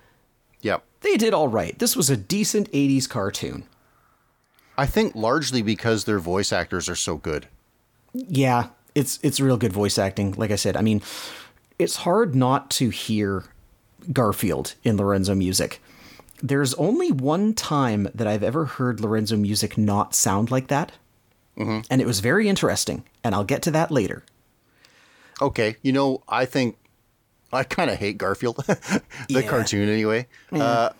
Yep. 0.62 0.82
they 1.00 1.16
did 1.16 1.34
all 1.34 1.48
right. 1.48 1.78
This 1.78 1.94
was 1.96 2.08
a 2.10 2.16
decent 2.16 2.70
80s 2.72 3.08
cartoon. 3.08 3.64
I 4.78 4.86
think 4.86 5.14
largely 5.14 5.62
because 5.62 6.04
their 6.04 6.18
voice 6.18 6.52
actors 6.52 6.88
are 6.88 6.94
so 6.96 7.16
good. 7.16 7.46
Yeah, 8.12 8.68
it's 8.94 9.18
it's 9.22 9.40
real 9.40 9.56
good 9.56 9.72
voice 9.72 9.98
acting. 9.98 10.32
Like 10.32 10.50
I 10.50 10.56
said, 10.56 10.76
I 10.76 10.82
mean, 10.82 11.02
it's 11.78 11.96
hard 11.96 12.34
not 12.34 12.70
to 12.72 12.88
hear 12.90 13.44
Garfield 14.12 14.74
in 14.84 14.96
Lorenzo 14.96 15.34
Music. 15.34 15.82
There's 16.42 16.74
only 16.74 17.10
one 17.12 17.54
time 17.54 18.08
that 18.14 18.26
I've 18.26 18.42
ever 18.42 18.64
heard 18.66 19.00
Lorenzo 19.00 19.36
Music 19.36 19.76
not 19.78 20.14
sound 20.14 20.50
like 20.50 20.68
that. 20.68 20.92
Mm-hmm. 21.56 21.80
And 21.90 22.00
it 22.02 22.06
was 22.06 22.20
very 22.20 22.48
interesting, 22.48 23.04
and 23.24 23.34
I'll 23.34 23.44
get 23.44 23.62
to 23.62 23.70
that 23.70 23.90
later. 23.90 24.22
Okay, 25.40 25.76
you 25.82 25.92
know, 25.92 26.22
I 26.28 26.44
think 26.46 26.76
I 27.52 27.62
kind 27.64 27.90
of 27.90 27.98
hate 27.98 28.18
Garfield, 28.18 28.56
the 28.66 29.02
Yeah. 29.28 29.42
cartoon 29.42 29.88
anyway. 29.88 30.26
Uh, 30.52 30.90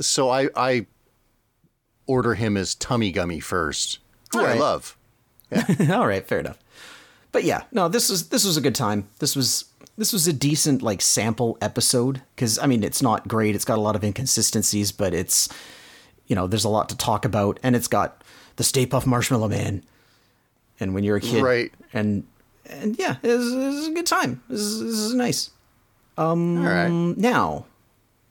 so 0.00 0.28
I 0.30 0.48
I 0.56 0.86
order 2.06 2.34
him 2.34 2.56
as 2.56 2.74
Tummi 2.74 3.14
Gummi 3.14 3.42
first, 3.42 3.98
who 4.32 4.40
I 4.40 4.42
Alright. 4.42 4.60
love. 4.60 4.96
All 5.90 6.06
right, 6.06 6.26
fair 6.26 6.40
enough. 6.40 6.58
But 7.32 7.44
yeah, 7.44 7.64
no, 7.72 7.88
this 7.88 8.08
was 8.08 8.28
this 8.28 8.44
was 8.44 8.56
a 8.56 8.60
good 8.60 8.74
time. 8.74 9.08
This 9.18 9.34
was 9.36 9.64
this 9.96 10.12
was 10.12 10.26
a 10.28 10.32
decent 10.32 10.82
like 10.82 11.00
sample 11.02 11.56
episode 11.60 12.22
because 12.34 12.58
I 12.58 12.66
mean 12.66 12.82
it's 12.82 13.02
not 13.02 13.26
great. 13.28 13.54
It's 13.54 13.64
got 13.64 13.78
a 13.78 13.80
lot 13.82 13.96
of 13.96 14.04
inconsistencies, 14.04 14.92
but 14.92 15.14
it's 15.14 15.48
you 16.26 16.36
know 16.36 16.46
there's 16.46 16.64
a 16.64 16.68
lot 16.68 16.88
to 16.90 16.96
talk 16.96 17.24
about, 17.24 17.58
and 17.62 17.74
it's 17.76 17.88
got 17.88 18.22
the 18.56 18.64
Stay 18.64 18.86
Puff 18.86 19.06
Marshmallow 19.06 19.48
Man. 19.48 19.82
And 20.80 20.94
when 20.94 21.04
you're 21.04 21.16
a 21.16 21.20
kid, 21.20 21.42
Right. 21.42 21.72
And 21.92 22.24
and 22.68 22.98
yeah, 22.98 23.16
it 23.22 23.28
was, 23.28 23.52
it 23.52 23.56
was 23.56 23.86
a 23.88 23.92
good 23.92 24.06
time. 24.06 24.42
This 24.48 24.60
is, 24.60 25.14
nice. 25.14 25.50
All 26.16 26.36
right. 26.36 26.86
Um, 26.86 27.14
now, 27.16 27.66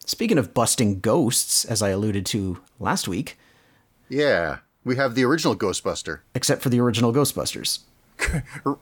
speaking 0.05 0.37
of 0.37 0.53
busting 0.53 0.99
ghosts, 0.99 1.65
as 1.65 1.81
I 1.81 1.89
alluded 1.89 2.25
to 2.27 2.59
last 2.79 3.07
week, 3.07 3.37
Yeah, 4.09 4.59
we 4.83 4.95
have 4.97 5.15
the 5.15 5.23
original 5.25 5.55
Ghostbuster. 5.55 6.19
except 6.35 6.61
for 6.61 6.69
the 6.69 6.79
original 6.79 7.13
Ghostbusters. 7.13 7.79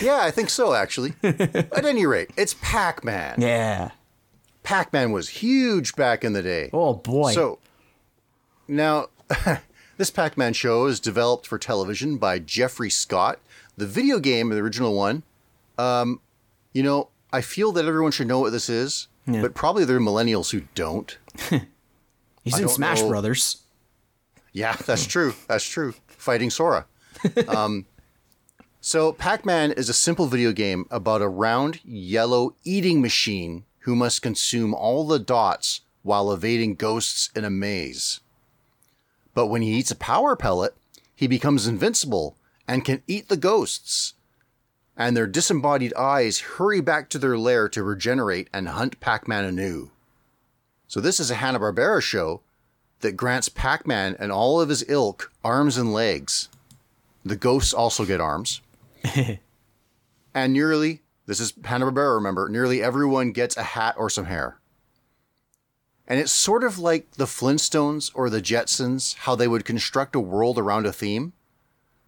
yeah, 0.00 0.18
I 0.20 0.30
think 0.30 0.50
so, 0.50 0.74
actually. 0.74 1.14
At 1.22 1.84
any 1.84 2.06
rate, 2.06 2.30
it's 2.36 2.54
Pac 2.60 3.04
Man. 3.04 3.36
Yeah. 3.40 3.90
Pac 4.62 4.92
Man 4.92 5.12
was 5.12 5.28
huge 5.28 5.94
back 5.96 6.24
in 6.24 6.32
the 6.32 6.42
day. 6.42 6.70
Oh 6.72 6.94
boy. 6.94 7.32
So, 7.32 7.58
now, 8.68 9.08
this 9.96 10.10
Pac 10.10 10.36
Man 10.36 10.52
show 10.52 10.86
is 10.86 10.98
developed 11.00 11.46
for 11.46 11.58
television 11.58 12.16
by 12.16 12.38
Jeffrey 12.40 12.90
Scott. 12.90 13.38
The 13.76 13.86
video 13.86 14.18
game, 14.18 14.48
the 14.48 14.58
original 14.58 14.94
one, 14.94 15.22
um, 15.78 16.20
you 16.72 16.82
know, 16.82 17.08
I 17.32 17.40
feel 17.42 17.72
that 17.72 17.84
everyone 17.84 18.12
should 18.12 18.26
know 18.28 18.38
what 18.40 18.50
this 18.52 18.68
is, 18.70 19.08
Yeah. 19.26 19.42
but 19.42 19.54
probably 19.54 19.84
there 19.84 19.96
are 19.96 20.00
millennials 20.00 20.50
who 20.50 20.62
don't. 20.74 21.16
he's 21.50 22.54
I 22.54 22.58
in 22.58 22.62
don't 22.64 22.68
Smash 22.68 23.00
know. 23.02 23.08
Brothers. 23.08 23.58
Yeah, 24.52 24.74
that's 24.86 25.06
true. 25.06 25.34
That's 25.48 25.64
true. 25.64 25.94
Fighting 26.06 26.50
Sora. 26.50 26.86
Um, 27.48 27.86
so, 28.80 29.12
Pac 29.12 29.44
Man 29.44 29.72
is 29.72 29.88
a 29.88 29.94
simple 29.94 30.26
video 30.26 30.52
game 30.52 30.86
about 30.92 31.20
a 31.22 31.28
round, 31.28 31.80
yellow 31.84 32.54
eating 32.62 33.00
machine 33.02 33.64
who 33.80 33.96
must 33.96 34.22
consume 34.22 34.72
all 34.74 35.06
the 35.06 35.18
dots 35.18 35.80
while 36.02 36.30
evading 36.32 36.76
ghosts 36.76 37.30
in 37.34 37.44
a 37.44 37.50
maze. 37.50 38.20
But 39.34 39.46
when 39.46 39.62
he 39.62 39.72
eats 39.74 39.90
a 39.90 39.96
power 39.96 40.36
pellet, 40.36 40.76
he 41.16 41.26
becomes 41.26 41.66
invincible 41.66 42.36
and 42.68 42.84
can 42.84 43.02
eat 43.06 43.28
the 43.28 43.36
ghosts. 43.36 44.14
And 44.96 45.16
their 45.16 45.26
disembodied 45.26 45.94
eyes 45.94 46.40
hurry 46.40 46.80
back 46.80 47.10
to 47.10 47.18
their 47.18 47.36
lair 47.36 47.68
to 47.68 47.82
regenerate 47.82 48.48
and 48.52 48.68
hunt 48.68 49.00
Pac 49.00 49.28
Man 49.28 49.44
anew. 49.44 49.90
So, 50.88 51.00
this 51.00 51.20
is 51.20 51.30
a 51.30 51.34
Hanna-Barbera 51.34 52.00
show 52.00 52.40
that 53.00 53.12
grants 53.12 53.48
Pac 53.48 53.86
Man 53.86 54.16
and 54.18 54.32
all 54.32 54.60
of 54.60 54.68
his 54.68 54.84
ilk 54.88 55.32
arms 55.44 55.76
and 55.76 55.92
legs. 55.92 56.48
The 57.24 57.36
ghosts 57.36 57.74
also 57.74 58.04
get 58.04 58.20
arms. 58.20 58.60
and 60.34 60.52
nearly, 60.52 61.02
this 61.26 61.40
is 61.40 61.52
Hanna-Barbera, 61.64 62.14
remember, 62.14 62.48
nearly 62.48 62.82
everyone 62.82 63.32
gets 63.32 63.56
a 63.56 63.62
hat 63.62 63.96
or 63.98 64.08
some 64.08 64.26
hair. 64.26 64.58
And 66.08 66.20
it's 66.20 66.32
sort 66.32 66.62
of 66.62 66.78
like 66.78 67.10
the 67.12 67.24
Flintstones 67.24 68.12
or 68.14 68.30
the 68.30 68.40
Jetsons, 68.40 69.16
how 69.16 69.34
they 69.34 69.48
would 69.48 69.64
construct 69.64 70.14
a 70.14 70.20
world 70.20 70.58
around 70.58 70.86
a 70.86 70.92
theme. 70.92 71.32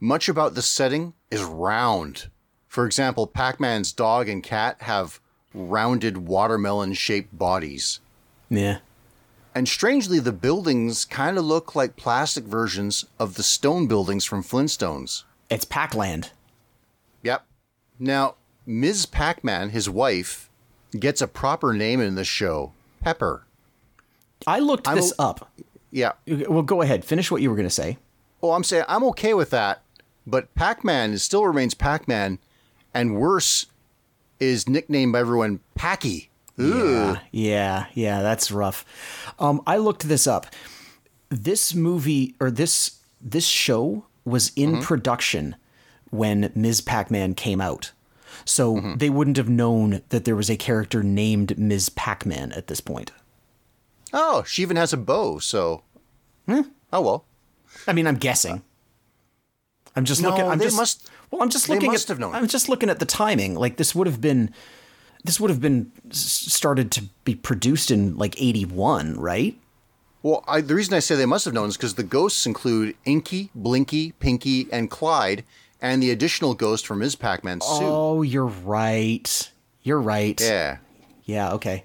Much 0.00 0.28
about 0.28 0.54
the 0.54 0.62
setting 0.62 1.14
is 1.30 1.42
round. 1.42 2.28
For 2.68 2.86
example, 2.86 3.26
Pac 3.26 3.58
Man's 3.58 3.92
dog 3.92 4.28
and 4.28 4.42
cat 4.42 4.76
have 4.80 5.20
rounded 5.54 6.18
watermelon 6.18 6.92
shaped 6.92 7.36
bodies. 7.36 8.00
Yeah. 8.48 8.78
And 9.54 9.68
strangely, 9.68 10.20
the 10.20 10.32
buildings 10.32 11.04
kind 11.04 11.36
of 11.36 11.44
look 11.44 11.74
like 11.74 11.96
plastic 11.96 12.44
versions 12.44 13.06
of 13.18 13.34
the 13.34 13.42
stone 13.42 13.86
buildings 13.88 14.24
from 14.24 14.42
Flintstones. 14.44 15.24
It's 15.50 15.64
Pac-Land. 15.64 16.30
Yep. 17.22 17.44
Now, 17.98 18.36
Ms. 18.66 19.06
Pac 19.06 19.42
Man, 19.42 19.70
his 19.70 19.88
wife, 19.90 20.48
gets 20.98 21.20
a 21.20 21.26
proper 21.26 21.72
name 21.72 22.00
in 22.00 22.14
the 22.14 22.24
show 22.24 22.72
Pepper. 23.00 23.44
I 24.46 24.60
looked 24.60 24.86
I'm 24.86 24.96
this 24.96 25.12
a- 25.18 25.22
up. 25.22 25.50
Yeah. 25.90 26.12
Well, 26.26 26.62
go 26.62 26.82
ahead. 26.82 27.04
Finish 27.04 27.30
what 27.30 27.42
you 27.42 27.48
were 27.50 27.56
going 27.56 27.66
to 27.66 27.74
say. 27.74 27.96
Oh, 28.42 28.52
I'm 28.52 28.62
saying 28.62 28.84
I'm 28.86 29.02
okay 29.04 29.34
with 29.34 29.50
that, 29.50 29.82
but 30.28 30.54
Pac 30.54 30.84
Man 30.84 31.16
still 31.18 31.46
remains 31.46 31.74
Pac 31.74 32.06
Man, 32.06 32.38
and 32.92 33.16
worse 33.16 33.66
is 34.38 34.68
nicknamed 34.68 35.12
by 35.12 35.20
everyone 35.20 35.60
Packy. 35.74 36.30
Yeah, 36.56 37.20
yeah, 37.30 37.86
yeah. 37.94 38.22
That's 38.22 38.50
rough. 38.50 38.84
Um, 39.38 39.62
I 39.66 39.76
looked 39.76 40.08
this 40.08 40.26
up. 40.26 40.46
This 41.28 41.74
movie 41.74 42.34
or 42.40 42.50
this 42.50 42.98
this 43.20 43.46
show 43.46 44.04
was 44.24 44.52
in 44.56 44.72
mm-hmm. 44.72 44.82
production 44.82 45.56
when 46.10 46.50
Ms. 46.54 46.80
Pac-Man 46.80 47.34
came 47.34 47.60
out, 47.60 47.92
so 48.44 48.76
mm-hmm. 48.76 48.96
they 48.96 49.10
wouldn't 49.10 49.36
have 49.36 49.48
known 49.48 50.02
that 50.08 50.24
there 50.24 50.36
was 50.36 50.50
a 50.50 50.56
character 50.56 51.02
named 51.02 51.58
Ms. 51.58 51.90
Pac-Man 51.90 52.52
at 52.52 52.66
this 52.66 52.80
point. 52.80 53.12
Oh, 54.12 54.42
she 54.44 54.62
even 54.62 54.76
has 54.76 54.92
a 54.92 54.96
bow, 54.96 55.38
so. 55.38 55.82
Hmm. 56.46 56.62
Oh, 56.92 57.02
well. 57.02 57.24
I 57.86 57.92
mean, 57.92 58.06
I'm 58.06 58.16
guessing. 58.16 58.62
I'm 59.98 60.04
just 60.04 60.22
No, 60.22 60.30
looking. 60.30 60.46
I'm 60.46 60.58
they 60.58 60.66
just, 60.66 60.76
must- 60.76 61.10
Well, 61.30 61.42
I'm 61.42 61.50
just 61.50 61.68
looking. 61.68 61.92
at. 61.92 62.08
I'm 62.34 62.46
just 62.46 62.68
looking 62.68 62.88
at 62.88 63.00
the 63.00 63.04
timing. 63.04 63.56
Like 63.56 63.76
this 63.78 63.94
would 63.96 64.06
have 64.06 64.20
been, 64.20 64.54
this 65.24 65.40
would 65.40 65.50
have 65.50 65.60
been 65.60 65.90
started 66.10 66.92
to 66.92 67.02
be 67.24 67.34
produced 67.34 67.90
in 67.90 68.16
like 68.16 68.40
'81, 68.40 69.18
right? 69.18 69.58
Well, 70.22 70.44
I, 70.46 70.60
the 70.60 70.74
reason 70.76 70.94
I 70.94 71.00
say 71.00 71.16
they 71.16 71.26
must 71.26 71.44
have 71.46 71.54
known 71.54 71.68
is 71.68 71.76
because 71.76 71.94
the 71.94 72.02
ghosts 72.04 72.46
include 72.46 72.94
Inky, 73.04 73.50
Blinky, 73.56 74.12
Pinky, 74.12 74.68
and 74.72 74.88
Clyde, 74.90 75.44
and 75.80 76.00
the 76.02 76.10
additional 76.10 76.54
ghost 76.54 76.86
from 76.86 77.00
Ms. 77.00 77.16
Pac 77.16 77.42
Man's 77.44 77.64
suit. 77.64 77.80
Oh, 77.82 78.22
you're 78.22 78.46
right. 78.46 79.50
You're 79.82 80.00
right. 80.00 80.40
Yeah. 80.40 80.78
Yeah. 81.24 81.52
Okay. 81.54 81.84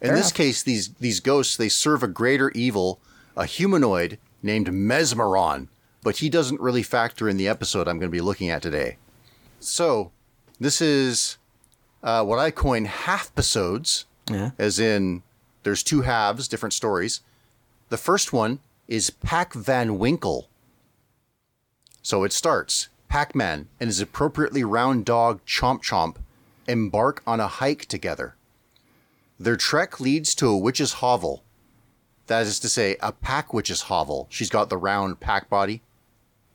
In 0.00 0.14
this 0.14 0.32
case, 0.32 0.62
these 0.62 0.94
these 0.94 1.20
ghosts 1.20 1.56
they 1.58 1.68
serve 1.68 2.02
a 2.02 2.08
greater 2.08 2.50
evil, 2.52 3.00
a 3.36 3.44
humanoid 3.44 4.18
named 4.42 4.68
Mezmaron, 4.68 5.68
but 6.08 6.16
he 6.16 6.30
doesn't 6.30 6.58
really 6.58 6.82
factor 6.82 7.28
in 7.28 7.36
the 7.36 7.46
episode 7.46 7.86
I'm 7.86 7.98
going 7.98 8.10
to 8.10 8.16
be 8.16 8.22
looking 8.22 8.48
at 8.48 8.62
today. 8.62 8.96
So, 9.60 10.10
this 10.58 10.80
is 10.80 11.36
uh, 12.02 12.24
what 12.24 12.38
I 12.38 12.50
coin 12.50 12.86
half 12.86 13.26
episodes, 13.34 14.06
Yeah. 14.30 14.52
as 14.56 14.78
in 14.78 15.22
there's 15.64 15.82
two 15.82 16.00
halves, 16.00 16.48
different 16.48 16.72
stories. 16.72 17.20
The 17.90 17.98
first 17.98 18.32
one 18.32 18.60
is 18.86 19.10
Pac 19.10 19.52
Van 19.52 19.98
Winkle. 19.98 20.48
So 22.00 22.24
it 22.24 22.32
starts 22.32 22.88
Pac 23.10 23.34
Man 23.34 23.68
and 23.78 23.88
his 23.88 24.00
appropriately 24.00 24.64
round 24.64 25.04
dog 25.04 25.44
Chomp 25.44 25.82
Chomp 25.84 26.16
embark 26.66 27.22
on 27.26 27.38
a 27.38 27.48
hike 27.48 27.84
together. 27.84 28.34
Their 29.38 29.56
trek 29.56 30.00
leads 30.00 30.34
to 30.36 30.48
a 30.48 30.56
witch's 30.56 30.94
hovel. 31.04 31.42
That 32.28 32.46
is 32.46 32.58
to 32.60 32.68
say, 32.70 32.96
a 33.02 33.12
pack 33.12 33.52
witch's 33.52 33.82
hovel. 33.82 34.26
She's 34.30 34.48
got 34.48 34.70
the 34.70 34.78
round 34.78 35.20
pack 35.20 35.50
body. 35.50 35.82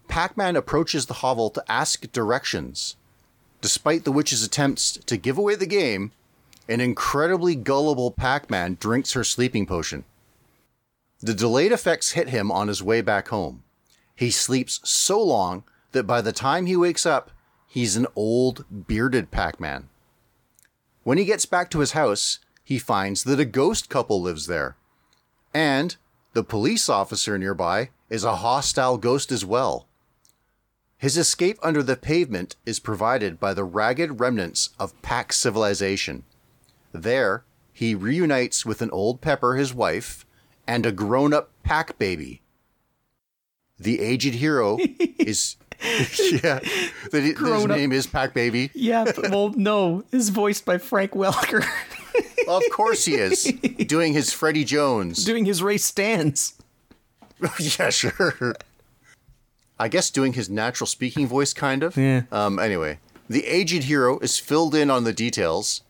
Pac 0.07 0.37
Man 0.37 0.55
approaches 0.55 1.05
the 1.05 1.15
hovel 1.15 1.49
to 1.51 1.71
ask 1.71 2.11
directions. 2.11 2.95
Despite 3.61 4.03
the 4.03 4.11
witch's 4.11 4.43
attempts 4.43 4.91
to 4.91 5.17
give 5.17 5.37
away 5.37 5.55
the 5.55 5.65
game, 5.65 6.11
an 6.67 6.81
incredibly 6.81 7.55
gullible 7.55 8.11
Pac 8.11 8.49
Man 8.49 8.77
drinks 8.79 9.13
her 9.13 9.23
sleeping 9.23 9.65
potion. 9.65 10.03
The 11.19 11.33
delayed 11.33 11.71
effects 11.71 12.11
hit 12.11 12.29
him 12.29 12.51
on 12.51 12.67
his 12.67 12.83
way 12.83 13.01
back 13.01 13.29
home. 13.29 13.63
He 14.15 14.29
sleeps 14.29 14.79
so 14.83 15.21
long 15.21 15.63
that 15.93 16.03
by 16.03 16.21
the 16.21 16.31
time 16.31 16.65
he 16.65 16.75
wakes 16.75 17.05
up, 17.05 17.31
he's 17.67 17.95
an 17.95 18.07
old, 18.15 18.65
bearded 18.87 19.31
Pac 19.31 19.59
Man. 19.59 19.89
When 21.03 21.17
he 21.17 21.25
gets 21.25 21.45
back 21.45 21.69
to 21.71 21.79
his 21.79 21.93
house, 21.93 22.39
he 22.63 22.79
finds 22.79 23.23
that 23.23 23.39
a 23.39 23.45
ghost 23.45 23.89
couple 23.89 24.21
lives 24.21 24.47
there. 24.47 24.75
And 25.53 25.95
the 26.33 26.43
police 26.43 26.89
officer 26.89 27.37
nearby 27.37 27.89
is 28.09 28.23
a 28.23 28.37
hostile 28.37 28.97
ghost 28.97 29.31
as 29.31 29.45
well. 29.45 29.87
His 31.03 31.17
escape 31.17 31.57
under 31.61 31.83
the 31.83 31.97
pavement 31.97 32.55
is 32.65 32.79
provided 32.79 33.37
by 33.37 33.53
the 33.53 33.65
ragged 33.65 34.21
remnants 34.21 34.69
of 34.79 34.99
Pac 35.01 35.33
civilization. 35.33 36.23
There, 36.93 37.43
he 37.73 37.93
reunites 37.93 38.65
with 38.65 38.81
an 38.81 38.89
old 38.91 39.19
Pepper, 39.19 39.55
his 39.55 39.73
wife, 39.73 40.25
and 40.65 40.85
a 40.85 40.93
grown 40.93 41.33
up 41.33 41.49
Pack 41.61 41.97
baby. 41.97 42.41
The 43.77 43.99
aged 43.99 44.35
hero 44.35 44.77
is. 45.19 45.57
yeah, 45.81 46.59
that 47.11 47.35
his 47.37 47.41
up- 47.41 47.67
name 47.67 47.91
is 47.91 48.07
Pack 48.07 48.33
Baby. 48.33 48.71
Yeah. 48.73 49.03
But, 49.03 49.29
well, 49.29 49.49
no, 49.57 50.05
is 50.13 50.29
voiced 50.29 50.63
by 50.63 50.77
Frank 50.77 51.11
Welker 51.11 51.65
Of 52.47 52.63
course 52.71 53.03
he 53.03 53.15
is. 53.15 53.43
Doing 53.87 54.13
his 54.13 54.31
Freddie 54.31 54.63
Jones. 54.63 55.25
doing 55.25 55.43
his 55.43 55.61
Ray 55.61 55.75
Stantz. 55.75 56.53
yeah, 57.59 57.89
sure. 57.89 58.55
I 59.83 59.89
guess 59.89 60.09
doing 60.09 60.31
his 60.31 60.49
natural 60.49 60.87
speaking 60.87 61.27
voice, 61.27 61.53
kind 61.53 61.83
of. 61.83 61.97
Yeah. 61.97 62.21
Um, 62.31 62.57
anyway, 62.57 62.99
the 63.27 63.45
aged 63.45 63.83
hero 63.83 64.17
is 64.19 64.39
filled 64.39 64.73
in 64.73 64.89
on 64.89 65.03
the 65.03 65.11
details, 65.11 65.81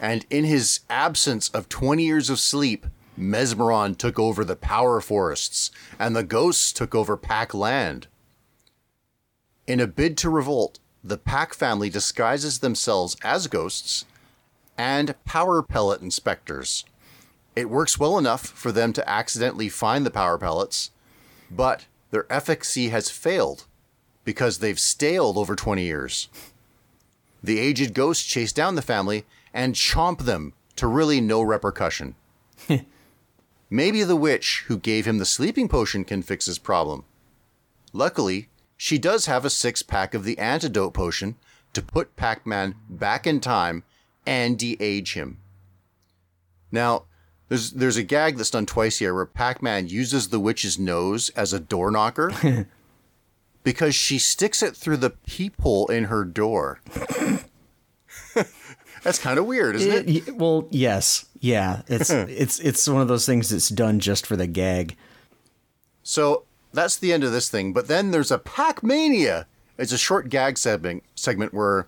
and 0.00 0.24
in 0.30 0.44
his 0.44 0.80
absence 0.88 1.50
of 1.50 1.68
20 1.68 2.02
years 2.02 2.30
of 2.30 2.40
sleep, 2.40 2.86
Mezmaron 3.18 3.98
took 3.98 4.18
over 4.18 4.42
the 4.42 4.56
power 4.56 5.02
forests, 5.02 5.70
and 5.98 6.16
the 6.16 6.22
ghosts 6.22 6.72
took 6.72 6.94
over 6.94 7.14
Pac-Land. 7.14 8.06
In 9.66 9.80
a 9.80 9.86
bid 9.86 10.16
to 10.16 10.30
revolt, 10.30 10.78
the 11.04 11.18
Pack 11.18 11.52
family 11.52 11.90
disguises 11.90 12.60
themselves 12.60 13.18
as 13.22 13.48
ghosts 13.48 14.06
and 14.78 15.14
power 15.26 15.62
pellet 15.62 16.00
inspectors. 16.00 16.86
It 17.54 17.68
works 17.68 18.00
well 18.00 18.16
enough 18.16 18.46
for 18.46 18.72
them 18.72 18.94
to 18.94 19.06
accidentally 19.06 19.68
find 19.68 20.06
the 20.06 20.10
power 20.10 20.38
pellets, 20.38 20.90
but 21.50 21.84
their 22.10 22.26
efficacy 22.30 22.88
has 22.88 23.10
failed 23.10 23.66
because 24.24 24.58
they've 24.58 24.78
staled 24.78 25.36
over 25.38 25.54
20 25.54 25.82
years. 25.82 26.28
The 27.42 27.58
aged 27.58 27.94
ghosts 27.94 28.24
chase 28.24 28.52
down 28.52 28.74
the 28.74 28.82
family 28.82 29.24
and 29.54 29.74
chomp 29.74 30.20
them 30.24 30.52
to 30.76 30.86
really 30.86 31.20
no 31.20 31.42
repercussion. 31.42 32.14
Maybe 33.70 34.02
the 34.02 34.16
witch 34.16 34.64
who 34.66 34.78
gave 34.78 35.06
him 35.06 35.18
the 35.18 35.24
sleeping 35.24 35.68
potion 35.68 36.04
can 36.04 36.22
fix 36.22 36.46
his 36.46 36.58
problem. 36.58 37.04
Luckily, 37.92 38.48
she 38.76 38.98
does 38.98 39.26
have 39.26 39.44
a 39.44 39.50
six 39.50 39.82
pack 39.82 40.14
of 40.14 40.24
the 40.24 40.38
antidote 40.38 40.94
potion 40.94 41.36
to 41.72 41.82
put 41.82 42.16
Pac 42.16 42.46
Man 42.46 42.74
back 42.88 43.26
in 43.26 43.40
time 43.40 43.84
and 44.26 44.58
de 44.58 44.76
age 44.80 45.14
him. 45.14 45.38
Now, 46.70 47.05
there's, 47.48 47.72
there's 47.72 47.96
a 47.96 48.02
gag 48.02 48.36
that's 48.36 48.50
done 48.50 48.66
twice 48.66 48.98
here 48.98 49.14
where 49.14 49.26
Pac 49.26 49.62
Man 49.62 49.86
uses 49.88 50.28
the 50.28 50.40
witch's 50.40 50.78
nose 50.78 51.28
as 51.30 51.52
a 51.52 51.60
door 51.60 51.90
knocker 51.90 52.66
because 53.62 53.94
she 53.94 54.18
sticks 54.18 54.62
it 54.62 54.76
through 54.76 54.96
the 54.98 55.10
peephole 55.10 55.86
in 55.88 56.04
her 56.04 56.24
door. 56.24 56.80
that's 59.02 59.18
kind 59.18 59.38
of 59.38 59.46
weird, 59.46 59.76
isn't 59.76 60.08
it? 60.08 60.28
It- 60.28 60.36
well, 60.36 60.66
yes, 60.70 61.26
yeah. 61.40 61.82
It's 61.86 62.10
it's 62.10 62.58
it's 62.58 62.88
one 62.88 63.02
of 63.02 63.08
those 63.08 63.26
things 63.26 63.50
that's 63.50 63.68
done 63.68 64.00
just 64.00 64.26
for 64.26 64.36
the 64.36 64.46
gag. 64.46 64.96
So 66.02 66.44
that's 66.72 66.96
the 66.96 67.12
end 67.12 67.24
of 67.24 67.32
this 67.32 67.48
thing. 67.48 67.72
But 67.72 67.88
then 67.88 68.10
there's 68.10 68.30
a 68.30 68.38
Pac 68.38 68.82
Mania. 68.82 69.46
It's 69.78 69.92
a 69.92 69.98
short 69.98 70.28
gag 70.28 70.58
segment 70.58 71.04
segment 71.14 71.52
where 71.54 71.86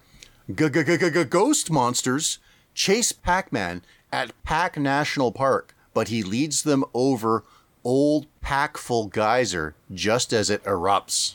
ghost 0.48 1.70
monsters 1.70 2.38
chase 2.74 3.12
Pac 3.12 3.52
Man 3.52 3.82
at 4.12 4.32
Pac 4.44 4.76
National 4.78 5.32
Park, 5.32 5.74
but 5.94 6.08
he 6.08 6.22
leads 6.22 6.62
them 6.62 6.84
over 6.94 7.44
Old 7.84 8.26
Packful 8.40 9.06
Geyser 9.08 9.74
just 9.92 10.32
as 10.32 10.50
it 10.50 10.62
erupts. 10.64 11.34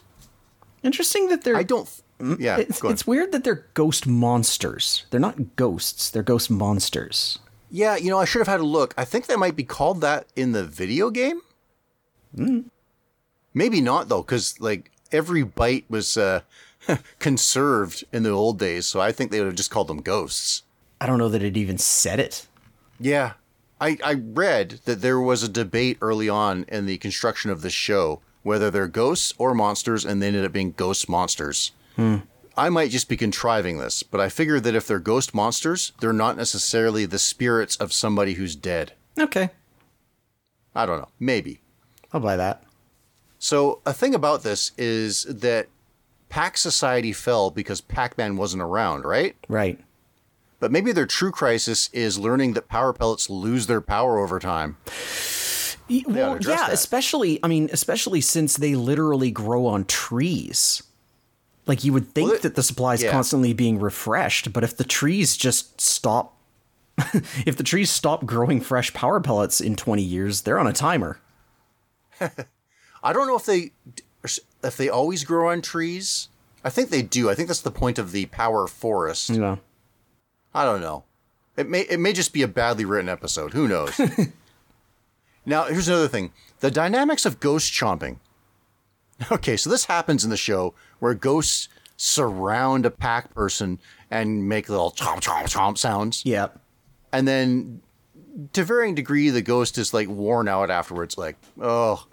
Interesting 0.84 1.30
that 1.30 1.44
they're. 1.44 1.56
I 1.58 1.64
don't. 1.64 1.88
Hmm, 2.20 2.34
hmm? 2.34 2.42
Yeah, 2.42 2.58
It's, 2.58 2.82
go 2.82 2.88
on. 2.90 2.94
it's 2.94 3.08
weird 3.08 3.32
that 3.32 3.44
they're 3.44 3.66
ghost 3.74 4.06
monsters. 4.06 5.06
They're 5.10 5.20
not 5.20 5.56
ghosts. 5.56 6.10
They're 6.12 6.24
ghost 6.24 6.50
monsters. 6.52 7.40
yeah. 7.72 7.96
You 7.96 8.10
know, 8.10 8.20
I 8.20 8.26
should 8.26 8.40
have 8.40 8.48
had 8.48 8.60
a 8.60 8.66
look. 8.66 8.94
I 8.98 9.06
think 9.06 9.26
they 9.28 9.36
might 9.36 9.56
be 9.56 9.64
called 9.64 10.02
that 10.02 10.28
in 10.36 10.52
the 10.52 10.64
video 10.66 11.10
game. 11.10 11.42
Hmm. 12.36 12.62
Maybe 13.54 13.82
not 13.82 14.10
though, 14.10 14.22
because 14.22 14.60
like 14.60 14.92
every 15.12 15.44
bite 15.44 15.86
was 15.90 16.18
uh, 16.18 16.42
conserved 17.20 18.04
in 18.12 18.24
the 18.24 18.32
old 18.32 18.60
days, 18.60 18.86
so 18.88 19.00
I 19.00 19.12
think 19.12 19.32
they 19.32 19.40
would 19.40 19.46
have 19.48 19.56
just 19.56 19.72
called 19.72 19.88
them 19.88 20.02
ghosts. 20.02 20.64
I 21.00 21.06
don't 21.06 21.18
know 21.20 21.30
that 21.30 21.44
it 21.44 21.56
even 21.58 21.78
said 21.78 22.20
it. 22.20 22.48
Yeah. 23.04 23.34
I, 23.82 23.98
I 24.04 24.14
read 24.14 24.80
that 24.86 25.02
there 25.02 25.20
was 25.20 25.44
a 25.44 25.50
debate 25.50 25.98
early 26.02 26.30
on 26.30 26.66
in 26.68 26.86
the 26.86 26.98
construction 26.98 27.52
of 27.52 27.62
this 27.62 27.74
show 27.74 28.22
whether 28.44 28.70
they're 28.70 28.88
ghosts 28.88 29.34
or 29.38 29.54
monsters, 29.54 30.06
and 30.06 30.22
they 30.22 30.28
ended 30.28 30.46
up 30.46 30.52
being 30.52 30.74
ghost 30.74 31.10
monsters. 31.10 31.72
Hmm. 31.96 32.18
I 32.56 32.70
might 32.70 32.92
just 32.92 33.10
be 33.10 33.18
contriving 33.18 33.80
this, 33.80 34.04
but 34.04 34.22
I 34.22 34.30
figure 34.30 34.60
that 34.60 34.76
if 34.76 34.86
they're 34.86 35.00
ghost 35.00 35.34
monsters, 35.34 35.92
they're 36.00 36.14
not 36.14 36.38
necessarily 36.38 37.06
the 37.06 37.18
spirits 37.18 37.76
of 37.78 37.92
somebody 37.92 38.34
who's 38.34 38.56
dead. 38.56 38.94
Okay, 39.20 39.50
I 40.76 40.86
don't 40.86 41.00
know. 41.00 41.10
Maybe. 41.20 41.62
I'll 42.12 42.20
buy 42.20 42.36
that. 42.36 42.64
So, 43.40 43.82
a 43.86 43.94
thing 43.94 44.14
about 44.14 44.44
this 44.44 44.72
is 44.78 45.24
that 45.24 45.68
Pac 46.30 46.58
Society 46.58 47.12
fell 47.12 47.50
because 47.50 47.82
Pac 47.82 48.18
Man 48.18 48.38
wasn't 48.38 48.62
around, 48.62 49.04
right? 49.04 49.36
Right. 49.48 49.80
But 50.64 50.72
maybe 50.72 50.94
their 50.94 51.06
true 51.06 51.32
crisis 51.32 51.90
is 51.92 52.18
learning 52.18 52.54
that 52.54 52.70
power 52.70 52.94
pellets 52.94 53.30
lose 53.30 53.68
their 53.68 53.82
power 53.82 54.18
over 54.18 54.40
time. 54.40 54.78
Y- 55.90 56.04
Well, 56.08 56.38
yeah, 56.40 56.56
that. 56.56 56.72
especially 56.72 57.38
I 57.44 57.50
mean, 57.50 57.70
especially 57.74 58.22
since 58.22 58.56
they 58.56 58.74
literally 58.74 59.30
grow 59.30 59.66
on 59.66 59.84
trees. 59.84 60.82
Like 61.68 61.84
you 61.84 61.92
would 61.92 62.14
think 62.14 62.28
Well, 62.30 62.36
it- 62.38 62.44
that 62.44 62.56
the 62.56 62.64
supply 62.64 62.94
is 62.94 63.04
yeah. 63.04 63.12
constantly 63.12 63.52
being 63.52 63.78
refreshed, 63.78 64.54
but 64.54 64.64
if 64.64 64.78
the 64.78 64.86
trees 64.86 65.36
just 65.36 65.82
stop, 65.82 66.38
if 67.46 67.58
the 67.58 67.64
trees 67.64 67.90
stop 67.90 68.26
growing 68.26 68.62
fresh 68.62 68.94
power 68.94 69.20
pellets 69.20 69.60
in 69.60 69.76
twenty 69.76 70.02
years, 70.04 70.44
they're 70.44 70.60
on 70.60 70.68
a 70.68 70.72
timer. 70.72 71.20
I 72.22 73.12
don't 73.12 73.28
know 73.28 73.36
if 73.36 73.46
they 73.46 73.72
if 74.64 74.78
they 74.78 74.88
always 74.88 75.26
grow 75.26 75.50
on 75.50 75.62
trees. 75.62 76.30
I 76.64 76.70
think 76.70 76.90
they 76.90 77.02
do. 77.02 77.30
I 77.30 77.36
think 77.36 77.50
that's 77.50 77.60
the 77.60 77.70
point 77.70 78.00
of 78.00 78.14
the 78.14 78.28
power 78.28 78.66
forest. 78.66 79.30
Yeah. 79.32 79.58
I 80.54 80.66
don't 80.66 80.82
know. 80.82 81.04
It 81.58 81.70
may 81.70 81.82
it 81.82 82.00
may 82.00 82.14
just 82.14 82.34
be 82.34 82.42
a 82.42 82.48
badly 82.48 82.86
written 82.86 83.10
episode. 83.10 83.54
Who 83.54 83.68
knows? 83.68 84.00
now, 85.46 85.66
here's 85.66 85.88
another 85.88 86.08
thing. 86.08 86.32
The 86.60 86.72
dynamics 86.72 87.26
of 87.26 87.40
ghost 87.40 87.72
chomping. 87.72 88.18
Okay, 89.32 89.56
so 89.58 89.70
this 89.70 89.86
happens 89.86 90.24
in 90.24 90.30
the 90.30 90.38
show 90.38 90.74
where 91.00 91.14
ghosts 91.14 91.70
surround 91.98 92.86
a 92.86 92.92
pack 92.92 93.34
person 93.34 93.80
and 94.10 94.50
make 94.50 94.68
little 94.70 94.92
chomp 94.92 95.22
chomp 95.22 95.44
chomp 95.46 95.78
sounds. 95.78 96.26
Yeah. 96.26 96.48
And 97.12 97.28
then 97.28 97.82
to 98.54 98.64
varying 98.64 98.96
degree 98.96 99.30
the 99.30 99.42
ghost 99.42 99.78
is 99.78 99.94
like 99.94 100.08
worn 100.08 100.48
out 100.48 100.72
afterwards 100.72 101.18
like, 101.18 101.38
"Oh, 101.62 102.08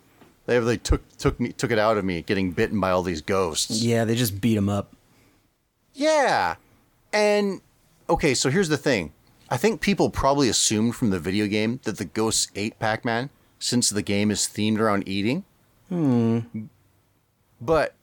they 0.47 0.59
they 0.59 0.77
took 0.77 1.03
took 1.17 1.41
me 1.41 1.53
took 1.53 1.71
it 1.71 1.79
out 1.79 1.97
of 1.97 2.05
me 2.05 2.23
getting 2.23 2.53
bitten 2.53 2.79
by 2.79 2.91
all 2.91 3.03
these 3.03 3.23
ghosts." 3.23 3.83
Yeah, 3.83 4.05
they 4.05 4.15
just 4.15 4.41
beat 4.41 4.57
him 4.57 4.69
up. 4.69 4.95
Yeah. 5.95 6.57
And 7.13 7.61
okay, 8.11 8.35
so 8.35 8.51
here's 8.51 8.69
the 8.69 8.77
thing. 8.77 9.13
I 9.49 9.57
think 9.57 9.81
people 9.81 10.11
probably 10.11 10.49
assumed 10.49 10.95
from 10.95 11.11
the 11.11 11.19
video 11.19 11.47
game 11.47 11.81
that 11.85 11.99
the 11.99 12.05
ghosts 12.05 12.51
ate 12.55 12.79
Pac-Man 12.79 13.31
since 13.59 13.91
the 13.91 14.03
game 14.03 14.31
is 14.31 14.41
themed 14.41 14.79
around 14.79 15.09
eating. 15.09 15.45
Hmm. 15.89 16.41
But 17.61 17.95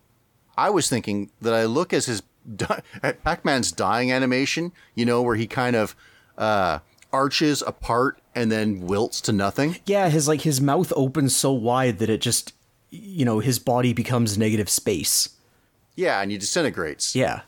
I 0.58 0.70
was 0.70 0.90
thinking 0.90 1.32
that 1.42 1.54
I 1.54 1.66
look 1.66 1.94
as 1.94 2.06
his 2.06 2.24
at 3.04 3.24
Pac-Man's 3.24 3.72
dying 3.72 4.12
animation, 4.12 4.72
you 4.96 5.06
know, 5.06 5.22
where 5.22 5.36
he 5.36 5.48
kind 5.48 5.76
of 5.76 5.96
uh, 6.38 6.80
arches 7.14 7.62
apart 7.62 8.20
and 8.36 8.52
then 8.52 8.82
wilts 8.82 9.22
to 9.22 9.32
nothing. 9.32 9.78
Yeah, 9.86 10.10
his 10.10 10.28
like 10.28 10.42
his 10.42 10.60
mouth 10.60 10.92
opens 10.96 11.36
so 11.36 11.52
wide 11.52 12.00
that 12.00 12.10
it 12.10 12.22
just 12.22 12.54
you 12.90 13.26
know, 13.26 13.40
his 13.40 13.60
body 13.60 13.94
becomes 13.94 14.38
negative 14.38 14.70
space. 14.70 15.30
Yeah, 15.96 16.22
and 16.22 16.32
he 16.32 16.38
disintegrates. 16.38 17.16
Yeah. 17.16 17.42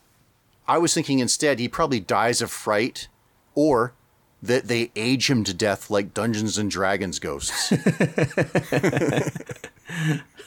I 0.70 0.78
was 0.78 0.94
thinking 0.94 1.20
instead 1.20 1.60
he 1.60 1.68
probably 1.68 2.00
dies 2.00 2.42
of 2.42 2.52
fright 2.52 3.10
or 3.56 3.94
that 4.42 4.70
they 4.70 4.92
age 4.96 5.30
him 5.30 5.44
to 5.44 5.54
death 5.54 5.90
like 5.90 6.14
Dungeons 6.14 6.58
and 6.58 6.72
Dragons 6.72 7.20
ghosts. 7.20 7.74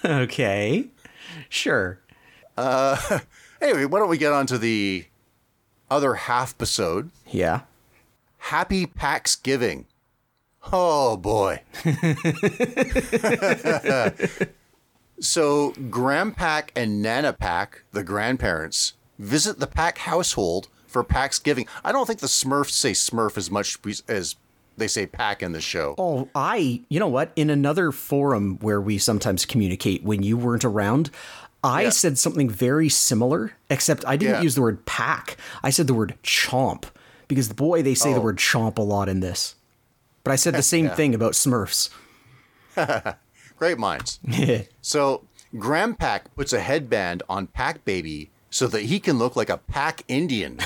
Okay. 0.04 0.86
Sure. 1.48 2.00
Uh, 2.56 3.20
anyway, 3.60 3.84
why 3.84 3.98
don't 3.98 4.08
we 4.08 4.18
get 4.18 4.32
on 4.32 4.46
to 4.46 4.58
the 4.58 5.06
other 5.90 6.14
half 6.14 6.54
episode? 6.54 7.10
Yeah. 7.28 7.60
Happy 8.38 8.86
Pax 8.86 9.36
Giving. 9.36 9.86
Oh 10.72 11.16
boy. 11.16 11.62
so 15.20 15.72
Grandpack 15.72 16.70
and 16.76 17.04
Nanapack, 17.04 17.82
the 17.92 18.04
grandparents, 18.04 18.94
visit 19.18 19.58
the 19.58 19.66
Pack 19.66 19.98
household 19.98 20.68
for 20.86 21.02
Pack's 21.04 21.38
Giving. 21.38 21.66
I 21.84 21.92
don't 21.92 22.06
think 22.06 22.20
the 22.20 22.26
Smurfs 22.26 22.70
say 22.70 22.92
Smurf 22.92 23.36
as 23.36 23.50
much 23.50 23.78
as 24.08 24.36
they 24.76 24.88
say 24.88 25.06
Pack 25.06 25.42
in 25.42 25.52
the 25.52 25.60
show. 25.60 25.94
Oh, 25.98 26.28
I, 26.34 26.82
you 26.88 26.98
know 27.00 27.08
what? 27.08 27.32
In 27.36 27.50
another 27.50 27.92
forum 27.92 28.58
where 28.60 28.80
we 28.80 28.98
sometimes 28.98 29.44
communicate 29.44 30.02
when 30.02 30.22
you 30.22 30.36
weren't 30.36 30.64
around, 30.64 31.10
I 31.64 31.82
Yeah. 31.82 31.90
said 31.90 32.18
something 32.18 32.50
very 32.50 32.88
similar, 32.88 33.52
except 33.70 34.04
I 34.06 34.16
didn't 34.16 34.36
Yeah. 34.36 34.42
use 34.42 34.54
the 34.56 34.62
word 34.62 34.84
pack. 34.84 35.36
I 35.62 35.70
said 35.70 35.86
the 35.86 35.94
word 35.94 36.16
chomp 36.24 36.84
because 37.28 37.48
boy, 37.52 37.82
they 37.82 37.94
say 37.94 38.12
the 38.12 38.18
Oh. 38.18 38.22
word 38.22 38.38
chomp 38.38 38.78
a 38.78 38.82
lot 38.82 39.08
in 39.08 39.20
this. 39.20 39.54
But 40.24 40.32
I 40.32 40.36
said 40.36 40.54
the 40.54 40.62
same 40.74 40.86
Yeah. 40.86 40.94
thing 40.96 41.14
about 41.14 41.32
Smurfs. 41.34 41.88
Great 43.58 43.78
minds. 43.78 44.18
So 44.82 45.22
Grandpack 45.54 46.22
puts 46.34 46.52
a 46.52 46.60
headband 46.60 47.22
on 47.28 47.46
Pack 47.46 47.84
Baby 47.84 48.30
so 48.52 48.68
that 48.68 48.82
he 48.82 49.00
can 49.00 49.18
look 49.18 49.34
like 49.34 49.48
a 49.48 49.56
Pack 49.56 50.04
Indian. 50.08 50.58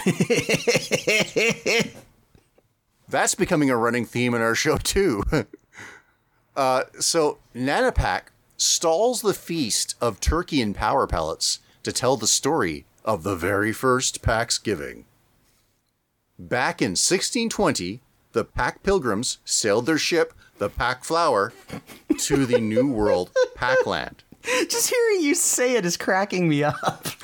That's 3.09 3.37
becoming 3.37 3.70
a 3.70 3.76
running 3.76 4.05
theme 4.05 4.34
in 4.34 4.43
our 4.43 4.57
show 4.57 4.76
too. 4.76 5.22
uh, 6.57 6.82
so 6.99 7.39
Nanapack 7.55 8.22
stalls 8.57 9.22
the 9.22 9.32
feast 9.32 9.95
of 10.01 10.18
turkey 10.18 10.61
and 10.61 10.74
power 10.74 11.07
pellets 11.07 11.61
to 11.84 11.93
tell 11.93 12.16
the 12.16 12.26
story 12.26 12.87
of 13.05 13.22
the 13.22 13.37
very 13.37 13.72
first 13.72 14.20
Pax 14.20 14.59
Giving. 14.59 15.05
Back 16.37 16.82
in 16.82 16.91
1620, 16.91 18.01
the 18.32 18.45
Pack 18.45 18.82
Pilgrims 18.82 19.39
sailed 19.45 19.87
their 19.87 19.97
ship, 19.97 20.34
the 20.59 20.68
Pack 20.68 21.05
Flower, 21.05 21.53
to 22.18 22.47
the 22.47 22.59
New 22.59 22.91
World 22.91 23.30
Packland. 23.55 24.24
Just 24.68 24.90
hearing 24.90 25.22
you 25.22 25.34
say 25.34 25.74
it 25.74 25.84
is 25.84 25.97
cracking 25.97 26.49
me 26.49 26.64
up. 26.64 27.07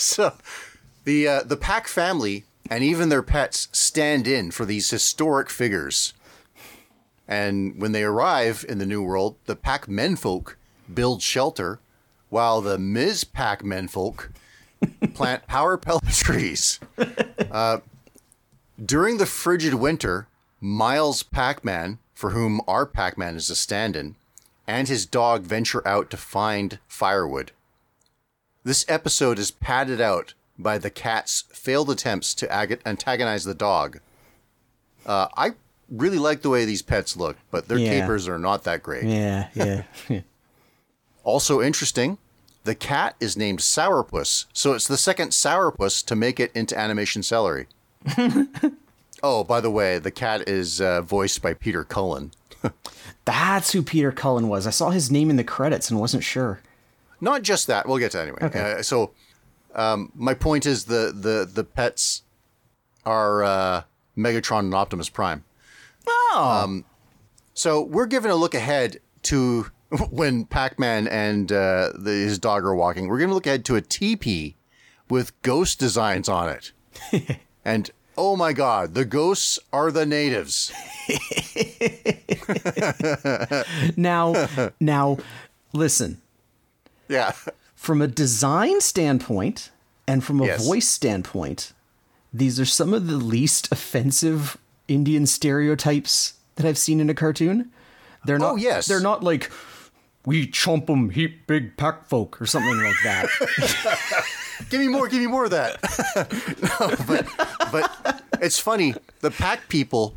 So, 0.00 0.32
the 1.04 1.28
uh, 1.28 1.42
the 1.42 1.58
Pack 1.58 1.86
family 1.86 2.44
and 2.70 2.82
even 2.82 3.10
their 3.10 3.22
pets 3.22 3.68
stand 3.72 4.26
in 4.26 4.50
for 4.50 4.64
these 4.64 4.88
historic 4.88 5.50
figures. 5.50 6.14
And 7.28 7.78
when 7.78 7.92
they 7.92 8.02
arrive 8.02 8.64
in 8.66 8.78
the 8.78 8.86
New 8.86 9.02
World, 9.02 9.36
the 9.44 9.56
Pack 9.56 9.88
menfolk 9.88 10.56
build 10.92 11.20
shelter, 11.20 11.80
while 12.30 12.62
the 12.62 12.78
Ms. 12.78 13.24
Pack 13.24 13.62
menfolk 13.62 14.30
plant 15.14 15.46
power 15.46 15.76
pellet 15.76 16.08
trees. 16.08 16.80
Uh, 17.50 17.80
during 18.82 19.18
the 19.18 19.26
frigid 19.26 19.74
winter, 19.74 20.28
Miles 20.60 21.22
Pac-Man, 21.22 21.98
for 22.20 22.30
whom 22.30 22.60
our 22.68 22.84
Pac-Man 22.84 23.34
is 23.34 23.48
a 23.48 23.56
stand-in, 23.56 24.14
and 24.66 24.88
his 24.88 25.06
dog 25.06 25.40
venture 25.42 25.86
out 25.88 26.10
to 26.10 26.18
find 26.18 26.78
firewood. 26.86 27.50
This 28.62 28.84
episode 28.88 29.38
is 29.38 29.50
padded 29.50 30.02
out 30.02 30.34
by 30.58 30.76
the 30.76 30.90
cat's 30.90 31.44
failed 31.50 31.88
attempts 31.88 32.34
to 32.34 32.52
ag- 32.52 32.82
antagonize 32.84 33.44
the 33.44 33.54
dog. 33.54 34.00
Uh, 35.06 35.28
I 35.34 35.52
really 35.88 36.18
like 36.18 36.42
the 36.42 36.50
way 36.50 36.66
these 36.66 36.82
pets 36.82 37.16
look, 37.16 37.38
but 37.50 37.68
their 37.68 37.78
Yeah. 37.78 38.00
capers 38.02 38.28
are 38.28 38.38
not 38.38 38.64
that 38.64 38.82
great. 38.82 39.04
Yeah, 39.04 39.48
yeah. 39.54 39.84
Also 41.24 41.62
interesting, 41.62 42.18
the 42.64 42.74
cat 42.74 43.16
is 43.18 43.34
named 43.34 43.60
Sourpuss, 43.60 44.44
so 44.52 44.74
it's 44.74 44.86
the 44.88 44.98
second 44.98 45.30
Sourpuss 45.30 46.04
to 46.04 46.14
make 46.14 46.38
it 46.38 46.50
into 46.54 46.78
animation 46.78 47.22
celery. 47.22 47.66
oh, 49.22 49.44
by 49.44 49.60
the 49.60 49.70
way, 49.70 49.98
the 49.98 50.10
cat 50.10 50.48
is 50.48 50.80
uh, 50.80 51.02
voiced 51.02 51.42
by 51.42 51.54
Peter 51.54 51.84
Cullen. 51.84 52.32
That's 53.24 53.72
who 53.72 53.82
Peter 53.82 54.12
Cullen 54.12 54.48
was. 54.48 54.66
I 54.66 54.70
saw 54.70 54.90
his 54.90 55.10
name 55.10 55.30
in 55.30 55.36
the 55.36 55.44
credits 55.44 55.90
and 55.90 56.00
wasn't 56.00 56.24
sure. 56.24 56.60
Not 57.20 57.42
just 57.42 57.66
that. 57.66 57.86
We'll 57.86 57.98
get 57.98 58.12
to 58.12 58.18
that 58.18 58.22
anyway. 58.22 58.38
Okay. 58.42 58.72
Uh, 58.78 58.82
so, 58.82 59.12
um, 59.74 60.10
my 60.14 60.34
point 60.34 60.66
is 60.66 60.84
the 60.84 61.12
the 61.14 61.48
the 61.50 61.64
pets 61.64 62.22
are 63.04 63.42
uh, 63.42 63.82
Megatron 64.16 64.60
and 64.60 64.74
Optimus 64.74 65.08
Prime. 65.08 65.44
Oh, 66.08 66.82
So 67.54 67.82
we're 67.82 68.06
giving 68.06 68.30
a 68.30 68.36
look 68.36 68.54
ahead 68.54 69.00
to 69.24 69.66
when 70.10 70.44
Pac-Man 70.44 71.08
and 71.08 71.50
uh, 71.52 71.90
the, 71.94 72.10
his 72.10 72.38
dog 72.38 72.64
are 72.64 72.74
walking. 72.74 73.08
We're 73.08 73.18
going 73.18 73.28
to 73.28 73.34
look 73.34 73.46
ahead 73.46 73.64
to 73.66 73.76
a 73.76 73.80
teepee 73.80 74.56
with 75.08 75.40
ghost 75.42 75.78
designs 75.78 76.28
on 76.28 76.48
it, 76.48 76.72
and 77.64 77.90
oh 78.20 78.36
my 78.36 78.52
god, 78.52 78.92
the 78.92 79.06
ghosts 79.06 79.58
are 79.72 79.90
the 79.90 80.04
natives. 80.04 80.70
now, 83.96 84.46
now, 84.78 85.16
listen. 85.72 86.20
Yeah, 87.08 87.32
From 87.74 88.02
a 88.02 88.06
design 88.06 88.82
standpoint 88.82 89.70
and 90.06 90.22
from 90.22 90.40
a 90.40 90.46
Yes. 90.46 90.64
voice 90.66 90.86
standpoint, 90.86 91.72
these 92.32 92.60
are 92.60 92.66
some 92.66 92.92
of 92.92 93.06
the 93.06 93.16
least 93.16 93.72
offensive 93.72 94.58
Indian 94.86 95.26
stereotypes 95.26 96.34
that 96.56 96.66
I've 96.66 96.76
seen 96.78 97.00
in 97.00 97.08
a 97.08 97.14
cartoon. 97.14 97.70
They're 98.26 98.36
oh, 98.36 98.38
not. 98.38 98.52
Oh, 98.52 98.56
yes. 98.56 98.86
They're 98.86 99.00
not 99.00 99.24
like 99.24 99.50
we 100.26 100.46
chomp 100.46 100.90
'em 100.90 101.08
heap 101.10 101.46
big 101.46 101.78
pack 101.78 102.06
folk 102.06 102.40
or 102.40 102.44
something 102.46 102.76
like 102.82 102.96
that. 103.04 103.28
give 104.70 104.78
me 104.80 104.88
more, 104.88 105.08
give 105.08 105.20
me 105.20 105.26
more 105.26 105.44
of 105.46 105.50
that. 105.50 105.80
no, 106.80 106.94
but 107.06 107.26
but 107.72 108.22
it's 108.40 108.58
funny. 108.58 108.94
The 109.20 109.30
pack 109.30 109.68
people, 109.68 110.14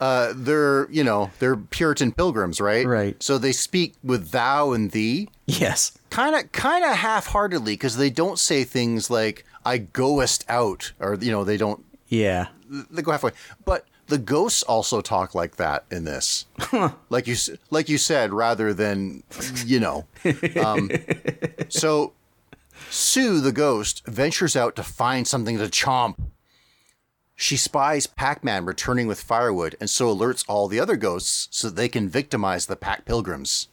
uh, 0.00 0.32
they're 0.34 0.90
you 0.90 1.04
know 1.04 1.30
they're 1.38 1.56
Puritan 1.56 2.12
pilgrims, 2.12 2.60
right? 2.60 2.86
Right. 2.86 3.22
So 3.22 3.38
they 3.38 3.52
speak 3.52 3.94
with 4.02 4.30
thou 4.30 4.72
and 4.72 4.90
thee, 4.90 5.28
yes. 5.46 5.92
kind 6.10 6.34
of 6.34 6.50
kind 6.52 6.84
of 6.84 6.92
half-heartedly, 6.96 7.74
because 7.74 7.96
they 7.96 8.10
don't 8.10 8.38
say 8.38 8.64
things 8.64 9.10
like 9.10 9.44
"I 9.64 9.78
goest 9.78 10.44
out" 10.48 10.92
or 10.98 11.16
you 11.20 11.30
know 11.30 11.44
they 11.44 11.56
don't 11.56 11.84
Yeah. 12.08 12.46
they 12.90 13.02
go 13.02 13.10
halfway. 13.12 13.32
But 13.64 13.86
the 14.06 14.18
ghosts 14.18 14.62
also 14.64 15.00
talk 15.00 15.34
like 15.36 15.56
that 15.56 15.84
in 15.90 16.02
this, 16.04 16.46
like 17.10 17.26
you 17.28 17.36
like 17.70 17.88
you 17.88 17.98
said, 17.98 18.32
rather 18.32 18.74
than 18.74 19.22
you 19.66 19.78
know. 19.80 20.06
Um, 20.64 20.90
so 21.68 22.12
Sue, 22.90 23.40
the 23.40 23.52
ghost, 23.52 24.02
ventures 24.06 24.56
out 24.56 24.74
to 24.76 24.82
find 24.82 25.28
something 25.28 25.58
to 25.58 25.66
chomp. 25.66 26.16
She 27.42 27.56
spies 27.56 28.06
Pac-Man 28.06 28.66
returning 28.66 29.06
with 29.06 29.22
firewood, 29.22 29.74
and 29.80 29.88
so 29.88 30.14
alerts 30.14 30.44
all 30.46 30.68
the 30.68 30.78
other 30.78 30.96
ghosts 30.96 31.48
so 31.50 31.70
they 31.70 31.88
can 31.88 32.06
victimize 32.06 32.66
the 32.66 32.76
Pac 32.76 33.06
Pilgrims. 33.06 33.68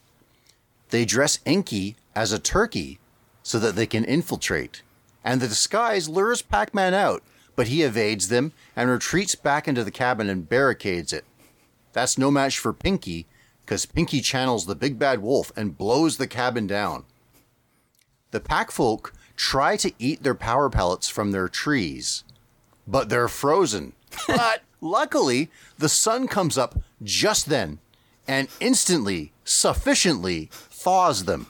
They 0.88 1.04
dress 1.04 1.38
Inky 1.44 1.96
as 2.16 2.32
a 2.32 2.38
turkey 2.38 2.98
so 3.42 3.58
that 3.58 3.76
they 3.76 3.84
can 3.84 4.06
infiltrate, 4.06 4.80
and 5.22 5.38
the 5.38 5.48
disguise 5.48 6.08
lures 6.08 6.40
Pac-Man 6.40 6.94
out, 6.94 7.22
but 7.56 7.68
he 7.68 7.82
evades 7.82 8.28
them 8.28 8.54
and 8.74 8.88
retreats 8.88 9.34
back 9.34 9.68
into 9.68 9.84
the 9.84 9.90
cabin 9.90 10.30
and 10.30 10.48
barricades 10.48 11.12
it. 11.12 11.26
That's 11.92 12.16
no 12.16 12.30
match 12.30 12.58
for 12.58 12.72
Pinky, 12.72 13.26
because 13.60 13.84
Pinky 13.84 14.22
channels 14.22 14.64
the 14.64 14.76
big 14.76 14.98
bad 14.98 15.20
wolf 15.20 15.52
and 15.54 15.76
blows 15.76 16.16
the 16.16 16.26
cabin 16.26 16.66
down. 16.66 17.04
The 18.30 18.40
pack 18.40 18.70
folk 18.70 19.12
try 19.36 19.76
to 19.76 19.92
eat 19.98 20.22
their 20.22 20.34
power 20.34 20.70
pellets 20.70 21.10
from 21.10 21.32
their 21.32 21.48
trees, 21.48 22.24
but 22.88 23.08
they're 23.08 23.28
frozen. 23.28 23.92
But 24.26 24.62
luckily, 24.80 25.48
the 25.78 25.88
sun 25.88 26.26
comes 26.26 26.58
up 26.58 26.80
just 27.02 27.46
then 27.46 27.78
and 28.26 28.48
instantly, 28.58 29.32
sufficiently 29.44 30.48
thaws 30.52 31.24
them. 31.24 31.46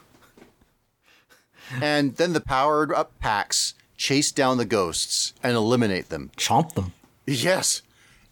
And 1.80 2.16
then 2.16 2.32
the 2.32 2.40
powered 2.40 2.92
up 2.92 3.18
packs 3.20 3.74
chase 3.96 4.30
down 4.32 4.58
the 4.58 4.64
ghosts 4.64 5.34
and 5.42 5.56
eliminate 5.56 6.08
them. 6.08 6.30
Chomp 6.36 6.74
them. 6.74 6.92
Yes. 7.26 7.82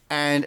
And 0.09 0.47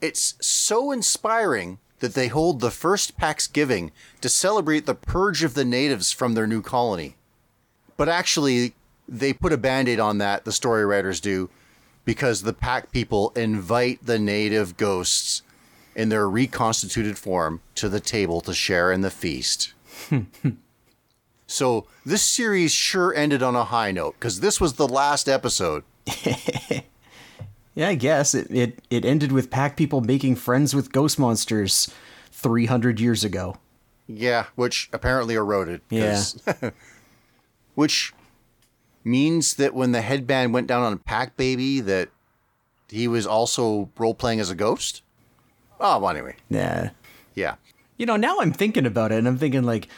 it's 0.00 0.34
so 0.40 0.90
inspiring 0.90 1.78
that 2.00 2.14
they 2.14 2.28
hold 2.28 2.60
the 2.60 2.70
first 2.70 3.16
Pax 3.16 3.46
Giving 3.46 3.92
to 4.20 4.28
celebrate 4.28 4.86
the 4.86 4.94
purge 4.94 5.42
of 5.42 5.54
the 5.54 5.64
natives 5.64 6.10
from 6.12 6.34
their 6.34 6.46
new 6.46 6.62
colony. 6.62 7.16
But 7.96 8.08
actually, 8.08 8.74
they 9.08 9.32
put 9.32 9.52
a 9.52 9.56
band 9.58 9.88
aid 9.88 10.00
on 10.00 10.18
that, 10.18 10.44
the 10.44 10.52
story 10.52 10.84
writers 10.84 11.20
do, 11.20 11.50
because 12.04 12.42
the 12.42 12.52
Pack 12.52 12.92
people 12.92 13.32
invite 13.36 14.04
the 14.04 14.18
native 14.18 14.76
ghosts 14.76 15.42
in 15.94 16.08
their 16.08 16.28
reconstituted 16.28 17.16
form 17.18 17.60
to 17.76 17.88
the 17.88 18.00
table 18.00 18.40
to 18.42 18.52
share 18.54 18.90
in 18.92 19.00
the 19.02 19.10
feast. 19.10 19.72
so 21.46 21.86
this 22.04 22.22
series 22.22 22.72
sure 22.72 23.14
ended 23.14 23.42
on 23.42 23.54
a 23.54 23.64
high 23.64 23.90
note 23.92 24.14
because 24.18 24.40
this 24.40 24.60
was 24.60 24.74
the 24.74 24.88
last 24.88 25.28
episode. 25.28 25.84
Yeah, 27.76 27.88
I 27.88 27.96
guess 27.96 28.36
it, 28.36 28.46
it 28.52 28.78
it 28.88 29.04
ended 29.04 29.32
with 29.32 29.50
pack 29.50 29.76
people 29.76 30.00
making 30.00 30.36
friends 30.36 30.76
with 30.76 30.92
ghost 30.92 31.18
monsters 31.18 31.92
300 32.30 33.00
years 33.00 33.24
ago. 33.24 33.56
Yeah, 34.06 34.44
which 34.54 34.88
apparently 34.92 35.34
eroded. 35.34 35.80
'cause- 35.90 36.40
which 37.74 38.14
means 39.04 39.54
that 39.54 39.74
when 39.74 39.92
the 39.92 40.00
headband 40.00 40.52
went 40.54 40.66
down 40.66 40.82
on 40.82 40.92
a 40.94 40.96
Pack 40.96 41.36
Baby, 41.36 41.80
that 41.80 42.08
he 42.88 43.06
was 43.06 43.26
also 43.26 43.90
role 43.98 44.14
playing 44.14 44.40
as 44.40 44.50
a 44.50 44.54
ghost. 44.54 45.02
Oh, 45.80 45.98
well, 45.98 46.10
anyway, 46.10 46.36
Yeah. 46.48 46.90
yeah, 47.34 47.56
You 47.98 48.06
know, 48.06 48.16
now 48.16 48.38
I'm 48.40 48.52
thinking 48.52 48.86
about 48.86 49.12
it 49.12 49.18
and 49.18 49.28
I'm 49.28 49.38
thinking 49.38 49.64
like 49.64 49.88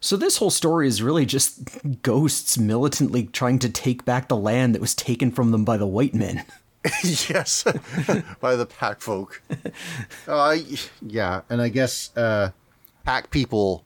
so 0.00 0.18
this 0.18 0.36
whole 0.36 0.50
story 0.50 0.86
is 0.86 1.00
really 1.02 1.24
just 1.24 1.62
ghosts 2.02 2.58
militantly 2.58 3.24
trying 3.24 3.58
to 3.60 3.70
take 3.70 4.04
back 4.04 4.28
the 4.28 4.36
land 4.36 4.74
that 4.74 4.82
was 4.82 4.94
taken 4.94 5.30
from 5.30 5.50
them 5.50 5.64
by 5.64 5.78
the 5.78 5.86
white 5.86 6.14
men. 6.14 6.44
yes, 7.02 7.64
by 8.40 8.54
the 8.56 8.66
Pack 8.66 9.00
folk. 9.00 9.40
Uh, 10.28 10.56
yeah, 11.00 11.40
and 11.48 11.62
I 11.62 11.70
guess 11.70 12.14
uh, 12.18 12.50
Pack 13.06 13.30
people 13.30 13.82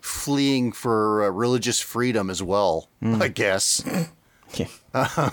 fleeing 0.00 0.72
for 0.72 1.24
uh, 1.24 1.28
religious 1.28 1.80
freedom 1.80 2.30
as 2.30 2.42
well. 2.42 2.88
I 3.02 3.28
guess. 3.28 3.84
Yeah. 4.54 4.66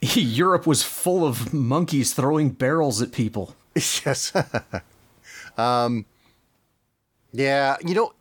Europe 0.00 0.66
was 0.66 0.82
full 0.82 1.26
of 1.26 1.52
monkeys 1.52 2.14
throwing 2.14 2.50
barrels 2.50 3.02
at 3.02 3.12
people. 3.12 3.56
yes. 3.74 4.32
um, 5.58 6.06
yeah, 7.32 7.76
you 7.84 7.94
know, 7.94 8.12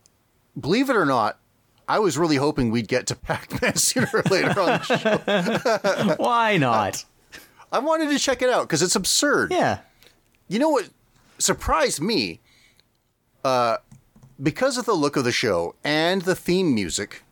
believe 0.59 0.89
it 0.89 0.95
or 0.95 1.05
not, 1.05 1.39
I 1.87 1.99
was 1.99 2.17
really 2.17 2.37
hoping 2.37 2.71
we'd 2.71 2.87
get 2.87 3.07
to 3.07 3.15
Pac-Man 3.15 3.75
sooner 3.75 4.09
or 4.13 4.23
later 4.23 4.59
on 4.59 4.65
the 4.65 4.79
show. 4.81 6.15
Why 6.17 6.57
not? 6.57 7.05
I 7.71 7.79
wanted 7.79 8.09
to 8.09 8.17
check 8.17 8.41
it 8.41 8.49
out 8.49 8.63
because 8.63 8.81
it's 8.81 8.95
absurd. 8.95 9.51
Yeah. 9.51 9.79
You 10.47 10.59
know 10.59 10.69
what 10.69 10.89
surprised 11.37 12.01
me? 12.01 12.41
Uh, 13.43 13.77
because 14.41 14.77
of 14.77 14.85
the 14.85 14.93
look 14.93 15.15
of 15.15 15.23
the 15.23 15.31
show 15.31 15.75
and 15.83 16.23
the 16.23 16.35
theme 16.35 16.73
music, 16.73 17.23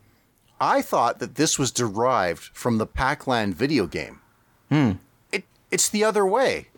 I 0.60 0.82
thought 0.82 1.18
that 1.18 1.34
this 1.34 1.58
was 1.58 1.70
derived 1.70 2.44
from 2.54 2.78
the 2.78 2.86
Pac-Land 2.86 3.54
video 3.54 3.86
game. 3.86 4.20
Hmm. 4.70 4.92
It 5.32 5.44
it's 5.70 5.88
the 5.88 6.04
other 6.04 6.26
way. 6.26 6.68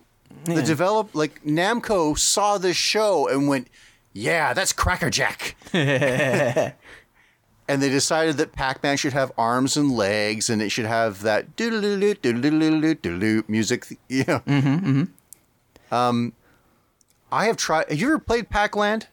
The 0.45 0.63
develop 0.63 1.15
like 1.15 1.43
Namco 1.45 2.19
saw 2.19 2.59
this 2.59 2.77
show 2.77 3.29
and 3.29 3.49
went, 3.49 3.69
"Yeah, 4.13 4.53
that's 4.53 4.73
Crackerjack." 4.73 5.57
and 5.73 6.75
they 7.69 7.89
decided 7.89 8.37
that 8.37 8.53
Pac-Man 8.53 8.97
should 8.97 9.13
have 9.13 9.33
arms 9.37 9.77
and 9.77 9.91
legs, 9.93 10.51
and 10.51 10.63
it 10.63 10.71
should 10.71 10.87
have 10.87 11.23
that 11.23 11.57
doodle-doo, 11.57 12.15
doodle-doo, 12.15 12.95
doodle-doo 12.95 13.45
music. 13.49 13.87
You 14.09 14.25
know. 14.27 14.41
Mm-hmm, 14.41 14.87
mm-hmm. 14.87 15.95
Um, 15.95 16.33
I 17.33 17.47
have 17.47 17.57
tried. 17.57 17.89
Have 17.89 17.99
you 18.01 18.09
ever 18.09 18.19
played 18.19 18.51
Pac-Land? 18.51 19.09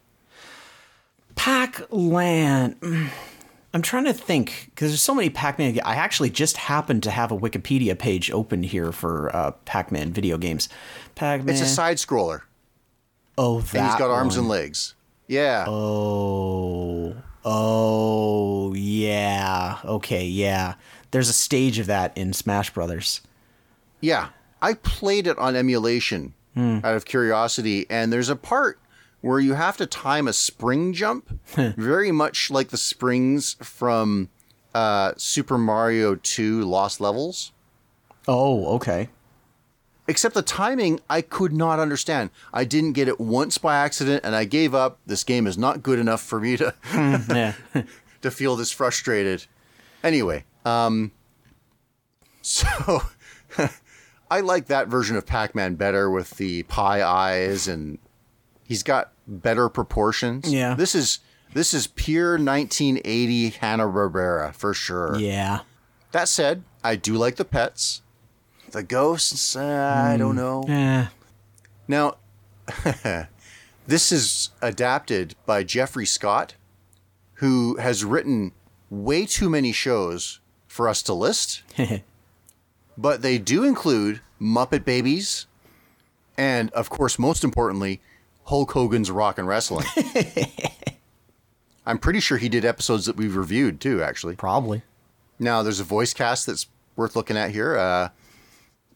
Pac 1.34 1.82
Land. 1.90 2.80
Mm, 2.80 3.08
I'm 3.72 3.82
trying 3.82 4.04
to 4.04 4.12
think 4.12 4.70
because 4.70 4.90
there's 4.90 5.02
so 5.02 5.14
many 5.14 5.30
Pac-Man. 5.30 5.78
I 5.84 5.96
actually 5.96 6.30
just 6.30 6.56
happened 6.56 7.02
to 7.04 7.10
have 7.10 7.32
a 7.32 7.36
Wikipedia 7.36 7.98
page 7.98 8.30
open 8.30 8.62
here 8.62 8.92
for 8.92 9.34
uh, 9.34 9.50
Pac-Man 9.64 10.12
video 10.12 10.38
games. 10.38 10.68
Pac-Man. 11.16 11.52
It's 11.52 11.62
a 11.62 11.66
side 11.66 11.96
scroller, 11.96 12.42
oh, 13.36 13.60
that 13.60 13.74
and 13.74 13.86
he's 13.86 13.96
got 13.96 14.10
arms 14.10 14.34
one. 14.34 14.40
and 14.40 14.48
legs. 14.48 14.94
Yeah. 15.26 15.64
Oh. 15.66 17.16
Oh, 17.44 18.72
yeah. 18.74 19.78
Okay, 19.84 20.24
yeah. 20.24 20.74
There's 21.10 21.28
a 21.28 21.34
stage 21.34 21.78
of 21.78 21.86
that 21.86 22.16
in 22.16 22.32
Smash 22.32 22.70
Brothers. 22.70 23.20
Yeah, 24.00 24.28
I 24.62 24.74
played 24.74 25.26
it 25.26 25.38
on 25.38 25.56
emulation 25.56 26.34
out 26.56 26.94
of 26.94 27.04
curiosity, 27.04 27.86
and 27.90 28.12
there's 28.12 28.28
a 28.28 28.36
part 28.36 28.78
where 29.24 29.40
you 29.40 29.54
have 29.54 29.78
to 29.78 29.86
time 29.86 30.28
a 30.28 30.34
spring 30.34 30.92
jump, 30.92 31.40
very 31.54 32.12
much 32.12 32.50
like 32.50 32.68
the 32.68 32.76
springs 32.76 33.56
from 33.62 34.28
uh, 34.74 35.14
Super 35.16 35.56
Mario 35.56 36.14
2 36.14 36.62
Lost 36.64 37.00
Levels. 37.00 37.50
Oh, 38.28 38.74
okay. 38.74 39.08
Except 40.06 40.34
the 40.34 40.42
timing, 40.42 41.00
I 41.08 41.22
could 41.22 41.54
not 41.54 41.80
understand. 41.80 42.28
I 42.52 42.64
didn't 42.64 42.92
get 42.92 43.08
it 43.08 43.18
once 43.18 43.56
by 43.56 43.76
accident, 43.76 44.26
and 44.26 44.36
I 44.36 44.44
gave 44.44 44.74
up. 44.74 44.98
This 45.06 45.24
game 45.24 45.46
is 45.46 45.56
not 45.56 45.82
good 45.82 45.98
enough 45.98 46.20
for 46.20 46.38
me 46.38 46.58
to 46.58 46.74
to 48.20 48.30
feel 48.30 48.56
this 48.56 48.72
frustrated. 48.72 49.46
Anyway, 50.02 50.44
um, 50.66 51.12
so 52.42 53.04
I 54.30 54.40
like 54.40 54.66
that 54.66 54.88
version 54.88 55.16
of 55.16 55.24
Pac-Man 55.24 55.76
better 55.76 56.10
with 56.10 56.32
the 56.36 56.64
pie 56.64 57.02
eyes, 57.02 57.66
and 57.66 57.96
he's 58.64 58.82
got 58.82 59.13
better 59.26 59.68
proportions. 59.68 60.52
Yeah. 60.52 60.74
this 60.74 60.94
is 60.94 61.20
this 61.52 61.72
is 61.72 61.86
pure 61.86 62.32
1980 62.32 63.50
Hanna 63.50 63.84
Barbera 63.84 64.54
for 64.54 64.74
sure. 64.74 65.16
yeah. 65.18 65.60
That 66.12 66.28
said, 66.28 66.62
I 66.84 66.94
do 66.94 67.14
like 67.14 67.36
the 67.36 67.44
pets, 67.44 68.02
the 68.70 68.82
ghosts. 68.84 69.56
Uh, 69.56 70.10
I 70.12 70.16
don't 70.16 70.36
know. 70.36 70.62
Eh. 70.68 71.06
Now, 71.88 72.16
this 73.86 74.12
is 74.12 74.50
adapted 74.62 75.34
by 75.44 75.64
Jeffrey 75.64 76.06
Scott, 76.06 76.54
who 77.34 77.76
has 77.78 78.04
written 78.04 78.52
way 78.90 79.26
too 79.26 79.50
many 79.50 79.72
shows 79.72 80.40
for 80.68 80.88
us 80.88 81.02
to 81.02 81.14
list, 81.14 81.62
but 82.98 83.22
they 83.22 83.38
do 83.38 83.64
include 83.64 84.20
Muppet 84.40 84.84
Babies, 84.84 85.46
and 86.38 86.70
of 86.70 86.90
course, 86.90 87.18
most 87.18 87.42
importantly, 87.44 88.00
Hulk 88.44 88.72
Hogan's 88.72 89.10
Rock 89.10 89.38
and 89.38 89.48
Wrestling. 89.48 89.86
I'm 91.86 91.98
pretty 91.98 92.20
sure 92.20 92.38
he 92.38 92.48
did 92.48 92.64
episodes 92.64 93.06
that 93.06 93.16
we've 93.16 93.36
reviewed 93.36 93.80
too, 93.80 94.02
actually. 94.02 94.36
Probably. 94.36 94.82
Now, 95.38 95.62
there's 95.62 95.80
a 95.80 95.84
voice 95.84 96.14
cast 96.14 96.46
that's 96.46 96.66
worth 96.96 97.14
looking 97.16 97.36
at 97.36 97.50
here. 97.50 97.76
Uh, 97.76 98.08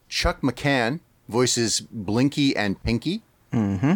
Chuck 0.07 0.41
McCann 0.41 0.99
voices 1.27 1.81
Blinky 1.81 2.55
and 2.55 2.81
Pinky. 2.83 3.21
Mm-hmm. 3.53 3.93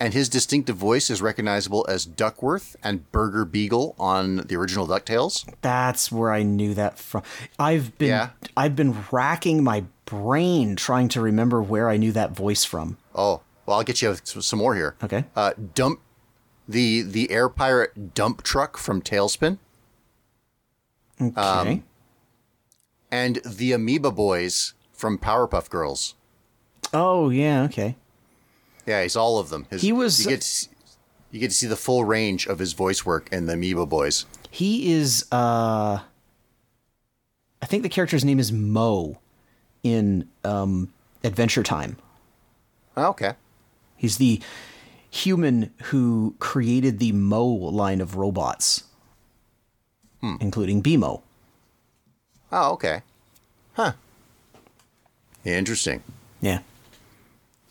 And 0.00 0.14
his 0.14 0.28
distinctive 0.28 0.76
voice 0.76 1.10
is 1.10 1.20
recognizable 1.20 1.84
as 1.88 2.04
Duckworth 2.04 2.76
and 2.84 3.10
Burger 3.10 3.44
Beagle 3.44 3.96
on 3.98 4.36
the 4.36 4.54
original 4.54 4.86
DuckTales. 4.86 5.44
That's 5.60 6.12
where 6.12 6.32
I 6.32 6.44
knew 6.44 6.72
that 6.74 6.98
from. 6.98 7.22
I've 7.58 7.98
been 7.98 8.08
Yeah. 8.08 8.30
I've 8.56 8.76
been 8.76 9.04
racking 9.10 9.64
my 9.64 9.84
brain 10.04 10.76
trying 10.76 11.08
to 11.08 11.20
remember 11.20 11.60
where 11.60 11.88
I 11.88 11.96
knew 11.96 12.12
that 12.12 12.30
voice 12.30 12.64
from. 12.64 12.96
Oh, 13.12 13.40
well, 13.68 13.76
I'll 13.78 13.84
get 13.84 14.00
you 14.00 14.16
some 14.24 14.58
more 14.58 14.74
here. 14.74 14.96
Okay. 15.04 15.24
Uh, 15.36 15.52
dump 15.74 16.00
the 16.66 17.02
the 17.02 17.30
air 17.30 17.48
pirate 17.50 18.14
dump 18.14 18.42
truck 18.42 18.76
from 18.78 19.02
TaleSpin, 19.02 19.58
Okay. 21.20 21.40
Um, 21.40 21.84
and 23.10 23.36
the 23.44 23.72
Amoeba 23.72 24.10
Boys 24.10 24.74
from 24.92 25.18
Powerpuff 25.18 25.68
Girls. 25.68 26.14
oh 26.94 27.28
yeah, 27.30 27.64
okay. 27.64 27.96
Yeah, 28.86 29.02
he's 29.02 29.16
all 29.16 29.38
of 29.38 29.50
them. 29.50 29.66
His, 29.70 29.82
He 29.82 29.92
was- 29.92 30.24
You 30.24 30.30
get 30.30 30.40
to 30.40 30.46
see, 30.46 30.68
you 31.30 31.40
get 31.40 31.48
to 31.50 31.54
see 31.56 31.66
the 31.66 31.76
full 31.76 32.04
range 32.04 32.46
of 32.46 32.58
his 32.58 32.72
voice 32.72 33.04
work 33.04 33.28
in 33.30 33.44
the 33.44 33.52
Amoeba 33.52 33.84
Boys. 33.84 34.24
He 34.50 34.92
is 34.92 35.26
uh 35.30 36.00
I 37.60 37.66
think 37.66 37.82
the 37.82 37.88
character's 37.90 38.24
name 38.24 38.38
is 38.38 38.50
Moe 38.50 39.18
in 39.82 40.26
um 40.44 40.90
Adventure 41.24 41.62
Time. 41.62 41.96
Okay. 42.96 43.34
He's 43.98 44.16
the 44.16 44.40
human 45.10 45.74
who 45.84 46.34
created 46.38 46.98
the 46.98 47.12
Mo 47.12 47.44
line 47.44 48.00
of 48.00 48.16
robots, 48.16 48.84
including 50.22 50.82
BMO. 50.82 51.20
Oh, 52.50 52.72
okay. 52.72 53.02
Huh. 53.74 53.92
Interesting. 55.44 56.02
Yeah. 56.40 56.60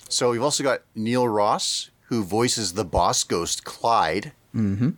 So 0.09 0.31
we've 0.31 0.43
also 0.43 0.63
got 0.63 0.81
Neil 0.95 1.27
Ross, 1.27 1.89
who 2.05 2.23
voices 2.23 2.73
the 2.73 2.85
boss 2.85 3.23
ghost 3.23 3.63
Clyde. 3.63 4.31
Mm-hmm. 4.55 4.91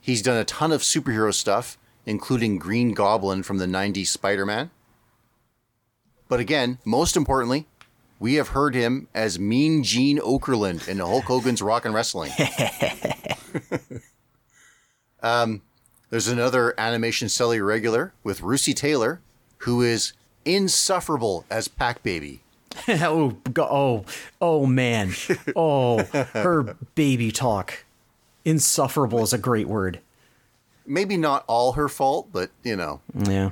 He's 0.00 0.22
done 0.22 0.36
a 0.36 0.44
ton 0.44 0.72
of 0.72 0.82
superhero 0.82 1.32
stuff, 1.32 1.78
including 2.04 2.58
Green 2.58 2.92
Goblin 2.94 3.42
from 3.42 3.58
the 3.58 3.66
90s 3.66 4.08
Spider 4.08 4.44
Man. 4.44 4.70
But 6.28 6.40
again, 6.40 6.78
most 6.84 7.16
importantly, 7.16 7.66
we 8.22 8.34
have 8.34 8.50
heard 8.50 8.72
him 8.72 9.08
as 9.14 9.40
Mean 9.40 9.82
Gene 9.82 10.18
Okerlund 10.18 10.86
in 10.86 11.00
Hulk 11.00 11.24
Hogan's 11.24 11.60
Rock 11.60 11.84
and 11.84 11.92
Wrestling. 11.92 12.30
um, 15.24 15.60
there's 16.10 16.28
another 16.28 16.72
animation 16.78 17.26
celly 17.26 17.66
regular 17.66 18.12
with 18.22 18.40
Russi 18.40 18.76
Taylor, 18.76 19.20
who 19.58 19.82
is 19.82 20.12
insufferable 20.44 21.44
as 21.50 21.66
Pac 21.66 22.04
Baby. 22.04 22.42
oh, 22.88 23.36
oh, 23.58 24.04
oh 24.40 24.66
man. 24.66 25.14
Oh, 25.56 26.04
her 26.32 26.76
baby 26.94 27.32
talk. 27.32 27.84
Insufferable 28.44 29.24
is 29.24 29.32
a 29.32 29.38
great 29.38 29.66
word. 29.66 29.98
maybe 30.86 31.16
not 31.16 31.42
all 31.48 31.72
her 31.72 31.88
fault, 31.88 32.28
but 32.32 32.50
you 32.62 32.76
know, 32.76 33.00
Yeah. 33.14 33.50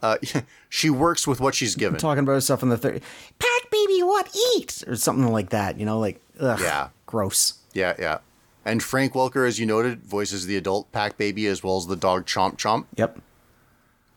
uh, 0.00 0.18
she 0.74 0.90
works 0.90 1.24
with 1.24 1.40
what 1.40 1.54
she's 1.54 1.76
given. 1.76 2.00
Talking 2.00 2.24
about 2.24 2.32
herself 2.32 2.60
in 2.60 2.68
the 2.68 2.76
third. 2.76 3.00
Pack 3.38 3.70
baby, 3.70 4.02
what 4.02 4.36
eat? 4.56 4.82
Or 4.88 4.96
something 4.96 5.30
like 5.30 5.50
that, 5.50 5.78
you 5.78 5.86
know, 5.86 6.00
like, 6.00 6.20
ugh. 6.40 6.58
Yeah. 6.60 6.88
Gross. 7.06 7.60
Yeah, 7.74 7.94
yeah. 7.96 8.18
And 8.64 8.82
Frank 8.82 9.12
Welker, 9.12 9.46
as 9.46 9.60
you 9.60 9.66
noted, 9.66 10.02
voices 10.02 10.46
the 10.46 10.56
adult 10.56 10.90
Pack 10.90 11.16
Baby 11.16 11.46
as 11.46 11.62
well 11.62 11.76
as 11.76 11.86
the 11.86 11.94
dog 11.94 12.26
Chomp 12.26 12.56
Chomp. 12.56 12.86
Yep. 12.96 13.20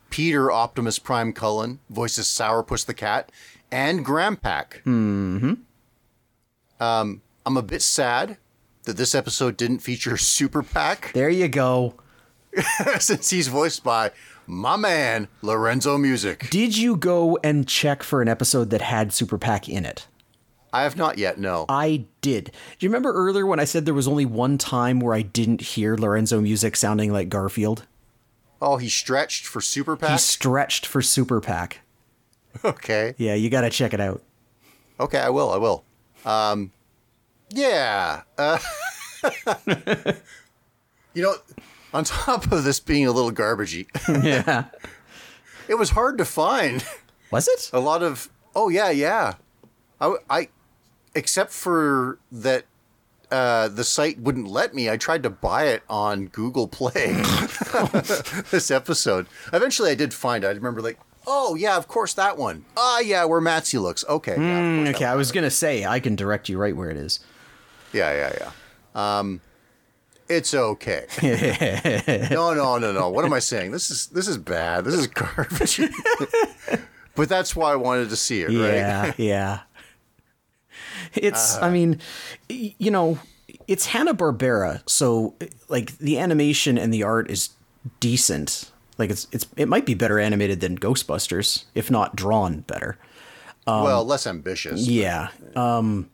Peter 0.10 0.52
Optimus 0.52 0.98
Prime 0.98 1.32
Cullen 1.32 1.78
voices 1.92 2.26
Sourpuss 2.26 2.88
the 2.88 2.96
cat 2.96 3.32
and 3.72 4.04
Grandpack. 4.04 4.82
Mm-hmm. 4.84 5.54
Um, 6.80 7.22
I'm 7.46 7.58
a 7.58 7.62
bit 7.62 7.84
sad 7.84 8.38
that 8.86 8.98
this 8.98 9.14
episode 9.14 9.58
didn't 9.58 9.80
feature 9.80 10.18
Super 10.18 10.64
Pack. 10.64 11.12
There 11.14 11.30
you 11.30 11.50
go. 11.50 11.94
since 13.00 13.30
he's 13.30 13.48
voiced 13.48 13.84
by 13.84 14.12
my 14.48 14.76
man 14.76 15.28
Lorenzo 15.42 15.98
Music. 15.98 16.50
Did 16.50 16.78
you 16.78 16.96
go 16.96 17.38
and 17.44 17.68
check 17.68 18.02
for 18.04 18.22
an 18.22 18.28
episode 18.28 18.70
that 18.72 18.82
had 18.82 19.14
Super 19.14 19.38
Pack 19.38 19.68
in 19.70 19.86
it? 19.86 20.08
I 20.74 20.84
have 20.84 20.98
not 20.98 21.18
yet. 21.18 21.40
No. 21.40 21.66
I 21.70 22.06
did. 22.22 22.52
Do 22.78 22.86
you 22.86 22.90
remember 22.90 23.14
earlier 23.14 23.46
when 23.46 23.60
I 23.60 23.64
said 23.64 23.86
there 23.86 23.94
was 23.94 24.08
only 24.08 24.26
one 24.26 24.58
time 24.58 25.00
where 25.00 25.14
I 25.14 25.22
didn't 25.22 25.62
hear 25.62 25.96
Lorenzo 25.96 26.42
Music 26.42 26.76
sounding 26.76 27.12
like 27.12 27.30
Garfield? 27.30 27.86
oh, 28.62 28.78
he 28.78 28.90
stretched 28.90 29.46
for 29.46 29.62
Super 29.62 29.96
PAC? 29.96 30.10
He 30.12 30.18
stretched 30.18 30.86
for 30.86 31.02
Super 31.02 31.40
Pack. 31.40 31.82
okay. 32.66 33.14
Yeah, 33.18 33.36
you 33.36 33.50
got 33.50 33.62
to 33.62 33.70
check 33.70 33.94
it 33.94 34.00
out. 34.00 34.24
Okay, 35.00 35.20
I 35.20 35.30
will. 35.30 35.52
I 35.52 35.58
will. 35.58 35.84
Um, 36.26 36.72
yeah. 37.52 38.24
Uh, 38.38 38.58
you 41.14 41.22
know, 41.22 41.36
on 41.94 42.04
top 42.04 42.52
of 42.52 42.64
this 42.64 42.80
being 42.80 43.06
a 43.08 43.12
little 43.12 43.32
garbagey, 43.32 43.88
Yeah. 44.24 44.66
it 45.68 45.76
was 45.76 45.92
hard 45.92 46.18
to 46.18 46.26
find 46.26 46.86
Was 47.32 47.48
it? 47.48 47.70
a 47.74 47.80
lot 47.80 48.04
of. 48.04 48.30
Oh 48.56 48.70
yeah, 48.70 48.90
yeah. 48.90 49.36
I, 50.00 50.16
I 50.30 50.48
except 51.16 51.52
for 51.52 52.20
that. 52.32 52.66
Uh, 53.30 53.68
the 53.68 53.84
site 53.84 54.18
wouldn't 54.20 54.48
let 54.48 54.74
me. 54.74 54.90
I 54.90 54.96
tried 54.96 55.22
to 55.24 55.30
buy 55.30 55.66
it 55.66 55.84
on 55.90 56.28
Google 56.28 56.66
Play. 56.66 57.12
this 58.52 58.72
episode. 58.72 59.28
Eventually, 59.52 59.92
I 59.92 59.96
did 59.96 60.14
find 60.14 60.46
it. 60.46 60.48
I 60.48 60.52
remember, 60.52 60.82
like, 60.82 60.98
oh 61.28 61.56
yeah, 61.56 61.76
of 61.76 61.90
course 61.90 62.14
that 62.14 62.38
one. 62.38 62.64
Ah, 62.78 63.00
yeah, 63.00 63.26
where 63.26 63.42
Matsy 63.42 63.82
looks. 63.82 64.06
Okay, 64.08 64.32
yeah, 64.38 64.84
that 64.86 64.96
Okay, 64.96 65.04
I 65.04 65.16
was 65.16 65.34
going 65.34 65.44
to 65.44 65.52
say, 65.52 65.84
I 65.84 66.00
can 66.00 66.16
direct 66.16 66.48
you 66.48 66.58
right 66.58 66.74
where 66.74 66.90
it 66.90 66.96
is. 66.96 67.20
Yeah, 67.92 68.14
yeah, 68.14 68.38
yeah. 68.96 69.20
Um, 69.20 69.42
it's 70.30 70.54
okay. 70.54 71.06
no, 72.32 72.54
no, 72.54 72.78
no, 72.78 72.92
no. 72.92 73.10
What 73.10 73.26
am 73.26 73.34
I 73.34 73.40
saying? 73.40 73.72
This 73.72 73.90
is 73.90 74.08
this 74.08 74.28
is 74.28 74.38
bad. 74.38 74.86
This 74.86 74.96
is 74.96 75.08
garbage. 75.08 75.80
but 77.16 77.30
that's 77.30 77.56
why 77.56 77.72
I 77.72 77.76
wanted 77.76 78.10
to 78.10 78.16
see 78.16 78.42
it, 78.42 78.48
right? 78.48 78.54
Yeah, 78.76 79.14
yeah. 79.18 79.60
It's, 81.14 81.58
I 81.58 81.70
mean, 81.70 82.00
you 82.50 82.92
know, 82.92 83.18
it's 83.68 83.88
Hanna 83.88 84.14
Barbera, 84.14 84.88
so 84.88 85.36
like 85.70 85.98
the 85.98 86.20
animation 86.20 86.78
and 86.78 86.94
the 86.94 87.04
art 87.04 87.32
is 87.32 87.50
decent. 88.00 88.72
Like 88.98 89.10
it's 89.10 89.28
it's 89.32 89.48
it 89.56 89.68
might 89.68 89.86
be 89.86 89.94
better 89.94 90.20
animated 90.20 90.60
than 90.60 90.78
Ghostbusters, 90.78 91.66
if 91.76 91.90
not 91.90 92.16
drawn 92.16 92.62
better. 92.62 92.98
well, 93.66 94.04
less 94.04 94.28
ambitious. 94.28 94.88
Yeah. 94.88 95.30
Um 95.56 96.10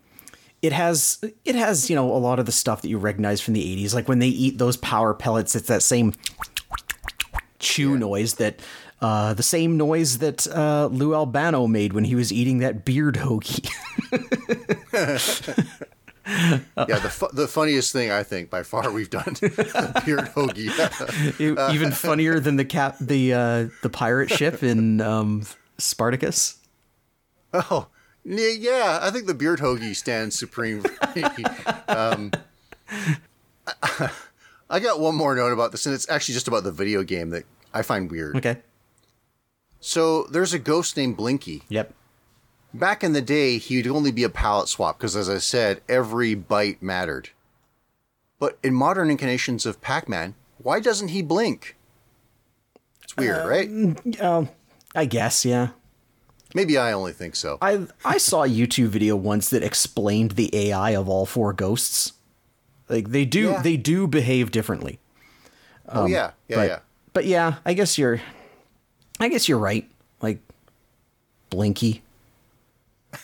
it 0.64 0.72
has 0.72 1.23
it 1.45 1.53
has 1.53 1.90
you 1.90 1.95
know 1.95 2.11
a 2.11 2.18
lot 2.18 2.40
of 2.40 2.48
the 2.48 2.52
stuff 2.52 2.81
that 2.81 2.90
you 2.90 2.98
recognize 2.98 3.41
from 3.41 3.53
the 3.53 3.61
80s 3.61 3.94
like 3.94 4.07
when 4.07 4.19
they 4.19 4.30
eat 4.30 4.57
those 4.57 4.77
power 4.77 5.14
pellets 5.14 5.56
it's 5.56 5.68
that 5.68 5.84
same 5.84 6.14
chew 7.60 7.98
noise 7.98 8.35
that 8.35 8.60
uh, 9.02 9.34
the 9.34 9.44
same 9.44 9.76
noise 9.76 10.19
that 10.19 10.48
uh, 10.48 10.88
Lou 10.90 11.14
Albano 11.14 11.68
made 11.68 11.91
when 11.91 12.06
he 12.06 12.15
was 12.15 12.31
eating 12.31 12.60
that 12.60 12.85
beard 12.85 13.15
hoagie. 13.15 13.69
yeah, 16.26 16.99
the 16.99 17.10
fu- 17.11 17.27
the 17.34 17.49
funniest 17.49 17.91
thing 17.91 18.11
I 18.11 18.23
think 18.23 18.49
by 18.49 18.64
far 18.64 18.90
we've 18.91 19.10
done 19.10 19.35
beard 19.41 20.31
hoagie. 20.34 20.72
Even 21.73 21.91
funnier 21.91 22.40
than 22.40 22.56
the 22.56 22.64
cap 22.64 22.95
the 23.02 23.34
uh, 23.34 23.68
the 23.81 23.90
pirate 23.90 24.30
ship 24.30 24.64
in 24.64 25.02
um, 25.02 25.44
Spartacus. 25.77 26.60
Oh, 27.53 27.88
yeah, 28.25 28.99
I 29.01 29.11
think 29.11 29.27
the 29.27 29.33
beard 29.33 29.59
hoagie 29.59 29.95
stands 29.95 30.37
supreme. 30.37 30.83
um, 31.87 32.31
I, 34.69 34.79
got 34.79 34.99
one 34.99 35.15
more 35.15 35.35
note 35.35 35.53
about 35.53 35.71
this, 35.71 35.85
and 35.85 35.93
it's 35.93 36.09
actually 36.09 36.33
just 36.33 36.47
about 36.47 36.63
the 36.63 36.71
video 36.71 37.03
game 37.03 37.29
that 37.31 37.43
I 37.73 37.81
find 37.81 38.09
weird. 38.09 38.37
Okay. 38.37 38.57
So 39.79 40.23
there's 40.23 40.53
a 40.53 40.59
ghost 40.59 40.95
named 40.95 41.17
Blinky. 41.17 41.63
Yep. 41.69 41.93
Back 42.73 43.03
in 43.03 43.13
the 43.13 43.21
day, 43.21 43.57
he 43.57 43.77
would 43.77 43.87
only 43.87 44.11
be 44.11 44.23
a 44.23 44.29
palette 44.29 44.69
swap 44.69 44.97
because, 44.97 45.15
as 45.15 45.29
I 45.29 45.37
said, 45.37 45.81
every 45.87 46.33
bite 46.33 46.81
mattered. 46.81 47.29
But 48.39 48.57
in 48.63 48.73
modern 48.73 49.11
incarnations 49.11 49.65
of 49.65 49.81
Pac-Man, 49.81 50.35
why 50.57 50.79
doesn't 50.79 51.09
he 51.09 51.21
blink? 51.21 51.75
It's 53.03 53.15
weird, 53.15 53.45
uh, 53.45 53.47
right? 53.47 54.21
Um, 54.21 54.49
I 54.95 55.05
guess, 55.05 55.45
yeah. 55.45 55.69
Maybe 56.53 56.77
I 56.77 56.91
only 56.93 57.13
think 57.13 57.35
so. 57.35 57.57
I 57.61 57.88
I 58.05 58.17
saw 58.17 58.43
a 58.43 58.47
YouTube 58.47 58.88
video 58.88 59.15
once 59.15 59.49
that 59.49 59.63
explained 59.63 60.31
the 60.31 60.49
AI 60.53 60.91
of 60.91 61.09
all 61.09 61.25
four 61.25 61.53
ghosts. 61.53 62.13
Like 62.89 63.09
they 63.09 63.25
do 63.25 63.49
yeah. 63.49 63.61
they 63.61 63.77
do 63.77 64.07
behave 64.07 64.51
differently. 64.51 64.99
Um, 65.88 66.03
oh 66.03 66.05
yeah, 66.05 66.31
yeah, 66.47 66.55
but, 66.55 66.67
yeah. 66.67 66.80
But 67.13 67.25
yeah, 67.25 67.55
I 67.65 67.73
guess 67.73 67.97
you're 67.97 68.21
I 69.19 69.30
guess 69.30 69.49
you're 69.49 69.57
right. 69.57 69.89
Like 70.21 70.39
Blinky. 71.49 72.01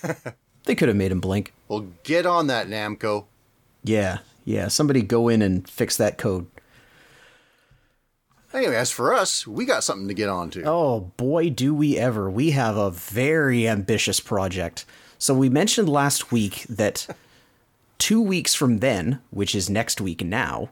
they 0.66 0.76
could 0.76 0.88
have 0.88 0.98
made 0.98 1.12
him 1.12 1.20
blink. 1.20 1.54
Well, 1.68 1.88
get 2.04 2.26
on 2.26 2.48
that, 2.48 2.68
Namco. 2.68 3.26
Yeah, 3.84 4.20
yeah. 4.46 4.68
Somebody 4.68 5.02
go 5.02 5.28
in 5.28 5.42
and 5.42 5.68
fix 5.70 5.98
that 5.98 6.18
code. 6.18 6.48
Anyway, 8.54 8.76
as 8.76 8.92
for 8.92 9.14
us, 9.14 9.46
we 9.46 9.64
got 9.66 9.84
something 9.84 10.08
to 10.08 10.14
get 10.14 10.30
on 10.30 10.50
to. 10.52 10.64
Oh, 10.66 11.12
boy, 11.18 11.50
do 11.50 11.74
we 11.74 11.98
ever. 11.98 12.30
We 12.30 12.52
have 12.52 12.78
a 12.78 12.90
very 12.90 13.68
ambitious 13.68 14.20
project. 14.20 14.86
So, 15.20 15.34
we 15.34 15.50
mentioned 15.50 15.88
last 15.88 16.32
week 16.32 16.66
that 16.68 17.08
two 18.00 18.22
weeks 18.22 18.56
from 18.56 18.80
then, 18.80 19.22
which 19.30 19.54
is 19.54 19.70
next 19.70 20.02
week 20.02 20.24
now, 20.24 20.70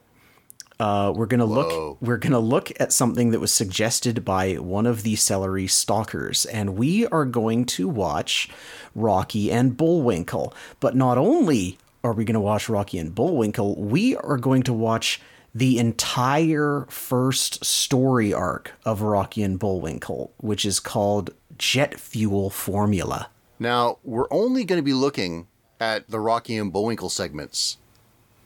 uh, 0.79 1.11
we're 1.15 1.25
gonna 1.25 1.45
look. 1.45 1.97
We're 2.01 2.17
gonna 2.17 2.39
look 2.39 2.71
at 2.79 2.93
something 2.93 3.31
that 3.31 3.39
was 3.39 3.51
suggested 3.51 4.23
by 4.23 4.53
one 4.55 4.85
of 4.85 5.03
the 5.03 5.15
celery 5.15 5.67
stalkers, 5.67 6.45
and 6.45 6.77
we 6.77 7.07
are 7.07 7.25
going 7.25 7.65
to 7.65 7.87
watch 7.87 8.49
Rocky 8.93 9.51
and 9.51 9.75
Bullwinkle. 9.75 10.53
But 10.79 10.95
not 10.95 11.17
only 11.17 11.79
are 12.03 12.13
we 12.13 12.25
gonna 12.25 12.39
watch 12.39 12.69
Rocky 12.69 12.99
and 12.99 13.13
Bullwinkle, 13.13 13.75
we 13.75 14.15
are 14.17 14.37
going 14.37 14.61
to 14.63 14.73
watch 14.73 15.19
the 15.53 15.79
entire 15.79 16.85
first 16.89 17.65
story 17.65 18.33
arc 18.33 18.73
of 18.85 19.01
Rocky 19.01 19.43
and 19.43 19.57
Bullwinkle, 19.59 20.31
which 20.37 20.65
is 20.65 20.79
called 20.79 21.31
Jet 21.57 21.99
Fuel 21.99 22.49
Formula. 22.49 23.29
Now, 23.59 23.97
we're 24.03 24.31
only 24.31 24.63
going 24.63 24.77
to 24.77 24.83
be 24.83 24.93
looking 24.93 25.47
at 25.79 26.09
the 26.09 26.19
Rocky 26.19 26.57
and 26.57 26.71
Bullwinkle 26.71 27.09
segments. 27.09 27.77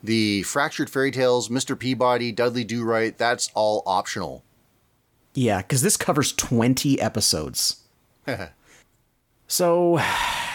The 0.03 0.43
Fractured 0.43 0.89
Fairy 0.89 1.11
Tales, 1.11 1.49
Mr. 1.49 1.77
Peabody, 1.77 2.31
Dudley 2.31 2.63
Do 2.63 2.83
Right, 2.83 3.17
that's 3.17 3.51
all 3.53 3.83
optional. 3.85 4.43
Yeah, 5.33 5.61
because 5.61 5.81
this 5.81 5.97
covers 5.97 6.33
20 6.33 6.99
episodes. 6.99 7.83
so, 9.47 9.99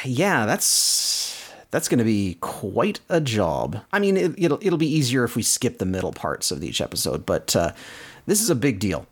yeah, 0.05 0.47
that's 0.47 1.36
that's 1.77 1.89
going 1.89 1.99
to 1.99 2.05
be 2.05 2.39
quite 2.41 3.01
a 3.11 3.21
job. 3.21 3.83
I 3.93 3.99
mean, 3.99 4.17
it, 4.17 4.29
will 4.29 4.35
it'll, 4.39 4.59
it'll 4.63 4.79
be 4.79 4.91
easier 4.91 5.25
if 5.25 5.37
we 5.37 5.43
skip 5.43 5.77
the 5.77 5.85
middle 5.85 6.11
parts 6.11 6.51
of 6.51 6.65
each 6.65 6.81
episode, 6.81 7.27
but 7.27 7.55
uh, 7.55 7.73
this 8.25 8.41
is 8.41 8.49
a 8.49 8.55
big 8.55 8.79
deal. 8.79 9.07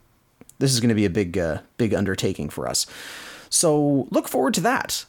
This 0.60 0.72
is 0.72 0.80
going 0.80 0.88
to 0.88 0.94
be 0.94 1.04
a 1.04 1.10
big 1.10 1.36
uh, 1.36 1.58
big 1.76 1.92
undertaking 1.92 2.48
for 2.48 2.66
us. 2.66 2.86
So 3.50 4.08
look 4.10 4.28
forward 4.28 4.54
to 4.54 4.62
that. 4.62 5.04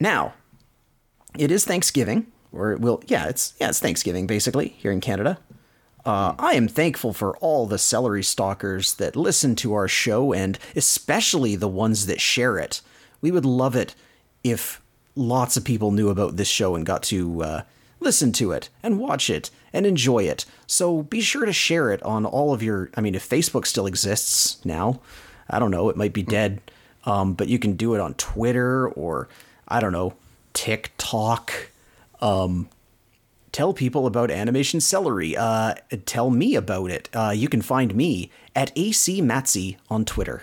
Now, 0.00 0.34
it 1.38 1.50
is 1.50 1.64
Thanksgiving, 1.64 2.26
or 2.52 2.72
it 2.72 2.80
will 2.80 3.02
yeah, 3.06 3.24
it's 3.24 3.54
yeah, 3.58 3.70
it's 3.70 3.80
Thanksgiving 3.80 4.26
basically 4.26 4.68
here 4.76 4.92
in 4.92 5.00
Canada. 5.00 5.38
Uh, 6.04 6.34
I 6.38 6.56
am 6.56 6.68
thankful 6.68 7.14
for 7.14 7.38
all 7.38 7.64
the 7.66 7.78
celery 7.78 8.22
stalkers 8.22 8.96
that 8.96 9.16
listen 9.16 9.56
to 9.56 9.72
our 9.72 9.88
show 9.88 10.34
and 10.34 10.58
especially 10.76 11.56
the 11.56 11.68
ones 11.68 12.04
that 12.04 12.20
share 12.20 12.58
it. 12.58 12.82
We 13.22 13.30
would 13.30 13.46
love 13.46 13.76
it 13.76 13.94
if 14.44 14.81
lots 15.14 15.56
of 15.56 15.64
people 15.64 15.90
knew 15.90 16.08
about 16.08 16.36
this 16.36 16.48
show 16.48 16.74
and 16.74 16.86
got 16.86 17.02
to 17.04 17.42
uh, 17.42 17.62
listen 18.00 18.32
to 18.32 18.52
it 18.52 18.68
and 18.82 18.98
watch 18.98 19.30
it 19.30 19.50
and 19.72 19.86
enjoy 19.86 20.24
it. 20.24 20.44
So 20.66 21.02
be 21.02 21.20
sure 21.20 21.46
to 21.46 21.52
share 21.52 21.90
it 21.90 22.02
on 22.02 22.24
all 22.26 22.52
of 22.52 22.62
your. 22.62 22.90
I 22.96 23.00
mean, 23.00 23.14
if 23.14 23.28
Facebook 23.28 23.66
still 23.66 23.86
exists 23.86 24.64
now, 24.64 25.00
I 25.48 25.58
don't 25.58 25.70
know, 25.70 25.88
it 25.88 25.96
might 25.96 26.12
be 26.12 26.22
dead, 26.22 26.60
um, 27.04 27.34
but 27.34 27.48
you 27.48 27.58
can 27.58 27.74
do 27.74 27.94
it 27.94 28.00
on 28.00 28.14
Twitter 28.14 28.88
or 28.88 29.28
I 29.68 29.80
don't 29.80 29.92
know, 29.92 30.14
TikTok. 30.52 31.70
Um, 32.20 32.68
tell 33.52 33.72
people 33.72 34.06
about 34.06 34.30
Animation 34.30 34.80
Celery. 34.80 35.36
Uh, 35.36 35.74
tell 36.06 36.30
me 36.30 36.54
about 36.54 36.90
it. 36.90 37.08
Uh, 37.12 37.32
you 37.34 37.48
can 37.48 37.62
find 37.62 37.94
me 37.94 38.30
at 38.54 38.72
AC 38.76 39.20
Matsy 39.22 39.76
on 39.88 40.04
Twitter. 40.04 40.42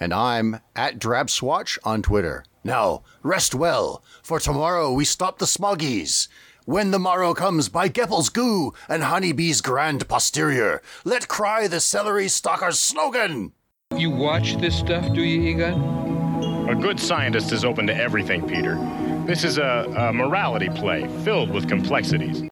And 0.00 0.12
I'm 0.12 0.58
at 0.74 0.98
DrabSwatch 0.98 1.78
on 1.84 2.02
Twitter. 2.02 2.44
Now, 2.64 3.02
rest 3.22 3.54
well, 3.54 4.02
for 4.22 4.38
tomorrow 4.38 4.92
we 4.92 5.04
stop 5.04 5.38
the 5.38 5.46
smoggies. 5.46 6.28
When 6.64 6.92
the 6.92 6.98
morrow 7.00 7.34
comes 7.34 7.68
by 7.68 7.88
Geppel's 7.88 8.28
goo 8.28 8.72
and 8.88 9.02
Honeybee's 9.02 9.60
grand 9.60 10.08
posterior, 10.08 10.80
let 11.04 11.26
cry 11.26 11.66
the 11.66 11.80
celery 11.80 12.28
stalker's 12.28 12.78
slogan. 12.78 13.52
You 13.96 14.10
watch 14.10 14.56
this 14.58 14.78
stuff, 14.78 15.12
do 15.12 15.22
you, 15.22 15.42
Egon? 15.42 16.68
A 16.68 16.74
good 16.76 17.00
scientist 17.00 17.50
is 17.50 17.64
open 17.64 17.88
to 17.88 17.96
everything, 17.96 18.46
Peter. 18.48 18.76
This 19.26 19.42
is 19.42 19.58
a, 19.58 19.92
a 19.96 20.12
morality 20.12 20.68
play 20.68 21.08
filled 21.24 21.50
with 21.50 21.68
complexities. 21.68 22.44